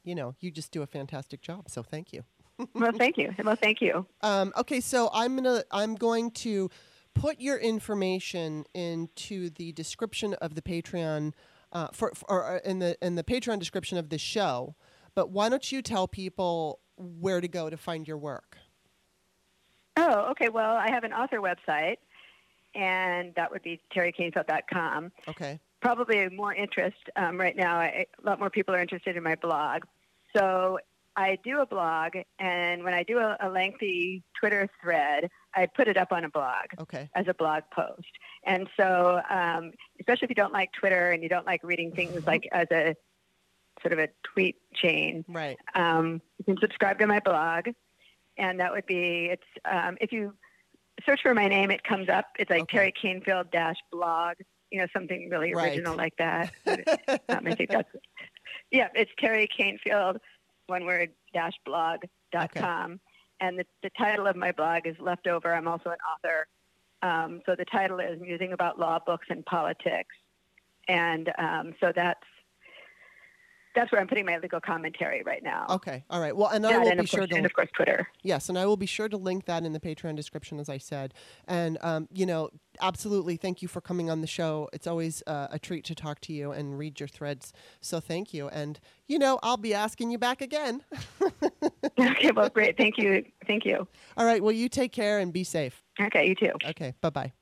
[0.05, 1.71] you know, you just do a fantastic job.
[1.71, 2.25] So thank you.
[2.75, 3.33] Well, thank you.
[3.45, 4.05] Well, thank you.
[4.21, 6.69] Um, okay, so I'm gonna I'm going to
[7.15, 11.35] put your information into the description of the Patreon
[11.73, 14.75] uh, for, for or in the in the Patreon description of this show.
[15.15, 18.59] But why don't you tell people where to go to find your work?
[19.97, 20.49] Oh, okay.
[20.49, 21.97] Well, I have an author website,
[22.75, 25.13] and that would be terikanefield.com.
[25.29, 25.59] Okay.
[25.81, 27.77] Probably more interest um, right now.
[27.79, 29.83] I, a lot more people are interested in my blog.
[30.37, 30.79] So
[31.17, 35.89] I do a blog, and when I do a, a lengthy Twitter thread, I put
[35.89, 37.11] it up on a blog Okay.
[37.17, 38.07] as a blog post.
[38.45, 42.23] And so, um, especially if you don't like Twitter and you don't like reading things
[42.27, 42.95] like as a
[43.83, 45.57] sort of a tweet chain, Right.
[45.75, 47.69] um, you can subscribe to my blog,
[48.37, 50.35] and that would be it's um, if you
[51.07, 52.27] search for my name, it comes up.
[52.39, 52.93] It's like Okay.
[52.93, 52.93] Teri
[53.25, 54.37] Kanefield dash blog,
[54.71, 55.73] you know, something really Right.
[55.73, 56.53] original like that.
[56.67, 57.89] um, I think that's
[58.71, 60.19] yeah, it's Teri Kanefield,
[60.67, 62.01] one word dash blog
[62.33, 62.61] dot Okay.
[62.61, 63.01] com,
[63.41, 65.55] and the, the title of my blog is Leftover.
[65.55, 66.47] I'm also an author,
[67.03, 70.15] um, so the title is Musing About Law, Books, and Politics,
[70.89, 72.21] and um, so that's.
[73.79, 75.65] That's where I'm putting my legal commentary right now.
[75.71, 76.03] Okay.
[76.11, 76.37] All right.
[76.37, 78.09] Well, and I will and be of sure course, to and of course Twitter.
[78.25, 80.79] Yes, and I will be sure to link that in the Patreon description, as I
[80.79, 81.15] said.
[81.47, 82.51] And um, you know,
[82.81, 84.69] absolutely, thank you for coming on the show.
[84.73, 87.53] It's always uh, a treat to talk to you and read your threads.
[87.81, 88.49] So thank you.
[88.49, 90.83] And you know, I'll be asking you back again.
[92.01, 92.77] okay, well, great.
[92.77, 93.25] Thank you.
[93.47, 93.87] Thank you.
[94.17, 94.43] All right.
[94.43, 95.85] Well, you take care and be safe.
[96.01, 96.51] Okay, you too.
[96.67, 96.95] Okay.
[97.01, 97.33] Bye bye.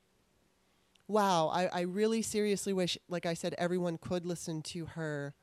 [1.09, 5.35] Wow, I, I really seriously wish, like I said, everyone could listen to her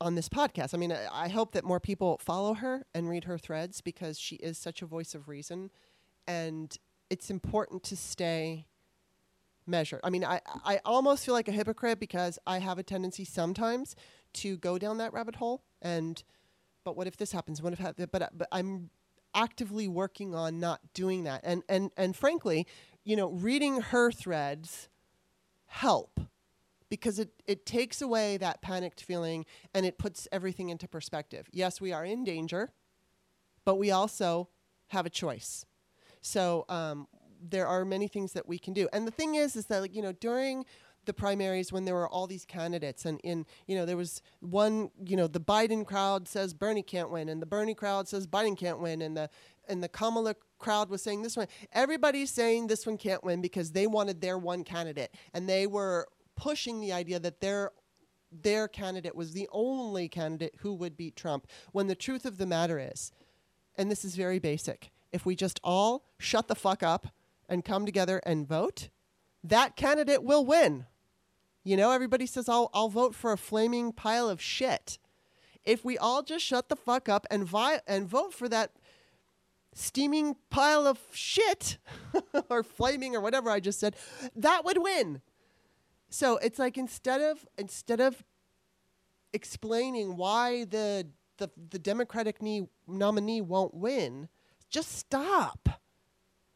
[0.00, 0.74] on this podcast.
[0.74, 4.18] I mean, I, I hope that more people follow her and read her threads because
[4.18, 5.70] she is such a voice of reason.
[6.26, 6.76] And
[7.10, 8.66] it's important to stay
[9.66, 10.00] measured.
[10.02, 13.94] I mean, I, I almost feel like a hypocrite because I have a tendency sometimes
[14.34, 15.62] to go down that rabbit hole.
[15.82, 16.22] And,
[16.84, 17.60] but what if this happens?
[17.60, 18.90] What if, but, but I'm
[19.34, 21.42] actively working on not doing that.
[21.44, 22.66] And, and, and frankly,
[23.04, 24.88] you know, reading her threads
[25.66, 26.20] help
[26.90, 31.48] because it, it takes away that panicked feeling and it puts everything into perspective.
[31.52, 32.72] Yes, we are in danger,
[33.64, 34.48] but we also
[34.88, 35.64] have a choice.
[36.20, 37.06] So um,
[37.40, 38.88] there are many things that we can do.
[38.92, 40.64] And the thing is, is that like, you know during
[41.06, 44.90] the primaries when there were all these candidates and in you know there was one
[45.04, 48.56] you know the Biden crowd says Bernie can't win and the Bernie crowd says Biden
[48.56, 49.30] can't win and the
[49.66, 53.72] and the Kamala crowd was saying this one everybody's saying this one can't win because
[53.72, 56.06] they wanted their one candidate and they were
[56.40, 57.72] pushing the idea that their
[58.32, 62.46] their candidate was the only candidate who would beat Trump when the truth of the
[62.46, 63.12] matter is
[63.76, 67.08] and this is very basic if we just all shut the fuck up
[67.48, 68.88] and come together and vote
[69.42, 70.86] that candidate will win
[71.64, 74.98] you know everybody says I'll I'll vote for a flaming pile of shit
[75.64, 78.72] if we all just shut the fuck up and vi- and vote for that
[79.74, 81.78] steaming pile of shit
[82.50, 83.96] or flaming or whatever I just said,
[84.36, 85.20] that would win.
[86.10, 88.22] So it's like instead of instead of
[89.32, 91.06] explaining why the
[91.38, 94.28] the, the Democratic knee, nominee won't win,
[94.68, 95.68] just stop.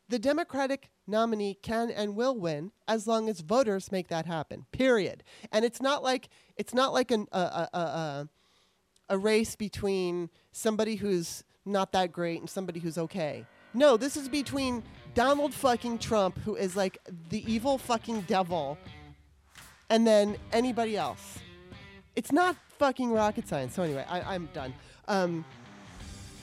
[0.09, 4.67] The Democratic nominee can and will win as long as voters make that happen.
[4.71, 5.25] Period.
[5.51, 8.29] And it's not like it's not like an, a, a, a,
[9.09, 13.47] a race between somebody who's not that great and somebody who's okay.
[13.73, 16.99] No, this is between Donald fucking Trump, who is like
[17.31, 18.79] the evil fucking devil,
[19.95, 21.39] and then anybody else.
[22.17, 23.75] It's not fucking rocket science.
[23.75, 24.75] So anyway, I, I'm done.
[25.07, 25.45] Um,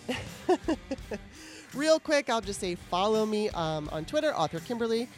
[1.73, 5.10] real quick, I'll just say follow me um, on Twitter, author Kimberly,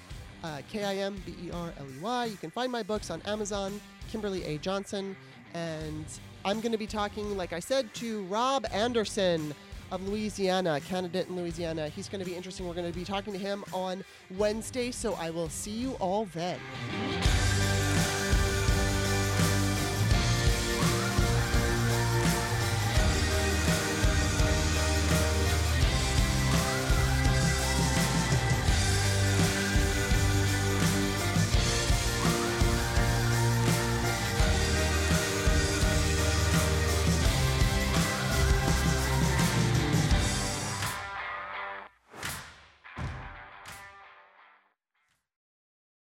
[0.44, 2.26] uh, K I M B E R L E Y.
[2.26, 3.80] You can find my books on Amazon,
[4.10, 4.58] Kimberley A.
[4.58, 5.16] Johnson.
[5.54, 6.06] And
[6.44, 9.54] I'm going to be talking, like I said, to Rob Anderson
[9.92, 11.88] of Louisiana, candidate in Louisiana.
[11.88, 12.68] He's going to be interesting.
[12.68, 14.90] We're going to be talking to him on Wednesday.
[14.90, 16.58] So I will see you all then.